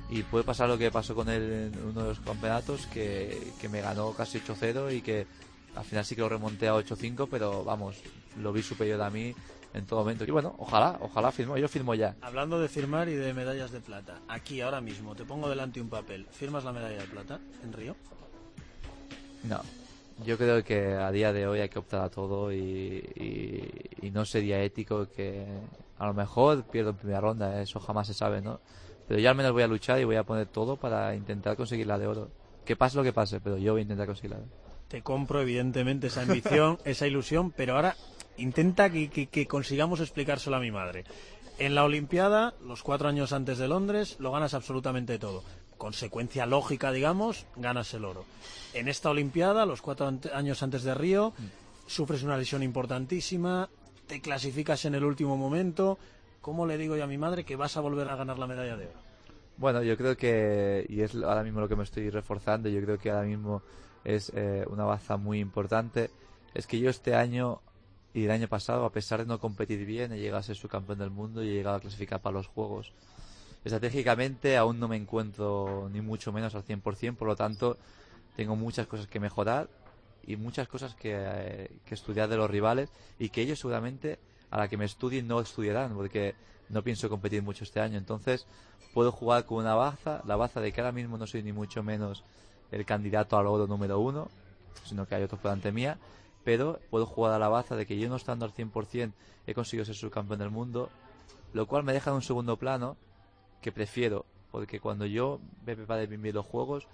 y 0.10 0.24
puede 0.24 0.44
pasar 0.44 0.70
lo 0.70 0.78
que 0.78 0.92
pasó 0.92 1.14
con 1.14 1.30
él 1.30 1.72
en 1.74 1.88
uno 1.88 2.02
de 2.02 2.10
los 2.10 2.20
campeonatos, 2.20 2.88
que, 2.88 3.54
que 3.60 3.70
me 3.70 3.82
ganó 3.82 4.14
casi 4.14 4.40
8-0 4.40 4.96
y 4.96 5.02
que 5.02 5.28
al 5.76 5.84
final 5.86 6.06
sí 6.06 6.16
que 6.16 6.22
lo 6.22 6.30
remonté 6.30 6.68
a 6.68 6.76
8-5, 6.76 7.28
pero 7.30 7.64
vamos, 7.64 7.96
lo 8.38 8.52
vi 8.52 8.62
superior 8.62 9.02
a 9.02 9.10
mí 9.10 9.34
en 9.74 9.86
todo 9.86 10.00
momento. 10.00 10.24
Y 10.26 10.32
bueno, 10.32 10.56
ojalá, 10.58 10.98
ojalá 11.02 11.32
firmo, 11.32 11.58
yo 11.58 11.68
firmo 11.68 11.94
ya. 11.96 12.16
Hablando 12.22 12.60
de 12.60 12.68
firmar 12.68 13.08
y 13.10 13.16
de 13.16 13.34
medallas 13.34 13.72
de 13.72 13.80
plata, 13.80 14.20
aquí 14.28 14.62
ahora 14.62 14.82
mismo 14.82 15.16
te 15.16 15.26
pongo 15.26 15.50
delante 15.50 15.80
un 15.82 15.90
papel. 15.90 16.26
¿Firmas 16.32 16.64
la 16.64 16.72
medalla 16.74 16.98
de 17.02 17.08
plata 17.08 17.40
en 17.64 17.74
Río? 17.74 17.96
No, 19.44 19.62
yo 20.26 20.38
creo 20.38 20.64
que 20.64 20.94
a 20.94 21.12
día 21.12 21.32
de 21.32 21.48
hoy 21.48 21.60
hay 21.62 21.70
que 21.70 21.80
optar 21.80 22.02
a 22.02 22.10
todo 22.10 22.52
y, 22.52 22.58
y- 23.16 24.08
y 24.08 24.12
no 24.12 24.26
sería 24.26 24.62
ético 24.62 25.08
que 25.16 25.46
a 25.98 26.08
lo 26.08 26.14
mejor 26.14 26.64
pierdo 26.64 26.90
en 26.92 26.98
primera 26.98 27.22
ronda, 27.22 27.62
eso 27.62 27.80
jamás 27.80 28.08
se 28.08 28.14
sabe, 28.14 28.42
¿no? 28.42 28.60
Pero 29.08 29.20
yo 29.20 29.30
al 29.30 29.36
menos 29.36 29.54
voy 29.54 29.64
a 29.64 29.68
luchar 29.68 30.00
y 30.00 30.04
voy 30.04 30.18
a 30.18 30.24
poner 30.24 30.48
todo 30.48 30.76
para 30.76 31.16
intentar 31.16 31.56
conseguir 31.56 31.88
la 31.88 31.98
de 31.98 32.08
oro. 32.08 32.28
Que 32.66 32.76
pase 32.76 32.98
lo 32.98 33.04
que 33.04 33.14
pase, 33.14 33.40
pero 33.40 33.58
yo 33.58 33.72
voy 33.74 33.80
a 33.80 33.84
intentar 33.84 34.06
conseguir 34.08 34.32
la 34.32 34.38
de 34.38 34.44
oro. 34.44 34.52
Te 34.90 35.02
compro, 35.02 35.42
evidentemente, 35.42 36.08
esa 36.08 36.21
ambición, 36.23 36.77
esa 36.85 37.08
ilusión, 37.08 37.52
pero 37.52 37.75
ahora 37.75 37.96
intenta 38.37 38.90
que, 38.90 39.10
que- 39.10 39.27
que 39.27 39.48
consigamos 39.48 40.00
explicárselo 40.00 40.56
a 40.56 40.60
mi 40.60 40.71
madre. 40.71 41.04
En 41.60 41.75
la 41.75 41.83
Olimpiada, 41.83 42.54
los 42.65 42.83
cuatro 42.83 43.08
años 43.10 43.33
antes 43.33 43.58
de 43.58 43.67
Londres, 43.67 44.15
lo 44.19 44.31
ganas 44.31 44.54
absolutamente 44.54 45.19
todo. 45.19 45.44
Consecuencia 45.77 46.46
lógica, 46.46 46.92
digamos, 46.92 47.46
ganas 47.56 47.94
el 47.94 48.06
oro. 48.06 48.25
En 48.73 48.87
esta 48.87 49.10
Olimpiada, 49.10 49.65
los 49.65 49.81
cuatro 49.81 50.08
ante- 50.08 50.31
años 50.33 50.63
antes 50.63 50.83
de 50.83 50.94
Río, 50.96 51.33
sufres 51.85 52.23
una 52.23 52.37
lesión 52.37 52.63
importantísima, 52.63 53.69
te 54.08 54.21
clasificas 54.21 54.85
en 54.85 54.96
el 54.96 55.04
último 55.04 55.37
momento. 55.37 55.98
¿Cómo 56.42 56.65
le 56.65 56.77
digo 56.77 56.96
yo 56.96 57.04
a 57.04 57.08
mi 57.08 57.17
madre 57.17 57.44
que 57.44 57.56
vas 57.58 57.75
a 57.77 57.81
volver 57.81 58.08
a 58.10 58.15
ganar 58.15 58.40
la 58.40 58.48
medalla 58.48 58.77
de 58.77 58.85
oro? 58.87 59.00
Bueno, 59.58 59.83
yo 59.83 59.98
creo 59.98 60.15
que, 60.15 60.85
y 60.90 61.02
es 61.02 61.13
ahora 61.15 61.44
mismo 61.44 61.60
lo 61.60 61.67
que 61.67 61.75
me 61.75 61.83
estoy 61.83 62.10
reforzando, 62.10 62.69
yo 62.69 62.81
creo 62.81 62.98
que 62.98 63.10
ahora 63.12 63.27
mismo 63.27 63.62
es 64.04 64.31
eh, 64.35 64.65
una 64.69 64.85
baza 64.85 65.17
muy 65.17 65.39
importante, 65.39 66.10
es 66.54 66.67
que 66.67 66.79
yo 66.79 66.89
este 66.89 67.15
año 67.15 67.62
y 68.13 68.25
el 68.25 68.31
año 68.31 68.47
pasado, 68.47 68.85
a 68.85 68.91
pesar 68.91 69.19
de 69.19 69.25
no 69.25 69.39
competir 69.39 69.85
bien, 69.85 70.12
he 70.12 70.19
llegado 70.19 70.39
a 70.39 70.43
ser 70.43 70.56
subcampeón 70.56 71.00
del 71.00 71.12
mundo 71.12 71.43
y 71.43 71.50
he 71.50 71.54
llegado 71.54 71.77
a 71.77 71.79
clasificar 71.79 72.21
para 72.21 72.37
los 72.37 72.47
Juegos. 72.47 72.91
Estratégicamente 73.63 74.58
aún 74.58 74.79
no 74.79 74.87
me 74.87 74.97
encuentro 74.97 75.89
ni 75.91 76.02
mucho 76.02 76.31
menos 76.31 76.56
al 76.56 76.65
100%, 76.65 77.15
por 77.15 77.27
lo 77.27 77.35
tanto 77.35 77.77
tengo 78.35 78.56
muchas 78.56 78.87
cosas 78.87 79.08
que 79.08 79.19
mejorar, 79.19 79.69
y 80.29 80.35
muchas 80.35 80.67
cosas 80.67 80.93
que, 80.93 81.15
eh, 81.15 81.71
que 81.85 81.95
estudiar 81.95 82.29
de 82.29 82.37
los 82.37 82.50
rivales 82.50 82.89
y 83.17 83.29
que 83.29 83.41
ellos 83.41 83.60
seguramente 83.60 84.19
a 84.52 84.60
la 84.60 84.67
que 84.67 84.77
me 84.77 84.85
estudien 84.85 85.27
no 85.27 85.39
estudiarán 85.39 85.95
porque 85.95 86.35
no 86.69 86.83
pienso 86.83 87.10
competir 87.10 87.41
mucho 87.41 87.63
este 87.63 87.79
año. 87.79 87.97
Entonces 87.97 88.45
puedo 88.93 89.12
jugar 89.12 89.45
con 89.45 89.58
una 89.58 89.73
baza, 89.73 90.21
la 90.25 90.35
baza 90.35 90.62
de 90.62 90.71
que 90.71 90.81
ahora 90.81 90.91
mismo 90.91 91.17
no 91.17 91.25
soy 91.25 91.41
ni 91.41 91.52
mucho 91.52 91.81
menos 91.81 92.23
el 92.72 92.86
candidato 92.86 93.38
al 93.38 93.48
oro 93.48 93.67
número 93.67 94.00
uno, 94.00 94.30
sino 94.86 95.08
que 95.08 95.15
hay 95.15 95.24
otros 95.24 95.40
por 95.40 95.52
delante 95.52 95.72
mía, 95.72 95.98
pero 96.44 96.80
puedo 96.90 97.06
jugar 97.06 97.34
a 97.34 97.40
la 97.40 97.50
baza 97.50 97.76
de 97.76 97.86
que 97.86 97.98
yo 97.98 98.10
no 98.10 98.15
estando 98.15 98.46
al 98.46 98.54
100% 98.54 99.12
he 99.48 99.54
conseguido 99.54 99.86
ser 99.86 99.96
subcampeón 99.96 100.40
del 100.40 100.50
mundo, 100.50 100.90
lo 101.54 101.67
cual 101.67 101.84
me 101.84 101.94
deja 101.94 102.12
en 102.12 102.17
un 102.17 102.22
segundo 102.22 102.58
plano 102.58 102.98
que 103.62 103.72
prefiero, 103.72 104.26
porque 104.52 104.80
cuando 104.80 105.06
yo 105.06 105.40
me 105.65 105.76
prepare 105.76 106.08
bien 106.08 106.34
los 106.34 106.46
juegos, 106.46 106.88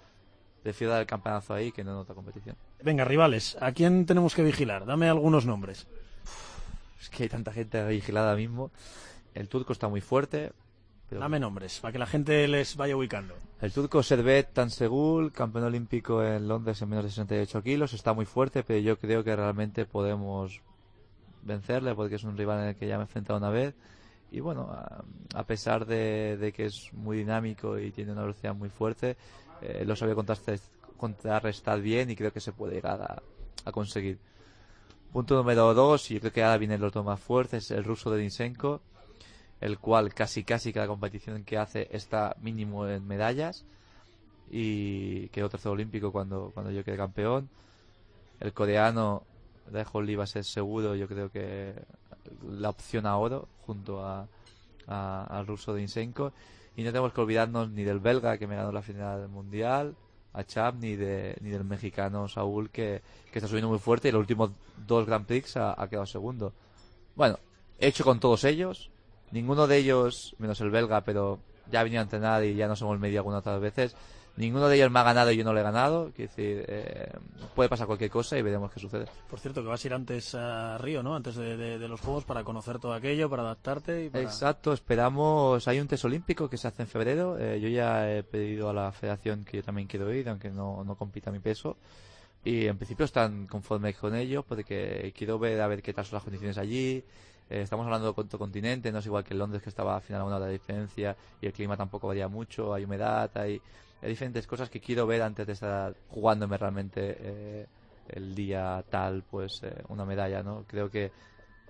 prefiero 0.62 0.92
dar 0.92 1.00
el 1.00 1.06
campanazo 1.06 1.54
ahí 1.54 1.70
que 1.70 1.84
no 1.84 1.92
en 1.92 1.98
otra 1.98 2.14
competición. 2.14 2.56
Venga, 2.82 3.04
rivales, 3.04 3.56
¿a 3.60 3.72
quién 3.72 4.06
tenemos 4.06 4.34
que 4.34 4.42
vigilar? 4.42 4.84
Dame 4.86 5.08
algunos 5.08 5.46
nombres. 5.46 5.86
Es 7.00 7.08
que 7.08 7.24
hay 7.24 7.28
tanta 7.28 7.52
gente 7.52 7.86
vigilada 7.86 8.34
mismo. 8.34 8.70
El 9.34 9.48
turco 9.48 9.72
está 9.72 9.88
muy 9.88 10.00
fuerte. 10.00 10.52
Pero- 11.08 11.20
Dame 11.20 11.38
nombres, 11.40 11.80
para 11.80 11.92
que 11.92 11.98
la 11.98 12.06
gente 12.06 12.46
les 12.48 12.76
vaya 12.76 12.96
ubicando. 12.96 13.34
El 13.60 13.72
turco 13.72 14.02
Servet 14.02 14.52
Tansegul, 14.52 15.32
campeón 15.32 15.64
olímpico 15.64 16.22
en 16.22 16.46
Londres 16.48 16.82
en 16.82 16.88
menos 16.90 17.04
de 17.04 17.10
68 17.10 17.62
kilos, 17.62 17.92
está 17.94 18.12
muy 18.12 18.26
fuerte, 18.26 18.62
pero 18.62 18.78
yo 18.80 18.98
creo 18.98 19.24
que 19.24 19.34
realmente 19.34 19.86
podemos 19.86 20.60
vencerle 21.42 21.94
porque 21.94 22.16
es 22.16 22.24
un 22.24 22.36
rival 22.36 22.60
en 22.62 22.68
el 22.68 22.76
que 22.76 22.86
ya 22.88 22.96
me 22.96 23.02
he 23.02 23.06
enfrentado 23.06 23.38
una 23.38 23.50
vez. 23.50 23.74
Y 24.32 24.40
bueno, 24.40 24.68
a, 24.72 25.04
a 25.34 25.44
pesar 25.44 25.86
de, 25.86 26.36
de 26.36 26.52
que 26.52 26.66
es 26.66 26.92
muy 26.92 27.16
dinámico 27.18 27.78
y 27.78 27.92
tiene 27.92 28.12
una 28.12 28.22
velocidad 28.22 28.54
muy 28.54 28.68
fuerte, 28.68 29.16
eh, 29.62 29.84
lo 29.86 29.94
sabía 29.96 30.14
contrastar- 30.16 30.60
contrarrestar 30.96 31.80
bien 31.80 32.10
y 32.10 32.16
creo 32.16 32.32
que 32.32 32.40
se 32.40 32.52
puede 32.52 32.74
llegar 32.74 33.00
a, 33.00 33.22
a 33.64 33.72
conseguir. 33.72 34.18
Punto 35.12 35.36
número 35.36 35.72
dos, 35.72 36.10
y 36.10 36.14
yo 36.14 36.20
creo 36.20 36.32
que 36.32 36.42
ahora 36.42 36.58
vienen 36.58 36.80
los 36.80 36.92
dos 36.92 37.04
más 37.04 37.20
fuertes, 37.20 37.70
el 37.70 37.84
ruso 37.84 38.10
de 38.10 38.18
Denisenko, 38.18 38.82
el 39.60 39.78
cual 39.78 40.14
casi 40.14 40.44
casi 40.44 40.72
cada 40.72 40.86
competición 40.86 41.44
que 41.44 41.58
hace 41.58 41.88
está 41.90 42.36
mínimo 42.40 42.86
en 42.88 43.06
medallas 43.06 43.64
y 44.50 45.28
quedó 45.28 45.48
tercero 45.48 45.72
olímpico 45.72 46.12
cuando, 46.12 46.50
cuando 46.54 46.70
yo 46.70 46.84
quedé 46.84 46.96
campeón. 46.96 47.48
El 48.40 48.52
coreano 48.52 49.22
Daeho 49.70 50.02
Lee 50.02 50.16
va 50.16 50.24
a 50.24 50.26
ser 50.28 50.44
seguro, 50.44 50.94
yo 50.94 51.08
creo 51.08 51.30
que 51.30 51.74
la 52.48 52.70
opción 52.70 53.06
a 53.06 53.16
oro 53.16 53.48
junto 53.66 54.04
a, 54.04 54.28
a- 54.86 55.24
al 55.24 55.46
ruso 55.46 55.74
de 55.74 55.82
Insenko. 55.82 56.32
Y 56.76 56.82
no 56.84 56.90
tenemos 56.90 57.12
que 57.12 57.20
olvidarnos 57.22 57.70
ni 57.70 57.84
del 57.84 58.00
belga 58.00 58.36
que 58.38 58.46
me 58.46 58.56
ganó 58.56 58.70
la 58.72 58.82
final 58.82 59.28
mundial, 59.28 59.94
a 60.34 60.44
Chap, 60.44 60.74
ni, 60.76 60.94
de, 60.96 61.36
ni 61.40 61.48
del 61.50 61.64
mexicano 61.64 62.28
Saúl 62.28 62.68
que, 62.70 63.00
que 63.32 63.38
está 63.38 63.48
subiendo 63.48 63.70
muy 63.70 63.78
fuerte 63.78 64.08
y 64.08 64.12
los 64.12 64.20
últimos 64.20 64.50
dos 64.86 65.06
Grand 65.06 65.24
Prix 65.26 65.56
ha, 65.56 65.80
ha 65.80 65.88
quedado 65.88 66.04
segundo. 66.06 66.52
Bueno, 67.14 67.38
he 67.78 67.88
hecho 67.88 68.04
con 68.04 68.20
todos 68.20 68.44
ellos. 68.44 68.90
Ninguno 69.30 69.66
de 69.66 69.76
ellos, 69.78 70.34
menos 70.38 70.60
el 70.60 70.70
belga, 70.70 71.00
pero 71.02 71.40
ya 71.70 71.80
ha 71.80 71.84
venido 71.84 72.00
a 72.00 72.04
entrenar 72.04 72.44
y 72.44 72.54
ya 72.54 72.68
nos 72.68 72.80
hemos 72.82 72.98
medido 72.98 73.20
algunas 73.20 73.40
otras 73.40 73.60
veces. 73.60 73.96
Ninguno 74.36 74.68
de 74.68 74.76
ellos 74.76 74.90
me 74.90 74.98
ha 74.98 75.02
ganado 75.02 75.32
y 75.32 75.36
yo 75.38 75.44
no 75.44 75.54
le 75.54 75.60
he 75.60 75.62
ganado. 75.62 76.12
Quiero 76.14 76.30
decir, 76.30 76.64
eh, 76.68 77.10
puede 77.54 77.70
pasar 77.70 77.86
cualquier 77.86 78.10
cosa 78.10 78.36
y 78.38 78.42
veremos 78.42 78.70
qué 78.70 78.78
sucede. 78.78 79.06
Por 79.30 79.40
cierto, 79.40 79.62
que 79.62 79.68
vas 79.68 79.82
a 79.82 79.88
ir 79.88 79.94
antes 79.94 80.34
a 80.34 80.76
Río, 80.76 81.02
¿no? 81.02 81.16
Antes 81.16 81.36
de, 81.36 81.56
de- 81.56 81.78
de 81.78 81.88
los 81.88 82.02
Juegos 82.02 82.24
para 82.24 82.44
conocer 82.44 82.78
todo 82.78 82.92
aquello, 82.92 83.30
para 83.30 83.42
adaptarte 83.44 84.04
y 84.04 84.10
para... 84.10 84.22
Exacto, 84.24 84.74
esperamos. 84.74 85.66
Hay 85.68 85.80
un 85.80 85.88
test 85.88 86.04
olímpico 86.04 86.50
que 86.50 86.58
se 86.58 86.68
hace 86.68 86.82
en 86.82 86.88
febrero. 86.88 87.38
eh, 87.38 87.58
yo 87.60 87.68
ya 87.68 88.12
he 88.12 88.22
pedido 88.24 88.68
a 88.68 88.74
la 88.74 88.92
federación 88.92 89.42
que 89.46 89.56
yo 89.56 89.62
también 89.62 89.88
quiero 89.88 90.12
ir, 90.12 90.28
aunque 90.28 90.50
no, 90.50 90.84
no 90.84 90.96
compita 90.96 91.30
mi 91.30 91.38
peso. 91.40 91.78
Y 92.44 92.66
en 92.66 92.76
principio 92.76 93.06
están 93.06 93.46
conformes 93.46 93.96
con 93.96 94.14
ello, 94.14 94.42
porque 94.42 95.14
quiero 95.16 95.38
ver 95.38 95.62
a 95.62 95.66
ver 95.66 95.82
qué 95.82 95.94
tal 95.94 96.04
son 96.04 96.16
las 96.16 96.24
condiciones 96.24 96.58
allí. 96.58 97.02
Eh, 97.48 97.60
estamos 97.60 97.86
hablando 97.86 98.12
de 98.12 98.20
otro 98.20 98.38
continente, 98.38 98.90
no 98.90 98.98
es 98.98 99.06
igual 99.06 99.22
que 99.22 99.34
Londres, 99.34 99.62
que 99.62 99.68
estaba 99.68 99.94
al 99.96 100.02
final 100.02 100.22
a 100.22 100.24
una 100.24 100.36
hora 100.36 100.46
de 100.46 100.52
diferencia 100.52 101.16
y 101.40 101.46
el 101.46 101.52
clima 101.52 101.76
tampoco 101.76 102.08
varía 102.08 102.28
mucho. 102.28 102.74
Hay 102.74 102.84
humedad, 102.84 103.30
hay, 103.36 103.60
hay 104.02 104.08
diferentes 104.08 104.46
cosas 104.46 104.68
que 104.68 104.80
quiero 104.80 105.06
ver 105.06 105.22
antes 105.22 105.46
de 105.46 105.52
estar 105.52 105.94
jugándome 106.08 106.56
realmente 106.58 107.16
eh, 107.20 107.66
el 108.08 108.34
día 108.34 108.84
tal, 108.90 109.22
pues 109.22 109.62
eh, 109.62 109.82
una 109.88 110.04
medalla, 110.04 110.42
¿no? 110.42 110.64
Creo 110.66 110.90
que 110.90 111.12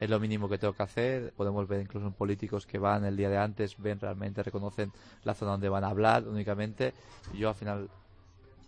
es 0.00 0.10
lo 0.10 0.18
mínimo 0.18 0.48
que 0.48 0.58
tengo 0.58 0.72
que 0.74 0.82
hacer. 0.82 1.32
Podemos 1.36 1.68
ver 1.68 1.82
incluso 1.82 2.06
en 2.06 2.12
políticos 2.14 2.66
que 2.66 2.78
van 2.78 3.04
el 3.04 3.16
día 3.16 3.28
de 3.28 3.38
antes, 3.38 3.76
ven 3.78 4.00
realmente, 4.00 4.42
reconocen 4.42 4.92
la 5.24 5.34
zona 5.34 5.52
donde 5.52 5.68
van 5.68 5.84
a 5.84 5.88
hablar 5.88 6.26
únicamente. 6.26 6.94
Yo 7.34 7.50
al 7.50 7.54
final 7.54 7.90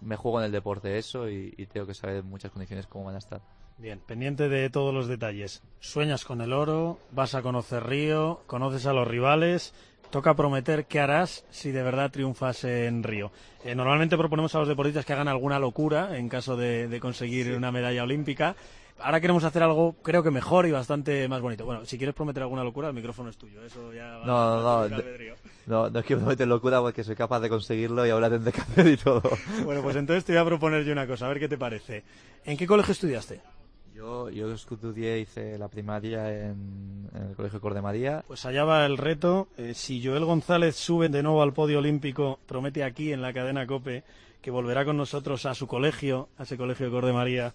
me 0.03 0.17
juego 0.17 0.41
en 0.41 0.47
el 0.47 0.53
deporte 0.53 0.99
eso 0.99 1.29
y, 1.29 1.55
y 1.57 1.67
tengo 1.67 1.87
que 1.87 1.95
saber 1.95 2.17
en 2.17 2.27
muchas 2.27 2.51
condiciones 2.51 2.87
cómo 2.87 3.07
van 3.07 3.17
a 3.17 3.19
estar. 3.19 3.41
Bien, 3.79 4.01
pendiente 4.01 4.49
de 4.49 4.71
todos 4.71 4.93
los 4.93 5.07
detalles. 5.07 5.63
Sueñas 5.79 6.25
con 6.25 6.41
el 6.41 6.53
oro, 6.53 6.99
vas 7.13 7.37
a 7.37 7.43
conocer 7.43 7.85
Río, 7.87 8.41
conoces 8.47 8.87
a 8.87 8.93
los 8.93 9.07
rivales. 9.07 9.73
Toca 10.11 10.35
prometer 10.35 10.87
qué 10.87 11.01
harás 11.01 11.45
si 11.51 11.71
de 11.71 11.83
verdad 11.83 12.11
triunfas 12.11 12.65
en 12.65 13.03
Río. 13.03 13.31
Eh, 13.63 13.75
normalmente 13.75 14.17
proponemos 14.17 14.55
a 14.55 14.59
los 14.59 14.67
deportistas 14.67 15.05
que 15.05 15.13
hagan 15.13 15.29
alguna 15.29 15.59
locura 15.59 16.17
en 16.17 16.29
caso 16.31 16.57
de, 16.57 16.89
de 16.89 16.99
conseguir 16.99 17.55
una 17.55 17.71
medalla 17.71 18.03
olímpica. 18.03 18.57
Ahora 19.01 19.21
queremos 19.21 19.45
hacer 19.45 19.63
algo, 19.63 19.95
creo 20.03 20.25
que 20.25 20.31
mejor 20.33 20.67
y 20.67 20.73
bastante 20.73 21.29
más 21.29 21.41
bonito. 21.41 21.65
Bueno, 21.65 21.85
si 21.85 21.99
quieres 21.99 22.17
prometer 22.17 22.43
alguna 22.43 22.65
locura, 22.65 22.89
el 22.89 22.95
micrófono 22.95 23.31
es 23.31 23.37
tuyo. 23.37 23.63
Eso 23.63 23.93
ya 23.93 24.17
va 24.17 24.27
No, 24.27 24.57
no, 24.57 24.89
no, 24.89 24.97
de-. 24.97 25.35
No, 25.67 25.91
no 25.91 26.03
quiero 26.03 26.23
meter 26.23 26.49
locura 26.49 26.81
porque 26.81 27.05
soy 27.05 27.15
capaz 27.15 27.39
de 27.41 27.49
conseguirlo 27.49 28.05
y 28.05 28.11
ahora 28.11 28.29
tendré 28.31 28.51
que 28.51 28.61
hacer 28.63 28.89
y 28.89 28.97
todo. 28.97 29.23
Bueno, 29.65 29.83
pues 29.83 29.95
entonces 29.95 30.25
te 30.25 30.33
voy 30.33 30.41
a 30.41 30.45
proponer 30.47 30.85
yo 30.85 30.93
una 30.93 31.07
cosa, 31.07 31.27
a 31.27 31.29
ver 31.29 31.39
qué 31.39 31.49
te 31.49 31.59
parece. 31.59 32.03
¿En 32.45 32.57
qué 32.57 32.67
colegio 32.67 32.93
estudiaste? 32.93 33.41
Yo, 34.09 34.31
yo 34.31 34.55
estudié, 34.55 35.19
hice 35.19 35.59
la 35.59 35.69
primaria 35.69 36.33
en, 36.33 37.11
en 37.15 37.27
el 37.29 37.37
Colegio 37.37 37.61
Cor 37.61 37.75
de 37.75 37.83
María. 37.83 38.25
Pues 38.27 38.47
allá 38.47 38.65
va 38.65 38.87
el 38.87 38.97
reto. 38.97 39.49
Eh, 39.59 39.75
si 39.75 40.03
Joel 40.03 40.25
González 40.25 40.77
sube 40.77 41.11
de 41.11 41.23
nuevo 41.23 41.43
al 41.43 41.53
podio 41.53 41.79
olímpico, 41.79 42.39
promete 42.47 42.85
aquí 42.85 43.13
en 43.13 43.21
la 43.21 43.35
cadena 43.35 43.67
COPE 43.67 44.05
que 44.41 44.51
volverá 44.51 44.87
con 44.87 44.97
nosotros 44.97 45.45
a 45.45 45.55
su 45.55 45.67
colegio, 45.67 46.31
a 46.39 46.45
ese 46.45 46.57
colegio 46.57 46.87
de 46.87 46.93
Cor 46.93 47.05
de 47.05 47.13
María, 47.13 47.53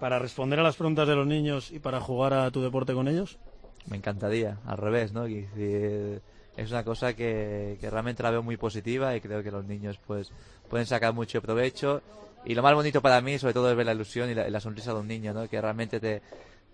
para 0.00 0.18
responder 0.18 0.58
a 0.58 0.64
las 0.64 0.74
preguntas 0.74 1.06
de 1.06 1.14
los 1.14 1.28
niños 1.28 1.70
y 1.70 1.78
para 1.78 2.00
jugar 2.00 2.32
a 2.34 2.50
tu 2.50 2.60
deporte 2.60 2.92
con 2.92 3.06
ellos. 3.06 3.38
Me 3.86 3.96
encantaría, 3.96 4.58
al 4.66 4.78
revés, 4.78 5.12
¿no? 5.12 5.24
Decir, 5.26 6.20
es 6.56 6.70
una 6.72 6.82
cosa 6.82 7.14
que, 7.14 7.78
que 7.80 7.88
realmente 7.88 8.24
la 8.24 8.32
veo 8.32 8.42
muy 8.42 8.56
positiva 8.56 9.14
y 9.14 9.20
creo 9.20 9.44
que 9.44 9.52
los 9.52 9.64
niños 9.64 10.00
pues 10.04 10.32
pueden 10.68 10.86
sacar 10.86 11.12
mucho 11.12 11.40
provecho. 11.40 12.02
Y 12.46 12.54
lo 12.54 12.62
más 12.62 12.74
bonito 12.74 13.00
para 13.00 13.20
mí, 13.20 13.38
sobre 13.38 13.54
todo, 13.54 13.70
es 13.70 13.76
ver 13.76 13.86
la 13.86 13.92
ilusión 13.94 14.30
y 14.30 14.34
la, 14.34 14.48
la 14.50 14.60
sonrisa 14.60 14.92
de 14.92 15.00
un 15.00 15.08
niño, 15.08 15.32
¿no? 15.32 15.48
Que 15.48 15.60
realmente 15.60 15.98
te, 16.00 16.20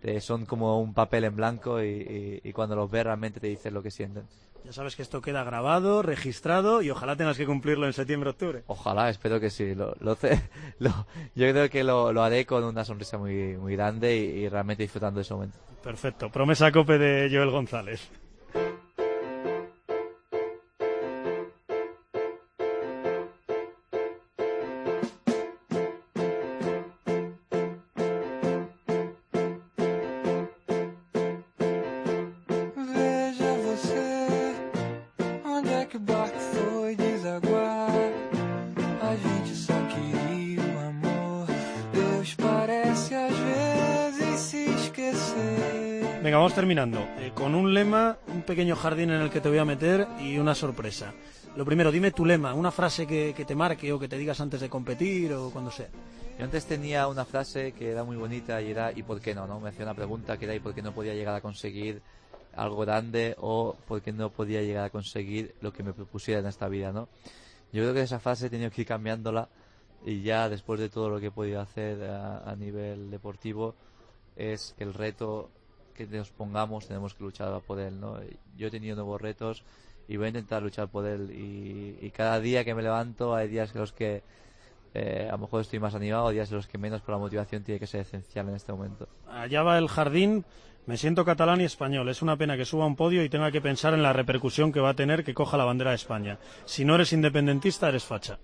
te 0.01 0.21
son 0.21 0.47
como 0.47 0.81
un 0.81 0.95
papel 0.95 1.25
en 1.25 1.37
blanco 1.37 1.83
y, 1.83 2.41
y- 2.45 2.49
y 2.49 2.53
cuando 2.53 2.75
los 2.77 2.91
ves 2.91 3.05
realmente 3.05 3.39
te 3.41 3.47
dicen 3.47 3.75
lo 3.75 3.83
que 3.83 3.91
sienten. 3.91 4.25
Ya 4.65 4.73
sabes 4.75 4.95
que 4.95 5.01
esto 5.03 5.23
queda 5.23 5.43
grabado, 5.43 6.03
registrado 6.03 6.83
y 6.83 6.91
ojalá 6.91 7.17
tengas 7.17 7.39
que 7.39 7.47
cumplirlo 7.47 7.87
en 7.87 7.93
septiembre-octubre. 7.95 8.63
Ojalá, 8.67 9.09
espero 9.09 9.41
que 9.41 9.49
sí. 9.49 9.75
Lo, 9.75 9.95
lo, 10.01 10.17
ce- 10.17 10.51
lo- 10.81 11.07
yo 11.35 11.51
creo 11.51 11.71
que 11.71 11.83
lo, 11.85 12.13
lo 12.13 12.23
haré 12.23 12.45
con 12.45 12.65
una 12.65 12.85
sonrisa 12.85 13.17
muy, 13.17 13.57
muy 13.57 13.75
grande 13.75 14.17
y, 14.17 14.21
y 14.45 14.49
realmente 14.49 14.83
disfrutando 14.83 15.19
de 15.19 15.23
ese 15.23 15.33
momento. 15.35 15.57
Perfecto. 15.83 16.31
Promesa 16.31 16.71
COPE 16.73 16.99
de 16.99 17.29
Joel 17.35 17.51
González. 17.51 18.11
Terminando. 46.71 47.01
Eh, 47.19 47.33
con 47.35 47.57
un 47.57 47.75
lema, 47.75 48.17
un 48.29 48.43
pequeño 48.43 48.77
jardín 48.77 49.11
en 49.11 49.21
el 49.23 49.31
que 49.31 49.41
te 49.41 49.49
voy 49.49 49.59
a 49.59 49.65
meter 49.65 50.07
y 50.21 50.39
una 50.39 50.55
sorpresa. 50.55 51.13
Lo 51.57 51.65
primero, 51.65 51.91
dime 51.91 52.13
tu 52.13 52.25
lema, 52.25 52.55
una 52.55 52.71
frase 52.71 53.09
que, 53.09 53.35
que 53.37 53.45
te 53.45 53.57
marque 53.57 53.93
o 53.93 53.99
que 53.99 54.07
te 54.07 54.17
digas 54.17 54.41
antes 54.41 54.61
de 54.61 54.69
competir 54.69 55.33
o 55.33 55.51
cuando 55.51 55.73
sea. 55.73 55.89
Yo 56.39 56.45
antes 56.45 56.67
tenía 56.67 57.09
una 57.09 57.25
frase 57.25 57.73
que 57.73 57.91
era 57.91 58.05
muy 58.05 58.17
bonita 58.17 58.63
y 58.63 58.71
era 58.71 58.93
¿y 58.93 59.03
por 59.03 59.21
qué 59.21 59.35
no? 59.35 59.49
no? 59.49 59.59
Me 59.59 59.71
hacía 59.71 59.85
una 59.85 59.95
pregunta 59.95 60.39
que 60.39 60.45
era 60.45 60.55
¿y 60.55 60.61
por 60.61 60.73
qué 60.73 60.81
no 60.81 60.95
podía 60.95 61.13
llegar 61.13 61.35
a 61.35 61.41
conseguir 61.41 62.03
algo 62.55 62.77
grande 62.77 63.35
o 63.41 63.75
por 63.89 64.01
qué 64.01 64.13
no 64.13 64.31
podía 64.31 64.63
llegar 64.63 64.85
a 64.85 64.91
conseguir 64.91 65.57
lo 65.63 65.73
que 65.73 65.83
me 65.83 65.93
propusiera 65.93 66.39
en 66.39 66.47
esta 66.47 66.69
vida, 66.69 66.93
¿no? 66.93 67.09
Yo 67.73 67.83
creo 67.83 67.95
que 67.95 68.03
esa 68.03 68.21
frase 68.21 68.47
he 68.47 68.51
tenido 68.51 68.71
que 68.71 68.83
ir 68.83 68.87
cambiándola 68.87 69.49
y 70.07 70.23
ya 70.23 70.49
después 70.49 70.79
de 70.79 70.89
todo 70.89 71.11
lo 71.11 71.19
que 71.19 71.27
he 71.27 71.33
podido 71.33 71.61
hacer 71.61 72.05
a, 72.05 72.49
a 72.49 72.55
nivel 72.55 73.11
deportivo 73.11 73.75
es 74.37 74.73
que 74.79 74.85
el 74.85 74.95
reto 74.95 75.51
que 76.07 76.17
nos 76.17 76.31
pongamos 76.31 76.87
tenemos 76.87 77.15
que 77.15 77.25
luchar 77.25 77.61
por 77.61 77.81
él, 77.81 78.01
¿no? 78.01 78.19
Yo 78.57 78.69
he 78.69 78.71
tenido 78.71 78.97
nuevos 78.97 79.21
retos 79.21 79.65
y 80.09 80.17
voy 80.17 80.27
a 80.27 80.29
intentar 80.29 80.63
luchar 80.63 80.89
por 80.89 81.07
él 81.07 81.31
y, 81.31 82.05
y 82.05 82.11
cada 82.11 82.41
día 82.41 82.65
que 82.65 82.75
me 82.75 82.83
levanto 82.83 83.35
hay 83.35 83.49
días 83.49 83.75
en 83.75 83.81
los 83.81 83.93
que 83.93 84.23
eh, 84.93 85.29
a 85.29 85.33
lo 85.33 85.39
mejor 85.39 85.61
estoy 85.61 85.79
más 85.79 85.95
animado, 85.95 86.31
días 86.31 86.51
en 86.51 86.57
los 86.57 86.67
que 86.67 86.79
menos, 86.79 87.01
pero 87.03 87.19
la 87.19 87.23
motivación 87.23 87.63
tiene 87.63 87.79
que 87.79 87.87
ser 87.87 88.01
esencial 88.01 88.49
en 88.49 88.57
este 88.57 88.73
momento. 88.73 89.09
Allá 89.29 89.63
va 89.63 89.79
el 89.79 89.89
jardín. 89.89 90.45
Me 90.87 90.97
siento 90.97 91.25
catalán 91.25 91.61
y 91.61 91.65
español. 91.65 92.09
Es 92.09 92.23
una 92.23 92.37
pena 92.37 92.57
que 92.57 92.65
suba 92.65 92.85
a 92.85 92.87
un 92.87 92.97
podio 92.97 93.23
y 93.23 93.29
tenga 93.29 93.53
que 93.53 93.61
pensar 93.61 93.95
en 93.95 94.03
la 94.03 94.13
repercusión 94.13 94.73
que 94.73 94.81
va 94.81 94.91
a 94.91 94.95
tener 94.95 95.23
que 95.23 95.35
coja 95.35 95.57
la 95.57 95.65
bandera 95.65 95.91
de 95.91 95.97
España. 95.97 96.39
Si 96.65 96.85
no 96.85 96.95
eres 96.95 97.13
independentista, 97.13 97.89
eres 97.89 98.05
facha. 98.05 98.39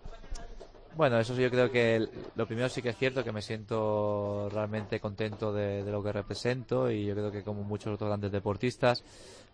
Bueno, 0.96 1.18
eso 1.20 1.36
sí, 1.36 1.42
yo 1.42 1.50
creo 1.50 1.70
que 1.70 2.08
lo 2.36 2.46
primero 2.46 2.70
sí 2.70 2.80
que 2.80 2.88
es 2.88 2.96
cierto 2.96 3.22
que 3.22 3.30
me 3.30 3.42
siento 3.42 4.48
realmente 4.50 4.98
contento 4.98 5.52
de, 5.52 5.82
lo 5.82 6.02
que 6.02 6.10
represento 6.10 6.90
y 6.90 7.04
yo 7.04 7.14
creo 7.14 7.30
que 7.30 7.42
como 7.42 7.64
muchos 7.64 7.92
otros 7.92 8.08
grandes 8.08 8.32
deportistas. 8.32 9.04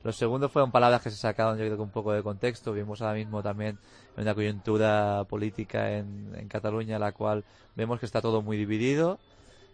Lo 0.05 0.13
segundo 0.13 0.49
fueron 0.49 0.71
palabras 0.71 1.03
que 1.03 1.11
se 1.11 1.17
sacaron 1.17 1.59
yo 1.59 1.65
creo 1.65 1.77
que 1.77 1.83
un 1.83 1.91
poco 1.91 2.13
de 2.13 2.23
contexto. 2.23 2.73
Vimos 2.73 3.03
ahora 3.03 3.15
mismo 3.15 3.43
también 3.43 3.77
una 4.17 4.37
coyuntura 4.37 5.25
política 5.29 5.91
en, 5.99 6.47
Cataluña 6.49 7.01
la 7.01 7.11
cual 7.11 7.43
vemos 7.75 7.99
que 7.99 8.07
está 8.07 8.21
todo 8.21 8.41
muy 8.41 8.57
dividido 8.57 9.19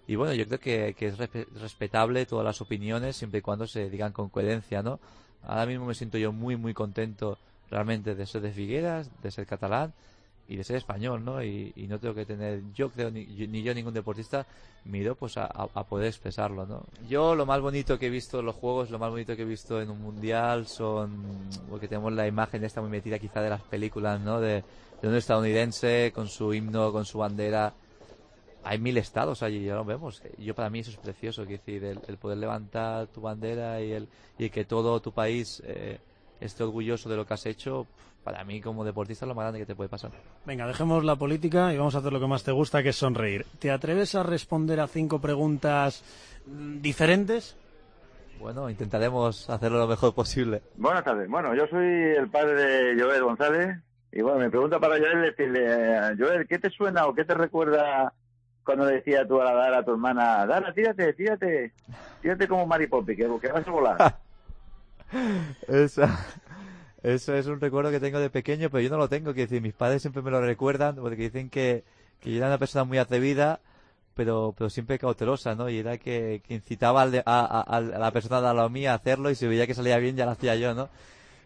y 0.07 0.17
bueno, 0.17 0.33
yo 0.33 0.47
creo 0.47 0.59
que, 0.61 0.95
que 0.99 1.09
es 1.09 1.19
respe- 1.19 1.49
respetable 1.61 2.25
todas 2.25 2.47
las 2.47 2.63
opiniones 2.63 3.17
siempre 3.17 3.41
y 3.41 3.43
cuando 3.43 3.67
se 3.67 3.91
digan 3.91 4.13
con 4.13 4.31
coherencia, 4.31 4.83
¿no? 4.83 5.01
Ahora 5.43 5.67
mismo 5.67 5.85
me 5.85 5.95
siento 5.95 6.17
yo 6.17 6.33
muy, 6.33 6.57
muy 6.57 6.73
contento 6.73 7.37
realmente 7.71 8.15
de 8.15 8.25
ser 8.27 8.41
de 8.41 8.53
Figueras, 8.53 9.11
de 9.23 9.31
ser 9.31 9.47
catalán 9.47 9.93
y 10.49 10.57
de 10.57 10.65
ser 10.65 10.77
español, 10.77 11.25
¿no? 11.25 11.43
Y, 11.45 11.73
y 11.77 11.87
no 11.87 11.99
tengo 11.99 12.15
que 12.15 12.25
tener, 12.25 12.63
yo 12.75 12.91
creo, 12.91 13.11
ni, 13.11 13.27
yo- 13.37 13.47
ni 13.47 13.63
yo 13.63 13.75
ningún 13.75 13.93
deportista, 13.95 14.47
miro 14.85 15.15
pues 15.15 15.37
a, 15.37 15.49
poder 15.85 16.07
expresarlo, 16.09 16.67
¿no? 16.67 16.83
Yo 17.07 17.35
lo 17.35 17.45
más 17.47 17.61
bonito 17.61 17.99
que 17.99 18.07
he 18.07 18.11
visto 18.11 18.41
en 18.41 18.47
los 18.47 18.57
juegos, 18.57 18.91
lo 18.91 18.99
más 18.99 19.11
bonito 19.11 19.37
que 19.37 19.43
he 19.43 19.45
visto 19.45 19.81
en 19.81 19.91
un 19.91 20.01
mundial 20.01 20.67
son, 20.67 21.11
porque 21.69 21.87
tenemos 21.87 22.13
la 22.15 22.27
imagen 22.27 22.65
esta 22.65 22.81
muy 22.81 22.91
metida 22.91 23.19
quizá 23.19 23.43
de 23.43 23.51
las 23.51 23.63
películas, 23.63 24.21
¿no? 24.21 24.41
De, 24.41 24.65
un 25.03 25.15
estadounidense 25.15 26.11
con 26.15 26.27
su 26.29 26.53
himno, 26.53 26.91
con 26.93 27.05
su 27.05 27.19
bandera. 27.19 27.73
Hay 28.65 28.79
mil 28.79 28.97
estados 28.99 29.43
allí, 29.43 29.65
ya 29.65 29.75
lo 29.77 29.85
vemos. 29.85 30.21
Yo 30.39 30.55
para 30.55 30.69
mí 30.71 30.81
eso 30.81 30.91
es 30.91 30.97
precioso, 30.97 31.45
quiero 31.47 31.63
decir, 31.65 31.85
el, 31.85 32.01
el 32.07 32.17
poder 32.17 32.39
levantar 32.39 33.07
tu 33.09 33.21
bandera 33.21 33.81
y 33.81 33.93
el, 33.93 34.09
y 34.39 34.51
que 34.51 34.65
todo 34.65 35.01
tu 35.01 35.13
país 35.13 35.63
eh, 35.65 35.99
esté 36.41 36.65
orgulloso 36.65 37.09
de 37.09 37.17
lo 37.17 37.25
que 37.27 37.35
has 37.35 37.47
hecho, 37.47 37.87
para 38.25 38.45
mí 38.45 38.61
como 38.61 38.85
deportista 38.85 39.25
es 39.25 39.29
lo 39.29 39.35
más 39.35 39.45
grande 39.45 39.61
que 39.61 39.67
te 39.67 39.75
puede 39.75 39.89
pasar. 39.89 40.11
Venga, 40.45 40.67
dejemos 40.67 41.05
la 41.05 41.17
política 41.17 41.73
y 41.73 41.79
vamos 41.79 41.95
a 41.95 41.99
hacer 41.99 42.13
lo 42.13 42.21
que 42.21 42.27
más 42.27 42.45
te 42.45 42.53
gusta, 42.53 42.83
que 42.83 42.91
es 42.91 42.97
sonreír. 42.97 43.47
¿Te 43.59 43.71
atreves 43.71 44.15
a 44.15 44.23
responder 44.23 44.81
a 44.81 44.87
cinco 44.87 45.21
preguntas 45.21 46.03
mm, 46.47 46.81
diferentes? 46.81 47.57
Bueno, 48.39 48.71
intentaremos 48.71 49.51
hacerlo 49.51 49.79
lo 49.79 49.89
mejor 49.89 50.15
posible. 50.15 50.63
Buenas 50.77 51.05
tardes. 51.05 51.29
Bueno, 51.29 51.55
yo 51.55 51.67
soy 51.69 51.87
el 51.87 52.29
padre 52.31 52.55
de 52.55 53.03
Joel 53.03 53.23
González. 53.23 53.79
Y 54.13 54.23
bueno, 54.23 54.39
mi 54.39 54.49
pregunta 54.49 54.79
para 54.79 54.99
Joel 54.99 55.25
es 55.25 55.37
decirle, 55.37 56.17
Joel, 56.19 56.47
¿qué 56.47 56.59
te 56.59 56.71
suena 56.71 57.07
o 57.07 57.15
qué 57.15 57.25
te 57.25 57.35
recuerda 57.35 58.15
cuando 58.65 58.87
decía 58.87 59.27
tú 59.27 59.41
a 59.41 59.45
la 59.45 59.55
Dara, 59.55 59.79
a 59.79 59.85
tu 59.85 59.93
hermana, 59.93 60.47
Dara, 60.47 60.73
tírate, 60.73 61.13
tírate, 61.15 61.73
tírate 62.21 62.47
como 62.49 62.67
Mary 62.67 62.87
Poppy, 62.87 63.17
que, 63.17 63.29
que 63.41 63.53
vas 63.53 63.67
a 63.67 63.71
volar? 63.71 64.19
Esa, 65.69 66.19
eso 67.03 67.35
es 67.35 67.47
un 67.47 67.61
recuerdo 67.61 67.91
que 67.91 68.01
tengo 68.01 68.19
de 68.19 68.31
pequeño, 68.31 68.71
pero 68.71 68.83
yo 68.83 68.91
no 68.91 68.99
lo 68.99 69.09
tengo. 69.09 69.33
Quiero 69.33 69.49
decir, 69.49 69.63
mis 69.63 69.75
padres 69.75 70.03
siempre 70.03 70.23
me 70.23 70.31
lo 70.31 70.41
recuerdan 70.41 70.97
porque 70.97 71.17
dicen 71.25 71.51
que, 71.51 71.85
que 72.21 72.31
yo 72.33 72.39
era 72.39 72.49
una 72.49 72.59
persona 72.59 72.85
muy 72.85 72.99
atrevida, 72.99 73.61
pero, 74.15 74.55
pero 74.57 74.71
siempre 74.71 74.99
cautelosa, 74.99 75.55
¿no? 75.55 75.69
Y 75.71 75.79
era 75.79 75.99
que, 75.99 76.43
que 76.47 76.55
incitaba 76.55 77.03
al 77.03 77.13
de- 77.13 77.23
a, 77.27 77.81
la 77.81 78.11
persona 78.13 78.41
de 78.41 78.55
la 78.55 78.69
mía 78.69 78.93
a 78.93 78.97
hacerlo 78.97 79.31
y 79.31 79.35
si 79.37 79.47
veía 79.47 79.67
que 79.67 79.75
salía 79.75 79.99
bien 79.99 80.17
ya 80.17 80.27
lo 80.27 80.33
hacía 80.33 80.57
yo, 80.57 80.75
¿no? 80.75 80.89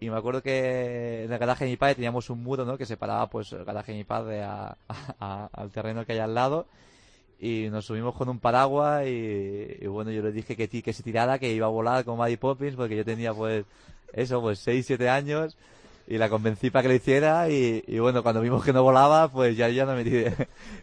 Y 0.00 0.11
me 0.11 0.16
acuerdo 0.16 0.42
que 0.42 1.24
en 1.24 1.32
el 1.32 1.38
garaje 1.38 1.64
de 1.64 1.70
mi 1.72 1.76
padre 1.76 1.94
teníamos 1.96 2.30
un 2.30 2.42
muro, 2.42 2.64
¿no? 2.64 2.78
Que 2.78 2.86
separaba 2.86 3.28
pues 3.28 3.53
el 3.53 3.64
garaje 3.64 3.92
de 3.92 3.98
mi 3.98 4.05
padre 4.05 4.42
al 4.44 5.70
terreno 5.72 6.05
que 6.05 6.12
hay 6.12 6.18
al 6.18 6.34
lado 6.34 6.66
y 7.43 7.68
nos 7.70 7.86
subimos 7.86 8.14
con 8.14 8.28
un 8.28 8.38
paraguas 8.38 9.05
y, 9.05 9.84
bueno, 9.88 10.12
yo 10.12 10.22
le 10.22 10.30
dije 10.30 10.55
que, 10.55 10.68
que 10.68 10.93
se 10.93 11.03
tirara, 11.03 11.40
que 11.40 11.53
iba 11.53 11.66
a 11.66 11.70
volar 11.70 12.05
con 12.05 12.16
Mary 12.16 12.36
Poppins 12.36 12.76
porque 12.76 12.97
yo 12.97 13.05
tenía 13.05 13.34
pues 13.34 13.64
eso, 14.12 14.40
pues 14.40 14.61
6, 14.61 14.86
7 14.86 15.09
años 15.09 15.57
y 16.07 16.18
la 16.18 16.28
convencí 16.28 16.70
para 16.70 16.82
que 16.82 16.88
lo 16.88 16.94
hiciera 16.94 17.48
y, 17.48 17.82
y 17.86 17.98
bueno, 17.98 18.22
cuando 18.22 18.40
vimos 18.40 18.64
que 18.64 18.72
no 18.72 18.82
volaba, 18.82 19.28
pues 19.28 19.57
ya, 19.57 19.68
ya 19.68 19.84
no 19.86 19.94
me 19.94 20.05
tiré. 20.05 20.34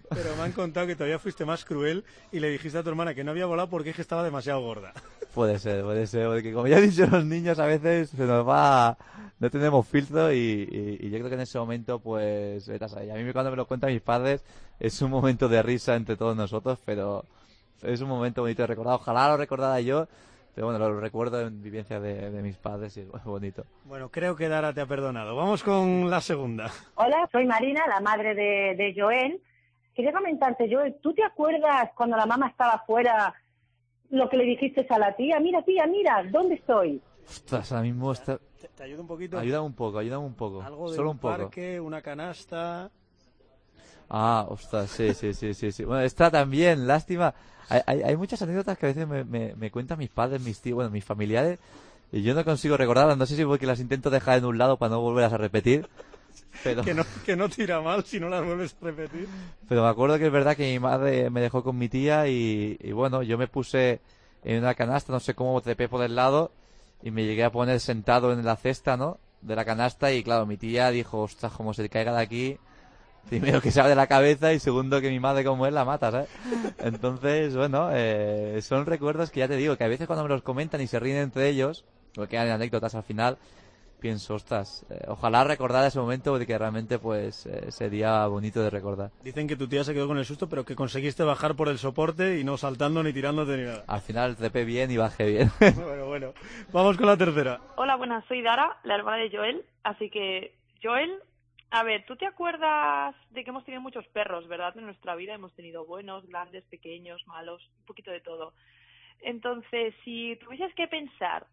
Pero 0.09 0.35
me 0.37 0.43
han 0.43 0.51
contado 0.53 0.87
que 0.87 0.95
todavía 0.95 1.19
fuiste 1.19 1.45
más 1.45 1.65
cruel 1.65 2.03
y 2.31 2.39
le 2.39 2.49
dijiste 2.49 2.77
a 2.77 2.83
tu 2.83 2.89
hermana 2.89 3.13
que 3.13 3.23
no 3.23 3.31
había 3.31 3.45
volado 3.45 3.69
porque 3.69 3.91
es 3.91 3.95
que 3.95 4.01
estaba 4.01 4.23
demasiado 4.23 4.61
gorda. 4.61 4.93
puede 5.33 5.59
ser, 5.59 5.83
puede 5.83 6.07
ser, 6.07 6.27
porque 6.27 6.51
como 6.53 6.67
ya 6.67 6.77
han 6.77 6.89
dicho 6.89 7.05
los 7.07 7.23
niños, 7.25 7.59
a 7.59 7.65
veces 7.65 8.09
se 8.09 8.25
nos 8.25 8.47
va, 8.47 8.97
no 9.39 9.49
tenemos 9.49 9.87
filtro 9.87 10.33
y, 10.33 10.37
y- 10.37 11.05
y 11.05 11.09
yo 11.11 11.17
creo 11.19 11.29
que 11.29 11.35
en 11.35 11.41
ese 11.41 11.59
momento, 11.59 11.99
pues, 11.99 12.67
ahí. 12.69 13.09
A 13.09 13.15
mí 13.15 13.31
cuando 13.31 13.51
me 13.51 13.57
lo 13.57 13.65
cuentan 13.67 13.91
mis 13.93 14.01
padres, 14.01 14.41
es 14.79 15.01
un 15.01 15.11
momento 15.11 15.47
de 15.47 15.61
risa 15.61 15.95
entre 15.95 16.15
todos 16.17 16.35
nosotros, 16.35 16.79
pero 16.85 17.23
es 17.83 18.01
un 18.01 18.09
momento 18.09 18.41
bonito 18.41 18.63
de 18.63 18.67
recordar. 18.67 18.95
Ojalá 18.95 19.29
lo 19.29 19.37
recordara 19.37 19.79
yo, 19.81 20.07
pero 20.53 20.67
bueno, 20.67 20.79
lo 20.79 20.99
recuerdo 20.99 21.41
en 21.41 21.61
vivencia 21.61 21.99
de, 21.99 22.31
de 22.31 22.41
mis 22.41 22.57
padres 22.57 22.95
y 22.97 23.01
es 23.01 23.07
bonito. 23.23 23.65
Bueno, 23.85 24.09
creo 24.09 24.35
que 24.35 24.47
Dara 24.49 24.73
te 24.73 24.81
ha 24.81 24.85
perdonado. 24.85 25.35
Vamos 25.35 25.63
con 25.63 26.09
la 26.09 26.21
segunda. 26.21 26.69
Hola, 26.95 27.27
soy 27.31 27.45
Marina, 27.45 27.81
la 27.87 27.99
madre 28.01 28.35
de, 28.35 28.75
de 28.75 28.93
Joel. 28.95 29.41
Quería 29.95 30.13
comentarte, 30.13 30.67
Joel, 30.71 30.95
¿tú 31.01 31.13
te 31.13 31.23
acuerdas 31.23 31.89
cuando 31.95 32.15
la 32.15 32.25
mamá 32.25 32.47
estaba 32.47 32.83
fuera 32.85 33.33
lo 34.09 34.29
que 34.29 34.37
le 34.37 34.45
dijiste 34.45 34.85
a 34.89 34.97
la 34.97 35.15
tía? 35.15 35.39
Mira, 35.39 35.61
tía, 35.63 35.85
mira, 35.87 36.23
¿dónde 36.31 36.55
estoy? 36.55 37.01
Ostras, 37.27 37.71
ahora 37.71 37.83
mismo 37.83 38.11
está... 38.11 38.37
¿Te, 38.59 38.67
te 38.69 38.83
ayudo 38.83 39.01
un 39.01 39.07
poquito? 39.07 39.37
Ayúdame 39.37 39.65
un 39.65 39.73
poco, 39.75 39.99
ayúdame 39.99 40.25
un 40.25 40.35
poco. 40.35 40.61
Algo 40.61 40.89
de 40.89 40.95
Solo 40.95 41.09
un, 41.11 41.15
un 41.17 41.19
poco. 41.19 41.37
parque, 41.37 41.79
una 41.79 42.01
canasta... 42.01 42.89
Ah, 44.09 44.47
ostras, 44.49 44.89
sí, 44.89 45.13
sí, 45.13 45.33
sí, 45.33 45.53
sí, 45.53 45.71
sí. 45.71 45.83
Bueno, 45.83 46.01
esta 46.01 46.31
también, 46.31 46.87
lástima. 46.87 47.33
Hay, 47.69 47.81
hay, 47.85 48.01
hay 48.01 48.17
muchas 48.17 48.41
anécdotas 48.41 48.77
que 48.77 48.87
a 48.87 48.89
veces 48.89 49.07
me, 49.07 49.23
me, 49.23 49.53
me 49.55 49.71
cuentan 49.71 49.99
mis 49.99 50.09
padres, 50.09 50.41
mis 50.41 50.59
tíos, 50.59 50.75
bueno, 50.75 50.89
mis 50.89 51.05
familiares, 51.05 51.59
y 52.11 52.23
yo 52.23 52.33
no 52.33 52.43
consigo 52.43 52.75
recordarlas. 52.77 53.17
No 53.17 53.25
sé 53.25 53.35
si 53.35 53.45
porque 53.45 53.67
las 53.67 53.79
intento 53.79 54.09
dejar 54.09 54.39
en 54.39 54.45
un 54.45 54.57
lado 54.57 54.77
para 54.77 54.91
no 54.91 55.01
volverlas 55.01 55.33
a 55.33 55.37
repetir, 55.37 55.87
pero, 56.63 56.83
Que 56.83 56.93
no, 56.93 57.03
que 57.25 57.35
no 57.35 57.47
tira 57.47 57.79
mal 57.81 58.03
si 58.03 58.19
no 58.19 58.27
las 58.27 58.43
vuelves 58.43 58.75
a 58.81 58.85
repetir. 58.85 59.27
pero 59.67 59.83
me 59.83 59.89
acuerdo 59.89 60.17
que 60.17 60.25
es 60.25 60.31
verdad 60.31 60.57
que 60.57 60.71
mi 60.71 60.79
madre 60.79 61.29
me 61.29 61.41
dejó 61.41 61.63
con 61.63 61.77
mi 61.77 61.89
tía 61.89 62.27
y, 62.27 62.77
y 62.81 62.91
bueno, 62.91 63.21
yo 63.23 63.37
me 63.37 63.47
puse 63.47 64.01
en 64.43 64.59
una 64.59 64.73
canasta, 64.73 65.11
no 65.13 65.19
sé 65.19 65.35
cómo 65.35 65.61
trepé 65.61 65.87
por 65.87 66.03
el 66.03 66.15
lado, 66.15 66.51
y 67.03 67.11
me 67.11 67.25
llegué 67.25 67.43
a 67.43 67.51
poner 67.51 67.79
sentado 67.79 68.33
en 68.33 68.43
la 68.43 68.55
cesta, 68.55 68.97
¿no? 68.97 69.19
De 69.41 69.55
la 69.55 69.63
canasta, 69.63 70.11
y 70.11 70.23
claro, 70.23 70.45
mi 70.45 70.57
tía 70.57 70.89
dijo, 70.91 71.21
ostras, 71.21 71.51
como 71.53 71.73
se 71.73 71.87
caiga 71.89 72.13
de 72.13 72.21
aquí, 72.21 72.57
primero 73.29 73.61
que 73.61 73.71
se 73.71 73.79
abre 73.79 73.95
la 73.95 74.07
cabeza 74.07 74.53
y 74.53 74.59
segundo 74.59 74.99
que 75.01 75.09
mi 75.09 75.19
madre 75.19 75.43
como 75.43 75.65
él 75.67 75.75
la 75.75 75.85
mata, 75.85 76.11
¿sabes? 76.11 76.29
Entonces, 76.79 77.55
bueno, 77.55 77.89
eh, 77.93 78.59
son 78.61 78.85
recuerdos 78.85 79.31
que 79.31 79.39
ya 79.39 79.47
te 79.47 79.55
digo, 79.55 79.77
que 79.77 79.83
a 79.83 79.87
veces 79.87 80.07
cuando 80.07 80.23
me 80.23 80.29
los 80.29 80.41
comentan 80.41 80.81
y 80.81 80.87
se 80.87 80.99
ríen 80.99 81.17
entre 81.17 81.47
ellos, 81.49 81.85
o 82.17 82.27
quedan 82.27 82.49
anécdotas 82.49 82.95
al 82.95 83.03
final, 83.03 83.37
pienso, 83.99 84.35
ostras, 84.35 84.85
eh, 84.89 85.05
ojalá 85.07 85.43
recordar 85.43 85.85
ese 85.85 85.99
momento 85.99 86.31
porque 86.31 86.57
realmente 86.57 86.99
pues 86.99 87.45
eh, 87.45 87.71
sería 87.71 88.25
bonito 88.27 88.61
de 88.61 88.69
recordar. 88.69 89.11
Dicen 89.23 89.47
que 89.47 89.55
tu 89.55 89.67
tía 89.67 89.83
se 89.83 89.93
quedó 89.93 90.07
con 90.07 90.17
el 90.17 90.25
susto, 90.25 90.49
pero 90.49 90.65
que 90.65 90.75
conseguiste 90.75 91.23
bajar 91.23 91.55
por 91.55 91.69
el 91.69 91.77
soporte 91.77 92.39
y 92.39 92.43
no 92.43 92.57
saltando 92.57 93.03
ni 93.03 93.13
tirándote 93.13 93.57
ni 93.57 93.63
nada. 93.63 93.83
Al 93.87 94.01
final 94.01 94.35
trepé 94.35 94.65
bien 94.65 94.89
y 94.91 94.97
bajé 94.97 95.25
bien. 95.25 95.51
bueno, 95.75 96.05
bueno. 96.07 96.33
Vamos 96.71 96.97
con 96.97 97.07
la 97.07 97.17
tercera. 97.17 97.61
Hola, 97.75 97.95
buenas, 97.95 98.25
soy 98.25 98.41
Dara, 98.41 98.77
la 98.83 98.95
hermana 98.95 99.17
de 99.17 99.29
Joel. 99.29 99.65
Así 99.83 100.09
que, 100.09 100.55
Joel, 100.81 101.11
a 101.71 101.83
ver, 101.83 102.05
¿tú 102.05 102.15
te 102.15 102.25
acuerdas 102.25 103.15
de 103.29 103.43
que 103.43 103.51
hemos 103.51 103.63
tenido 103.63 103.81
muchos 103.81 104.07
perros, 104.07 104.47
verdad? 104.47 104.75
En 104.77 104.85
nuestra 104.85 105.15
vida 105.15 105.33
hemos 105.33 105.53
tenido 105.53 105.85
buenos, 105.85 106.25
grandes, 106.27 106.65
pequeños, 106.65 107.25
malos, 107.27 107.61
un 107.79 107.85
poquito 107.85 108.09
de 108.09 108.21
todo. 108.21 108.53
Entonces, 109.21 109.93
si 110.03 110.35
tuvieses 110.37 110.73
que 110.73 110.87
pensar 110.87 111.45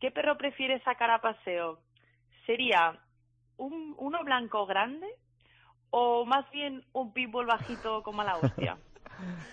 qué 0.00 0.10
perro 0.10 0.38
prefieres 0.38 0.82
sacar 0.84 1.10
a 1.10 1.20
paseo, 1.20 1.80
¿sería 2.46 2.98
un, 3.58 3.94
uno 3.98 4.24
blanco 4.24 4.64
grande 4.64 5.06
o 5.90 6.24
más 6.24 6.50
bien 6.50 6.84
un 6.92 7.12
pitbull 7.12 7.46
bajito 7.46 8.02
con 8.02 8.16
mala 8.16 8.36
hostia? 8.36 8.78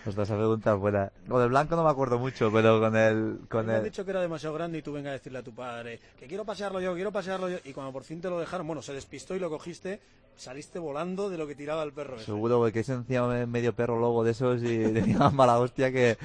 Ostras, 0.06 0.28
esa 0.30 0.38
pregunta 0.38 0.74
es 0.74 0.80
buena. 0.80 1.12
Con 1.28 1.42
el 1.42 1.50
blanco 1.50 1.76
no 1.76 1.84
me 1.84 1.90
acuerdo 1.90 2.20
mucho, 2.20 2.52
pero 2.52 2.80
con 2.80 2.96
el... 2.96 3.40
Con 3.50 3.66
Me 3.66 3.78
el... 3.78 3.84
dicho 3.84 4.06
que 4.06 4.12
era 4.12 4.22
demasiado 4.22 4.54
grande 4.54 4.78
y 4.78 4.82
tú 4.82 4.92
venga 4.94 5.10
a 5.10 5.14
decirle 5.14 5.40
a 5.40 5.44
tu 5.44 5.54
padre 5.54 6.00
que 6.20 6.28
quiero 6.28 6.46
pasearlo 6.46 6.80
yo, 6.80 6.94
quiero 6.94 7.12
pasearlo 7.12 7.50
yo. 7.50 7.58
Y 7.66 7.74
cuando 7.74 7.92
por 7.92 8.04
fin 8.04 8.22
te 8.22 8.30
lo 8.30 8.40
dejaron, 8.40 8.68
bueno, 8.68 8.82
se 8.82 8.94
despistó 8.94 9.36
y 9.36 9.40
lo 9.40 9.50
cogiste, 9.50 10.00
saliste 10.36 10.78
volando 10.78 11.30
de 11.30 11.38
lo 11.40 11.48
que 11.48 11.56
tiraba 11.56 11.82
el 11.84 11.94
perro. 11.94 12.18
ese. 12.18 12.26
Seguro, 12.26 12.60
porque 12.60 12.82
es 12.82 12.90
encima 12.90 13.46
medio 13.48 13.74
perro 13.74 14.00
lobo 14.00 14.24
de 14.24 14.32
esos 14.32 14.62
y 14.62 14.78
tenía 14.94 15.18
más 15.18 15.34
mala 15.34 15.58
hostia 15.58 15.92
que... 15.92 16.18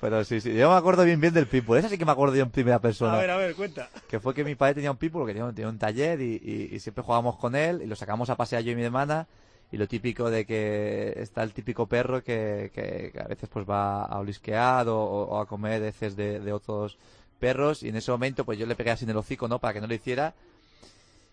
Pero 0.00 0.24
sí, 0.24 0.40
sí. 0.40 0.54
Yo 0.54 0.70
me 0.70 0.76
acuerdo 0.76 1.04
bien 1.04 1.20
bien 1.20 1.34
del 1.34 1.46
pitbull. 1.46 1.78
Esa 1.78 1.90
sí 1.90 1.98
que 1.98 2.06
me 2.06 2.12
acuerdo 2.12 2.34
yo 2.36 2.42
en 2.44 2.50
primera 2.50 2.78
persona. 2.78 3.14
A 3.14 3.20
ver, 3.20 3.30
a 3.30 3.36
ver, 3.36 3.54
cuenta. 3.54 3.90
Que 4.08 4.20
fue 4.20 4.32
que 4.32 4.42
mi 4.44 4.54
padre 4.54 4.74
tenía 4.76 4.90
un 4.90 4.96
pitbull, 4.96 5.26
que 5.26 5.34
tenía, 5.34 5.50
tenía 5.52 5.68
un 5.68 5.78
taller 5.78 6.20
y, 6.22 6.40
y- 6.42 6.74
y 6.74 6.80
siempre 6.80 7.04
jugábamos 7.04 7.36
con 7.36 7.54
él 7.54 7.82
y 7.82 7.86
lo 7.86 7.96
sacamos 7.96 8.30
a 8.30 8.36
pasear 8.36 8.62
yo 8.62 8.72
y 8.72 8.76
mi 8.76 8.84
hermana. 8.84 9.26
Y 9.72 9.76
lo 9.78 9.88
típico 9.88 10.30
de 10.30 10.44
que 10.46 11.12
está 11.16 11.42
el 11.42 11.52
típico 11.52 11.86
perro 11.86 12.22
que, 12.22 12.70
que- 12.74 13.10
que 13.12 13.20
a 13.20 13.24
veces 13.26 13.48
pues 13.52 13.68
va 13.68 14.04
a 14.04 14.18
olisquear 14.20 14.88
o, 14.88 14.96
o 14.98 15.38
a 15.40 15.46
comer 15.46 15.82
heces 15.82 16.14
de, 16.16 16.38
de 16.40 16.52
otros 16.52 16.96
perros. 17.40 17.82
Y 17.82 17.88
en 17.88 17.96
ese 17.96 18.10
momento 18.12 18.44
pues 18.44 18.58
yo 18.58 18.66
le 18.66 18.76
pegué 18.76 18.92
así 18.92 19.04
en 19.04 19.10
el 19.10 19.16
hocico, 19.16 19.48
¿no? 19.48 19.58
Para 19.58 19.74
que 19.74 19.80
no 19.80 19.86
lo 19.88 19.94
hiciera. 19.94 20.34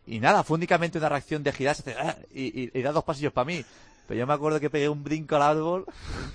Y 0.08 0.20
nada, 0.20 0.44
fue 0.44 0.56
únicamente 0.58 0.98
una 0.98 1.10
reacción 1.10 1.44
de 1.44 1.52
girarse 1.54 1.96
"Ah", 1.98 2.18
y, 2.34 2.64
y, 2.64 2.72
y 2.74 2.82
dar 2.82 2.94
dos 2.94 3.04
pasillos 3.06 3.32
para 3.32 3.46
mí. 3.46 3.64
Pero 4.08 4.20
yo 4.20 4.28
me 4.28 4.34
acuerdo 4.34 4.60
que 4.60 4.70
pegué 4.70 4.90
un 4.90 5.04
brinco 5.04 5.36
al 5.38 5.44
árbol. 5.44 5.86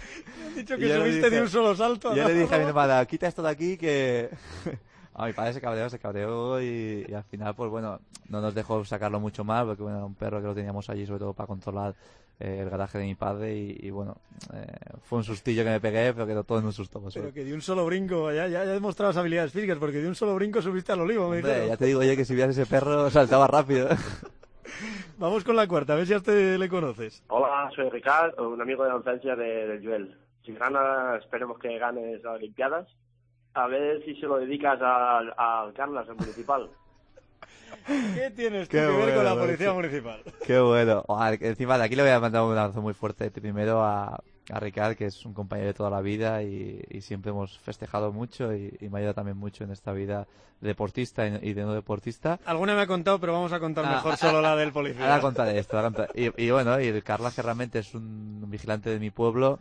Dicho 0.57 0.77
que 0.79 0.89
subiste 0.97 1.29
de 1.31 1.43
un 1.43 1.51
solo 1.51 1.77
salto. 1.77 2.15
Yo 2.17 2.27
le 2.27 2.35
dije 2.35 2.55
a 2.55 2.59
mi 2.59 2.65
hermana, 2.65 3.05
quita 3.07 3.27
esto 3.27 3.43
de 3.43 3.51
aquí 3.51 3.77
que... 3.77 4.31
A 5.19 5.27
mi 5.27 5.33
padre 5.33 5.53
se 5.53 5.61
cabreó, 5.61 5.91
se 5.91 5.99
cabreó 5.99 6.63
y, 6.63 7.05
y 7.09 7.13
al 7.13 7.25
final, 7.25 7.55
pues 7.55 7.71
bueno, 7.71 7.99
no 8.29 8.41
nos 8.41 8.55
dejó 8.55 8.85
sacarlo 8.85 9.19
mucho 9.21 9.43
más 9.45 9.65
porque, 9.65 9.83
bueno, 9.83 9.99
era 9.99 10.07
un 10.07 10.15
perro 10.15 10.41
que 10.41 10.47
lo 10.47 10.55
teníamos 10.55 10.89
allí 10.91 11.07
sobre 11.07 11.19
todo 11.21 11.33
para 11.35 11.49
controlar 11.49 11.95
eh, 12.41 12.61
el 12.63 12.71
garaje 12.71 12.99
de 12.99 13.05
mi 13.05 13.15
padre 13.17 13.57
y, 13.57 13.77
y, 13.83 13.91
bueno, 13.91 14.17
eh, 14.55 14.65
fue 15.03 15.19
un 15.19 15.25
sustillo 15.25 15.65
que 15.65 15.71
me 15.71 15.81
pegué, 15.81 16.13
pero 16.15 16.25
quedó 16.27 16.45
todo 16.45 16.61
en 16.61 16.67
un 16.67 16.73
susto. 16.73 17.01
por 17.01 17.13
Pero 17.13 17.33
que 17.33 17.45
de 17.45 17.53
un 17.53 17.61
solo 17.61 17.85
brinco, 17.85 18.31
ya, 18.33 18.47
ya, 18.47 18.65
ya 18.65 18.73
demostrabas 18.73 19.17
habilidades 19.17 19.53
físicas, 19.53 19.77
porque 19.79 19.99
de 19.99 20.07
un 20.09 20.15
solo 20.15 20.37
brinco 20.37 20.63
subiste 20.63 20.93
al 20.93 21.01
olivo, 21.01 21.29
me 21.29 21.39
Hombre, 21.39 21.49
dijeron. 21.51 21.69
ya 21.69 21.77
te 21.77 21.87
digo 21.87 22.03
yo 22.05 22.15
que 22.15 22.25
si 22.25 22.35
vieras 22.37 22.57
ese 22.57 22.67
perro 22.71 23.11
saltaba 23.11 23.49
rápido. 23.49 23.89
Vamos 25.19 25.43
con 25.43 25.57
la 25.57 25.67
cuarta, 25.67 25.95
a 25.95 25.97
ver 25.97 26.07
si 26.07 26.13
a 26.15 26.19
este 26.19 26.57
le 26.59 26.69
conoces. 26.69 27.25
Hola, 27.29 27.69
soy 27.75 27.89
Ricard, 27.91 28.39
un 28.39 28.61
amigo 28.63 28.85
de 28.85 28.91
la 28.91 28.97
infancia 28.99 29.35
de, 29.35 29.67
de 29.67 29.85
Joel. 29.85 30.17
Si 30.45 30.53
gana, 30.53 31.17
esperemos 31.17 31.59
que 31.59 31.77
ganes 31.77 32.23
las 32.23 32.37
Olimpiadas. 32.37 32.87
A 33.59 33.67
ver 33.67 34.05
si 34.05 34.15
se 34.15 34.27
lo 34.27 34.37
dedicas 34.39 34.81
al 34.81 35.35
al 35.37 35.73
Carlas, 35.73 36.09
al 36.09 36.17
municipal. 36.17 36.71
¿Qué 37.87 38.31
tienes 38.37 38.69
Qué 38.69 38.79
que 38.79 38.87
ver 38.87 38.91
con 38.91 39.03
bueno, 39.15 39.23
la 39.23 39.35
policía 39.35 39.73
municipal? 39.73 40.23
Qué 40.47 40.61
bueno. 40.61 41.05
Que 41.39 41.49
encima 41.49 41.77
de 41.79 41.85
aquí 41.85 41.97
le 41.97 42.03
voy 42.03 42.13
a 42.13 42.21
mandar 42.21 42.43
un 42.43 42.57
abrazo 42.57 42.83
muy 42.83 42.95
fuerte 42.95 43.31
primero 43.31 43.83
a, 43.83 44.21
a 44.51 44.61
Ricard, 44.61 44.95
que 44.97 45.07
es 45.07 45.25
un 45.25 45.35
compañero 45.35 45.69
de 45.69 45.75
toda 45.75 45.91
la 45.91 46.01
vida 46.01 46.43
y, 46.43 46.83
y 46.91 47.01
siempre 47.01 47.31
hemos 47.31 47.59
festejado 47.59 48.13
mucho 48.13 48.55
y, 48.55 48.77
y 48.81 48.89
me 48.91 48.99
ayuda 49.01 49.15
también 49.15 49.37
mucho 49.37 49.65
en 49.65 49.71
esta 49.71 49.93
vida 49.93 50.27
de 50.61 50.69
deportista 50.69 51.27
y, 51.27 51.39
y 51.43 51.53
de 51.55 51.63
no 51.65 51.73
deportista. 51.73 52.39
Alguna 52.45 52.75
me 52.75 52.83
ha 52.83 52.87
contado, 52.87 53.19
pero 53.19 53.33
vamos 53.33 53.53
a 53.53 53.59
contar 53.61 53.85
Ah, 53.87 53.91
mejor 53.97 54.13
ah, 54.13 54.17
solo 54.17 54.41
la 54.43 54.55
del 54.55 54.73
policía. 54.73 55.03
Ahora 55.05 55.21
contaré 55.21 55.59
esto. 55.59 55.77
ahora 55.77 55.89
contaré. 55.89 56.13
Y, 56.15 56.45
y 56.45 56.51
bueno, 56.51 56.81
y 56.81 56.87
el 56.89 57.03
Carlas 57.03 57.35
que 57.35 57.43
realmente 57.43 57.79
es 57.81 57.95
un 57.95 58.45
vigilante 58.49 58.91
de 58.91 58.99
mi 59.01 59.11
pueblo, 59.11 59.59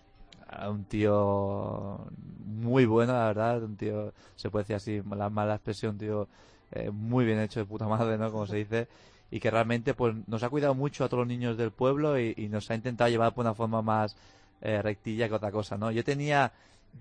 un 0.69 0.85
tío 0.85 2.07
muy 2.45 2.85
bueno, 2.85 3.13
la 3.13 3.27
verdad, 3.27 3.63
un 3.63 3.75
tío, 3.77 4.13
se 4.35 4.49
puede 4.49 4.63
decir 4.63 4.75
así, 4.75 5.01
la 5.15 5.29
mala 5.29 5.55
expresión, 5.55 5.93
un 5.93 5.97
tío 5.97 6.27
eh, 6.71 6.89
muy 6.91 7.25
bien 7.25 7.39
hecho 7.39 7.59
de 7.59 7.65
puta 7.65 7.87
madre, 7.87 8.17
¿no? 8.17 8.31
Como 8.31 8.47
se 8.47 8.57
dice. 8.57 8.87
Y 9.29 9.39
que 9.39 9.51
realmente 9.51 9.93
pues 9.93 10.15
nos 10.27 10.43
ha 10.43 10.49
cuidado 10.49 10.73
mucho 10.73 11.03
a 11.03 11.09
todos 11.09 11.21
los 11.21 11.27
niños 11.27 11.57
del 11.57 11.71
pueblo 11.71 12.19
y, 12.19 12.33
nos 12.49 12.69
ha 12.71 12.75
intentado 12.75 13.09
llevar 13.09 13.33
por 13.33 13.45
una 13.45 13.53
forma 13.53 13.81
más 13.81 14.15
eh, 14.61 14.81
rectilla 14.81 15.27
que 15.27 15.35
otra 15.35 15.51
cosa, 15.51 15.77
¿no? 15.77 15.91
Yo 15.91 16.03
tenía 16.03 16.53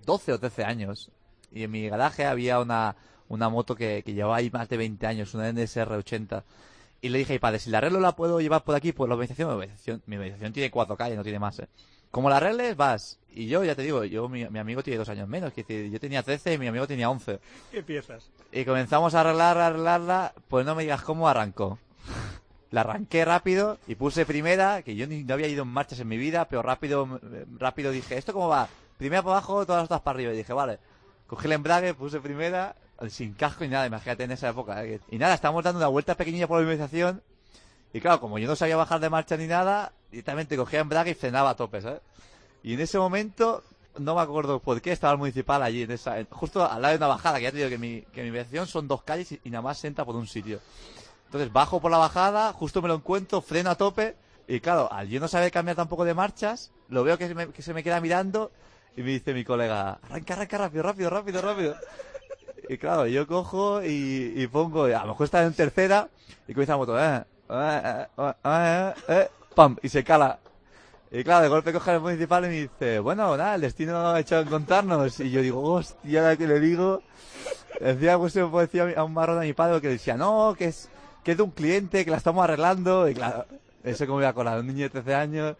12 0.05 0.33
o 0.33 0.39
13 0.39 0.63
años 0.65 1.11
y 1.51 1.63
en 1.63 1.71
mi 1.71 1.87
garaje 1.87 2.25
había 2.25 2.59
una, 2.59 2.95
una 3.29 3.49
moto 3.49 3.75
que, 3.75 4.03
llevaba 4.05 4.37
ahí 4.37 4.49
más 4.51 4.67
de 4.69 4.77
20 4.77 5.07
años, 5.07 5.33
una 5.33 5.49
NSR 5.49 5.93
80. 5.93 6.43
Y 7.01 7.09
le 7.09 7.19
dije, 7.19 7.33
"Ay, 7.33 7.39
padre, 7.39 7.59
si 7.59 7.69
la 7.69 7.77
arreglo 7.79 7.99
la 7.99 8.15
puedo 8.15 8.41
llevar 8.41 8.63
por 8.63 8.75
aquí, 8.75 8.91
pues 8.91 9.07
la 9.07 9.15
urbanización, 9.15 10.01
mi 10.05 10.17
urbanización 10.17 10.53
tiene 10.53 10.71
cuatro 10.71 10.97
calles, 10.97 11.17
no 11.17 11.23
tiene 11.23 11.39
más, 11.39 11.59
¿eh? 11.59 11.67
Como 12.17 12.31
la 12.31 12.37
arregles, 12.37 12.75
vas. 12.75 13.19
Y 13.29 13.45
yo, 13.45 13.63
ya 13.63 13.75
te 13.75 13.83
digo, 13.83 14.03
yo, 14.03 14.27
mi, 14.27 14.43
mi 14.49 14.57
amigo 14.57 14.81
tiene 14.81 14.97
dos 14.97 15.07
años 15.07 15.27
menos, 15.27 15.53
que 15.53 15.61
decir, 15.61 15.91
yo 15.91 15.99
tenía 15.99 16.23
13 16.23 16.55
y 16.55 16.57
mi 16.57 16.65
amigo 16.65 16.87
tenía 16.87 17.11
11. 17.11 17.39
¿Qué 17.71 17.83
piezas? 17.83 18.31
Y 18.51 18.65
comenzamos 18.65 19.13
a 19.13 19.21
arreglar, 19.21 19.59
a 19.59 19.67
arreglarla, 19.67 20.33
pues 20.47 20.65
no 20.65 20.73
me 20.73 20.81
digas 20.81 21.03
cómo 21.03 21.29
arrancó. 21.29 21.77
La 22.71 22.81
arranqué 22.81 23.23
rápido 23.23 23.77
y 23.85 23.93
puse 23.93 24.25
primera, 24.25 24.81
que 24.81 24.95
yo 24.95 25.05
ni 25.05 25.23
no 25.23 25.35
había 25.35 25.47
ido 25.47 25.61
en 25.61 25.69
marchas 25.69 25.99
en 25.99 26.07
mi 26.07 26.17
vida, 26.17 26.45
pero 26.49 26.63
rápido, 26.63 27.19
rápido 27.59 27.91
dije, 27.91 28.17
¿esto 28.17 28.33
cómo 28.33 28.47
va? 28.47 28.67
Primera 28.97 29.21
para 29.21 29.33
abajo, 29.33 29.67
todas 29.67 29.81
las 29.81 29.85
otras 29.85 30.01
para 30.01 30.15
arriba. 30.15 30.33
Y 30.33 30.37
dije, 30.37 30.53
vale. 30.53 30.79
Cogí 31.27 31.45
el 31.45 31.53
embrague, 31.53 31.93
puse 31.93 32.19
primera, 32.19 32.75
sin 33.09 33.35
casco 33.35 33.63
ni 33.63 33.69
nada, 33.69 33.85
imagínate 33.85 34.23
en 34.23 34.31
esa 34.31 34.49
época. 34.49 34.83
¿eh? 34.83 35.01
Y 35.11 35.19
nada, 35.19 35.35
estábamos 35.35 35.63
dando 35.63 35.77
una 35.77 35.87
vuelta 35.87 36.15
pequeñilla 36.15 36.47
por 36.47 36.57
la 36.57 36.63
urbanización. 36.63 37.21
Y 37.93 38.01
claro, 38.01 38.19
como 38.19 38.37
yo 38.37 38.47
no 38.47 38.55
sabía 38.55 38.75
bajar 38.75 38.99
de 38.99 39.09
marcha 39.09 39.37
ni 39.37 39.47
nada, 39.47 39.91
directamente 40.11 40.57
cogía 40.57 40.79
embrague 40.81 41.11
y 41.11 41.15
frenaba 41.15 41.51
a 41.51 41.55
tope, 41.55 41.81
¿sabes? 41.81 42.01
Y 42.63 42.73
en 42.73 42.81
ese 42.81 42.97
momento, 42.97 43.63
no 43.97 44.15
me 44.15 44.21
acuerdo 44.21 44.59
por 44.59 44.81
qué, 44.81 44.91
estaba 44.91 45.13
el 45.13 45.19
municipal 45.19 45.63
allí, 45.63 45.83
en 45.83 45.91
en- 45.91 46.27
justo 46.29 46.69
al 46.69 46.81
lado 46.81 46.91
de 46.93 46.97
una 46.97 47.07
bajada, 47.07 47.37
que 47.37 47.43
ya 47.43 47.51
te 47.51 47.57
digo 47.57 47.69
que 47.69 47.77
mi, 47.77 48.01
que 48.13 48.29
mi 48.29 48.65
son 48.65 48.87
dos 48.87 49.03
calles 49.03 49.31
y, 49.43 49.49
nada 49.49 49.61
más 49.61 49.79
se 49.79 49.87
entra 49.87 50.05
por 50.05 50.15
un 50.15 50.27
sitio. 50.27 50.59
Entonces 51.25 51.51
bajo 51.51 51.79
por 51.81 51.91
la 51.91 51.97
bajada, 51.97 52.53
justo 52.53 52.81
me 52.81 52.87
lo 52.87 52.95
encuentro, 52.95 53.41
freno 53.41 53.69
a 53.69 53.75
tope, 53.75 54.15
y 54.47 54.59
claro, 54.59 54.91
al 54.91 55.07
yo 55.09 55.19
no 55.19 55.27
saber 55.27 55.51
cambiar 55.51 55.75
tampoco 55.75 56.05
de 56.05 56.13
marchas, 56.13 56.71
lo 56.89 57.03
veo 57.03 57.17
que 57.17 57.27
se 57.27 57.35
me, 57.35 57.47
que 57.49 57.61
se 57.61 57.73
me 57.73 57.83
queda 57.83 57.99
mirando, 57.99 58.51
y 58.95 59.01
me 59.01 59.11
dice 59.11 59.33
mi 59.33 59.43
colega, 59.43 59.99
arranca, 60.03 60.33
arranca 60.33 60.57
rápido, 60.57 60.83
rápido, 60.83 61.09
rápido, 61.09 61.41
rápido. 61.41 61.75
Y 62.69 62.77
claro, 62.77 63.07
yo 63.07 63.27
cojo 63.27 63.81
y, 63.83 64.33
y 64.35 64.47
pongo, 64.47 64.83
a 64.85 64.89
lo 65.03 65.07
mejor 65.07 65.25
está 65.25 65.43
en 65.43 65.53
tercera, 65.53 66.09
y 66.47 66.53
comienza 66.53 66.73
la 66.73 66.77
moto, 66.77 66.99
eh, 67.01 67.23
pam, 69.55 69.77
y 69.81 69.89
se 69.89 70.03
cala. 70.03 70.39
Y 71.09 71.23
claro, 71.23 71.43
de 71.43 71.49
golpe 71.49 71.71
coge 71.71 71.93
el 71.93 72.01
municipal 72.01 72.43
y 72.45 72.47
me 72.47 72.53
dice, 72.53 72.99
bueno, 72.99 73.37
nada, 73.37 73.55
el 73.55 73.61
destino 73.61 74.09
ha 74.09 74.19
hecho 74.19 74.39
encontrarnos. 74.39 75.19
Y 75.21 75.31
yo 75.31 75.41
digo, 75.41 75.61
hostia, 75.61 76.21
la 76.21 76.35
que 76.35 76.47
le 76.47 76.59
digo. 76.59 77.01
Decía, 77.79 78.17
pues 78.17 78.35
me 78.35 78.61
decía 78.61 78.93
a 78.97 79.03
un 79.03 79.13
marrón 79.13 79.37
a 79.37 79.41
mi 79.41 79.53
padre 79.53 79.79
que 79.79 79.87
decía, 79.87 80.17
no, 80.17 80.55
que 80.57 80.65
es, 80.65 80.89
que 81.23 81.31
es 81.31 81.37
de 81.37 81.43
un 81.43 81.51
cliente, 81.51 82.03
que 82.03 82.11
la 82.11 82.17
estamos 82.17 82.43
arreglando. 82.43 83.07
Y 83.07 83.13
claro, 83.13 83.45
eso 83.83 84.05
como 84.05 84.19
iba 84.19 84.29
a 84.29 84.33
colar, 84.33 84.59
un 84.59 84.67
niño 84.67 84.83
de 84.83 84.89
13 84.89 85.15
años, 85.15 85.55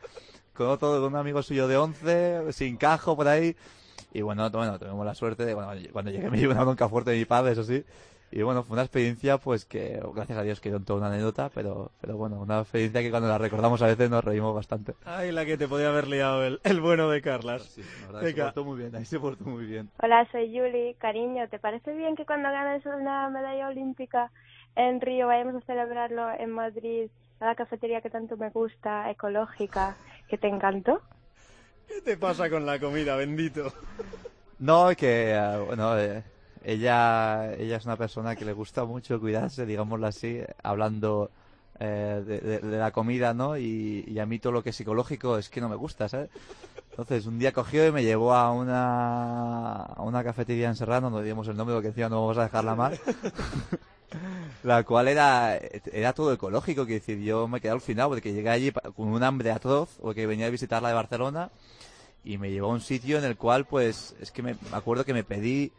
con 0.53 0.67
otro, 0.67 0.89
con 0.99 1.13
un 1.13 1.15
amigo 1.15 1.41
suyo 1.41 1.67
de 1.67 1.77
11, 1.77 2.51
sin 2.51 2.75
cajo 2.75 3.15
por 3.15 3.27
ahí. 3.27 3.55
Y 4.13 4.21
bueno, 4.21 4.49
bueno, 4.49 4.77
tuvimos 4.79 5.05
la 5.05 5.15
suerte 5.15 5.45
de, 5.45 5.53
bueno, 5.53 5.71
cuando 5.93 6.11
llegué 6.11 6.29
me 6.29 6.37
llevé 6.37 6.53
una 6.53 6.63
bronca 6.63 6.89
fuerte 6.89 7.11
de 7.11 7.17
mi 7.17 7.25
padre, 7.25 7.53
eso 7.53 7.63
sí. 7.63 7.85
Y 8.29 8.41
bueno, 8.41 8.63
fue 8.63 8.73
una 8.73 8.83
experiencia, 8.83 9.37
pues 9.37 9.63
que, 9.63 10.01
gracias 10.13 10.37
a 10.37 10.43
Dios, 10.43 10.59
quedó 10.59 10.77
en 10.77 10.83
toda 10.85 10.99
una 10.99 11.07
anécdota, 11.07 11.49
pero, 11.53 11.91
pero 12.01 12.17
bueno, 12.17 12.41
una 12.41 12.59
experiencia 12.59 13.01
que 13.01 13.09
cuando 13.09 13.29
la 13.29 13.37
recordamos 13.37 13.81
a 13.81 13.87
veces 13.87 14.09
nos 14.09 14.23
reímos 14.23 14.53
bastante. 14.53 14.95
Ay, 15.05 15.31
la 15.31 15.45
que 15.45 15.57
te 15.57 15.67
podía 15.67 15.89
haber 15.89 16.07
liado 16.07 16.43
el, 16.43 16.59
el 16.63 16.81
bueno 16.81 17.09
de 17.09 17.21
Carlas. 17.21 17.77
La 17.77 18.07
verdad, 18.07 18.19
se 18.19 18.25
Venga. 18.25 18.43
portó 18.45 18.65
muy 18.65 18.77
bien, 18.79 18.95
ahí 18.95 19.05
se 19.05 19.19
portó 19.19 19.45
muy 19.45 19.65
bien. 19.65 19.89
Hola, 20.03 20.27
soy 20.31 20.51
Yuli. 20.51 20.95
Cariño, 20.99 21.47
¿te 21.49 21.57
parece 21.57 21.93
bien 21.93 22.15
que 22.17 22.25
cuando 22.25 22.49
ganes 22.49 22.85
una 22.85 23.29
medalla 23.29 23.69
olímpica 23.69 24.29
en 24.75 24.99
Río 24.99 25.27
vayamos 25.27 25.55
a 25.55 25.65
celebrarlo 25.65 26.29
en 26.37 26.51
Madrid 26.51 27.09
a 27.39 27.45
la 27.45 27.55
cafetería 27.55 28.01
que 28.01 28.09
tanto 28.09 28.35
me 28.35 28.49
gusta, 28.49 29.09
ecológica, 29.09 29.95
que 30.27 30.37
te 30.37 30.47
encantó? 30.47 31.01
¿Qué 31.87 32.01
te 32.01 32.17
pasa 32.17 32.49
con 32.49 32.65
la 32.65 32.77
comida, 32.77 33.15
bendito? 33.15 33.71
No, 34.59 34.89
que, 34.97 35.31
eh, 35.33 35.63
bueno, 35.65 35.97
eh, 35.97 36.23
ella, 36.67 37.53
ella 37.53 37.77
es 37.77 37.85
una 37.85 37.95
persona 37.95 38.35
que 38.35 38.43
le 38.43 38.51
gusta 38.51 38.83
mucho 38.83 39.19
cuidarse, 39.19 39.65
digámoslo 39.65 40.05
así, 40.07 40.41
hablando 40.61 41.31
eh, 41.79 42.59
de, 42.61 42.77
la 42.77 42.91
comida, 42.91 43.33
¿no? 43.33 43.57
Y, 43.57 44.03
y 44.05 44.19
a 44.19 44.25
mí 44.25 44.37
todo 44.37 44.51
lo 44.51 44.63
que 44.63 44.71
es 44.71 44.75
psicológico 44.75 45.37
es 45.37 45.49
que 45.49 45.61
no 45.61 45.69
me 45.69 45.77
gusta, 45.77 46.09
¿sabes? 46.09 46.29
Entonces, 46.89 47.25
un 47.25 47.39
día 47.39 47.53
cogió 47.53 47.87
y 47.87 47.91
me 47.91 48.03
llevó 48.03 48.33
a 48.33 48.51
una, 48.51 49.83
a 49.83 50.01
una 50.01 50.23
cafetería 50.23 50.67
en 50.67 50.75
Serrano, 50.75 51.09
no 51.09 51.21
digamos 51.21 51.47
el 51.47 51.55
nombre 51.55 51.75
porque 51.75 51.89
encima 51.89 52.09
no 52.09 52.21
vamos 52.21 52.37
a 52.37 52.43
dejarla 52.43 52.75
mal. 52.75 52.99
la 54.63 54.83
cual 54.83 55.07
era, 55.07 55.57
era 55.93 56.13
todo 56.13 56.33
ecológico, 56.33 56.85
que 56.85 56.93
decir, 56.93 57.19
yo 57.19 57.47
me 57.47 57.61
quedé 57.61 57.71
al 57.71 57.81
final 57.81 58.09
porque 58.09 58.33
llegué 58.33 58.49
allí 58.49 58.71
con 58.95 59.07
un 59.07 59.23
hambre 59.23 59.51
atroz, 59.51 59.97
porque 60.01 60.25
venía 60.25 60.47
a 60.47 60.49
visitarla 60.49 60.89
de 60.89 60.95
Barcelona, 60.95 61.51
y 62.25 62.37
me 62.37 62.51
llevó 62.51 62.71
a 62.71 62.73
un 62.73 62.81
sitio 62.81 63.17
en 63.19 63.23
el 63.23 63.37
cual, 63.37 63.65
pues, 63.65 64.15
es 64.19 64.31
que 64.31 64.41
me, 64.41 64.55
acuerdo 64.73 65.05
que 65.05 65.13
me 65.13 65.23
pedí, 65.23 65.71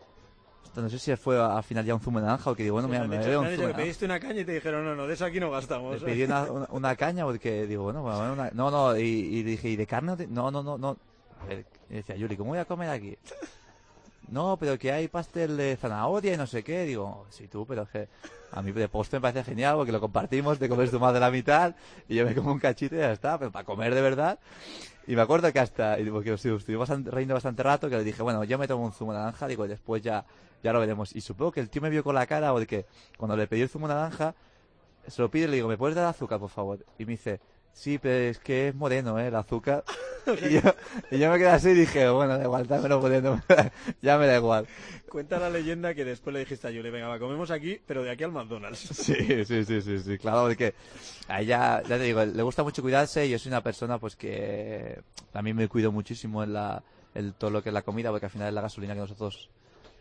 no 0.83 0.89
sé 0.89 0.99
si 0.99 1.15
fue 1.17 1.41
al 1.41 1.63
final 1.63 1.85
ya 1.85 1.95
un 1.95 2.01
zumo 2.01 2.21
de 2.21 2.27
naranja, 2.27 2.51
o 2.51 2.55
que 2.55 2.63
digo, 2.63 2.75
bueno, 2.75 2.89
Me 2.89 2.97
mira, 2.99 3.09
me 3.09 3.19
dicho- 3.19 3.31
me 3.43 3.49
un 3.49 3.57
zumo 3.57 3.75
pediste 3.75 4.05
una 4.05 4.21
caña 4.21 4.41
y 4.41 4.45
te 4.45 4.53
dijeron, 4.53 4.85
no, 4.85 4.95
no, 4.95 5.07
de 5.07 5.15
eso 5.15 5.25
aquí 5.25 5.41
no 5.41 5.51
gastamos. 5.51 6.03
Pedí 6.03 6.25
una, 6.25 6.45
una, 6.45 6.67
una 6.71 6.97
caña 6.97 7.25
porque 7.25 7.67
digo, 7.67 7.85
bueno, 7.85 8.03
pues, 8.03 8.17
bueno, 8.17 8.33
una- 8.35 8.51
no, 8.53 8.71
no, 8.71 8.97
y, 8.97 9.03
y 9.03 9.43
dije, 9.43 9.69
¿y 9.69 9.77
de 9.77 9.87
carne? 9.87 10.15
no 10.29 10.51
No, 10.51 10.63
no, 10.63 10.79
no. 10.79 10.97
A 11.41 11.47
ver, 11.47 11.65
y 11.91 11.95
decía, 11.95 12.17
Yuri, 12.17 12.37
¿cómo 12.37 12.51
voy 12.51 12.59
a 12.59 12.65
comer 12.65 12.91
aquí? 12.91 13.17
No, 14.29 14.59
pero 14.59 14.79
que 14.79 14.93
hay 14.93 15.09
pastel 15.09 15.57
de 15.57 15.77
zanahoria 15.77 16.35
y 16.35 16.37
no 16.37 16.47
sé 16.47 16.63
qué. 16.63 16.85
Digo, 16.85 17.27
sí, 17.31 17.49
tú, 17.49 17.65
pero 17.67 17.83
es 17.83 17.89
que 17.89 18.09
a 18.53 18.61
mí 18.61 18.73
de 18.73 18.89
postre 18.89 19.19
me 19.19 19.23
parece 19.23 19.43
genial 19.43 19.77
porque 19.77 19.91
lo 19.93 20.01
compartimos, 20.01 20.59
te 20.59 20.69
comes 20.69 20.91
tú 20.91 21.01
más 21.01 21.15
de 21.15 21.21
la 21.21 21.31
mitad 21.31 21.75
y 22.09 22.17
yo 22.17 22.27
me 22.27 22.35
como 22.35 22.53
un 22.53 22.59
cachito 22.59 22.95
y 22.95 22.99
ya 22.99 23.13
está, 23.13 23.39
pero 23.39 23.51
para 23.51 23.65
comer 23.65 23.95
de 23.95 24.03
verdad. 24.03 24.39
Y 25.07 25.17
me 25.17 25.23
acuerdo 25.23 25.51
que 25.51 25.59
hasta, 25.61 25.99
y 25.99 26.05
porque 26.11 26.35
estuvimos 26.35 26.91
riendo 27.07 27.33
bastante 27.33 27.63
rato, 27.63 27.89
que 27.89 27.97
le 27.97 28.05
dije, 28.05 28.23
bueno, 28.23 28.45
yo 28.45 28.59
me 28.59 28.69
tomo 28.69 28.85
un 28.85 28.93
zumo 28.93 29.13
de 29.15 29.19
naranja, 29.21 29.47
digo, 29.49 29.67
después 29.67 30.03
ya, 30.03 30.27
ya 30.63 30.73
lo 30.73 30.81
veremos. 30.81 31.15
Y 31.15 31.21
supongo 31.21 31.53
que 31.53 31.61
el 31.61 31.71
tío 31.71 31.83
me 31.83 31.91
vio 31.91 32.03
con 32.05 32.15
la 32.15 32.27
cara 32.27 32.53
porque 32.53 32.87
cuando 33.17 33.37
le 33.37 33.47
pedí 33.47 33.63
el 33.63 33.69
zumo 33.69 33.89
naranja, 33.89 34.35
se 35.07 35.23
lo 35.23 35.31
pide 35.31 35.45
y 35.45 35.49
le 35.49 35.57
digo, 35.57 35.69
¿me 35.69 35.77
puedes 35.77 35.97
dar 35.97 36.07
azúcar, 36.07 36.39
por 36.39 36.51
favor? 36.51 36.85
Y 36.99 37.05
me 37.05 37.13
dice, 37.13 37.41
sí, 37.73 37.99
pero 37.99 38.31
es 38.31 38.39
que 38.39 38.69
es 38.69 38.75
moreno, 38.75 39.19
¿eh? 39.19 39.29
El 39.29 39.35
azúcar. 39.37 39.85
y, 40.43 40.55
yo, 40.55 40.61
y 41.11 41.19
yo 41.19 41.31
me 41.31 41.39
quedé 41.39 41.49
así 41.49 41.71
y 41.71 41.75
dije, 41.75 42.09
bueno, 42.11 42.37
da 42.37 42.45
igual, 42.45 42.67
dámelo 42.67 43.01
moreno. 43.01 43.41
ya 44.03 44.19
me 44.19 44.27
da 44.27 44.37
igual. 44.37 44.67
Cuenta 45.09 45.39
la 45.39 45.49
leyenda 45.49 45.95
que 45.95 46.05
después 46.05 46.35
le 46.35 46.41
dijiste 46.41 46.67
a 46.67 46.71
Yuli, 46.71 46.91
venga, 46.91 47.09
va, 47.09 47.19
comemos 47.19 47.51
aquí, 47.51 47.81
pero 47.87 48.03
de 48.03 48.11
aquí 48.11 48.25
al 48.25 48.33
McDonald's. 48.33 48.89
Sí, 48.99 49.45
sí, 49.45 49.65
sí, 49.65 49.81
sí, 49.81 49.99
sí, 50.01 50.19
claro, 50.19 50.43
porque 50.43 50.75
a 51.29 51.41
ella, 51.41 51.83
ya 51.83 51.97
te 51.97 52.05
digo, 52.05 52.25
le 52.25 52.43
gusta 52.43 52.63
mucho 52.63 52.83
cuidarse 52.83 53.27
y 53.27 53.31
yo 53.31 53.39
soy 53.39 53.51
una 53.51 53.63
persona 53.63 53.99
pues 53.99 54.17
que 54.17 55.01
también 55.33 55.57
me 55.57 55.69
cuido 55.69 55.93
muchísimo 55.93 56.43
en 56.43 56.53
la, 56.53 56.83
en 57.15 57.33
todo 57.33 57.51
lo 57.51 57.63
que 57.63 57.71
es 57.71 57.73
la 57.73 57.83
comida, 57.83 58.11
porque 58.11 58.27
al 58.27 58.33
final 58.33 58.49
es 58.49 58.55
la 58.55 58.61
gasolina 58.61 58.95
que 58.95 59.01
nosotros 59.01 59.49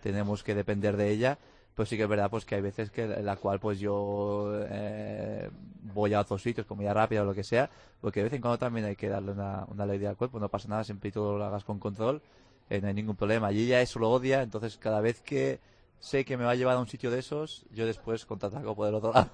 tenemos 0.08 0.44
que 0.44 0.56
depender 0.56 0.98
de 0.98 1.10
ella. 1.10 1.38
Pues 1.76 1.90
sí 1.90 1.98
que 1.98 2.04
es 2.04 2.10
verdad 2.10 2.30
pues 2.32 2.44
que 2.44 2.56
hay 2.56 2.62
veces 2.62 2.90
que 2.90 3.06
la 3.06 3.36
cual 3.36 3.60
pues 3.60 3.80
yo 3.80 4.52
eh, 4.68 5.48
voy 5.94 6.14
a 6.14 6.22
otros 6.22 6.42
sitios, 6.42 6.66
comida 6.66 6.92
rápida 6.92 7.22
o 7.22 7.26
lo 7.26 7.36
que 7.36 7.44
sea, 7.44 7.70
porque 8.02 8.22
de 8.22 8.26
vez 8.26 8.34
en 8.34 8.42
cuando 8.42 8.58
también 8.58 8.88
hay 8.88 8.96
que 8.96 9.10
darle 9.10 9.32
una, 9.32 9.64
una 9.68 9.84
alegría 9.84 10.10
al 10.10 10.18
cuerpo, 10.18 10.40
no 10.40 10.50
pasa 10.50 10.68
nada, 10.68 10.84
siempre 10.84 11.10
y 11.10 11.12
todo 11.12 11.38
lo 11.38 11.46
hagas 11.46 11.64
con 11.64 11.78
control, 11.78 12.22
eh, 12.70 12.82
no 12.82 12.88
hay 12.88 12.96
ningún 12.96 13.16
problema. 13.16 13.48
Allí 13.48 13.68
ya 13.68 13.80
eso 13.80 14.00
lo 14.00 14.10
odia, 14.10 14.42
entonces 14.42 14.78
cada 14.78 15.02
vez 15.02 15.22
que 15.22 15.60
sé 16.00 16.26
que 16.26 16.36
me 16.36 16.46
va 16.46 16.52
a 16.52 16.56
llevar 16.56 16.78
a 16.78 16.80
un 16.80 16.88
sitio 16.88 17.12
de 17.12 17.20
esos, 17.20 17.66
yo 17.72 17.86
después 17.86 18.26
contraataco 18.26 18.76
por 18.76 18.88
el 18.88 18.96
otro 18.96 19.14
lado. 19.14 19.30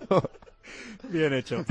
Bien 1.10 1.34
hecho. 1.34 1.64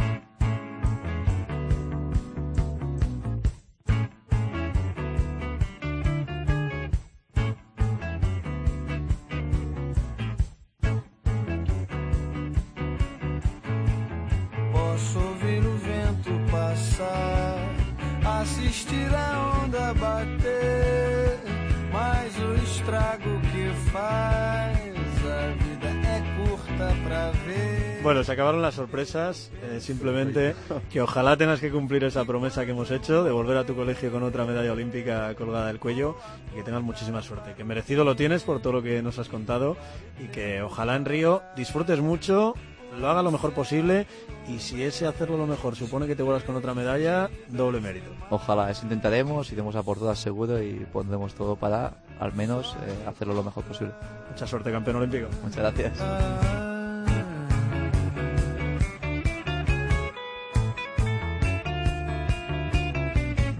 Bueno, 28.12 28.24
se 28.24 28.32
acabaron 28.32 28.60
las 28.60 28.74
sorpresas. 28.74 29.50
eh, 29.62 29.80
simplemente 29.80 30.54
que 30.90 31.00
ojalá 31.00 31.34
tengas 31.38 31.60
que 31.60 31.70
cumplir 31.70 32.04
esa 32.04 32.26
promesa 32.26 32.66
que 32.66 32.72
hemos 32.72 32.90
hecho 32.90 33.24
de 33.24 33.30
volver 33.30 33.56
a 33.56 33.64
tu 33.64 33.74
colegio 33.74 34.12
con 34.12 34.22
otra 34.22 34.44
medalla 34.44 34.70
olímpica 34.70 35.34
colgada 35.34 35.68
del 35.68 35.78
cuello 35.78 36.18
y 36.52 36.56
que 36.56 36.62
tengas 36.62 36.82
muchísima 36.82 37.22
suerte. 37.22 37.54
Que 37.54 37.64
merecido 37.64 38.04
lo 38.04 38.14
tienes 38.14 38.42
por 38.42 38.60
todo 38.60 38.74
lo 38.74 38.82
que 38.82 39.00
nos 39.00 39.18
has 39.18 39.30
contado 39.30 39.78
y 40.22 40.26
que 40.26 40.60
ojalá 40.60 40.96
en 40.96 41.06
Río 41.06 41.40
disfrutes 41.56 42.00
mucho, 42.02 42.52
lo 43.00 43.08
hagas 43.08 43.24
lo 43.24 43.30
mejor 43.30 43.54
posible 43.54 44.06
y 44.46 44.58
si 44.58 44.82
ese 44.82 45.06
hacerlo 45.06 45.38
lo 45.38 45.46
mejor 45.46 45.74
supone 45.74 46.06
que 46.06 46.14
te 46.14 46.22
vuelvas 46.22 46.44
con 46.44 46.54
otra 46.54 46.74
medalla, 46.74 47.30
doble 47.48 47.80
mérito. 47.80 48.10
Ojalá, 48.28 48.70
eso 48.70 48.82
intentaremos, 48.82 49.50
iremos 49.52 49.74
a 49.74 49.82
por 49.82 49.98
todas 49.98 50.18
seguro 50.18 50.62
y 50.62 50.86
pondremos 50.92 51.32
todo 51.32 51.56
para 51.56 51.94
al 52.20 52.34
menos 52.34 52.76
eh, 52.86 53.08
hacerlo 53.08 53.32
lo 53.32 53.42
mejor 53.42 53.64
posible. 53.64 53.94
Mucha 54.28 54.46
suerte, 54.46 54.70
campeón 54.70 54.96
olímpico. 54.96 55.28
Muchas 55.42 55.56
gracias. 55.56 56.61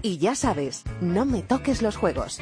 Y 0.05 0.17
ya 0.17 0.35
sabes, 0.35 0.83
no 0.99 1.23
me 1.23 1.41
toques 1.41 1.81
los 1.81 1.95
juegos. 1.95 2.41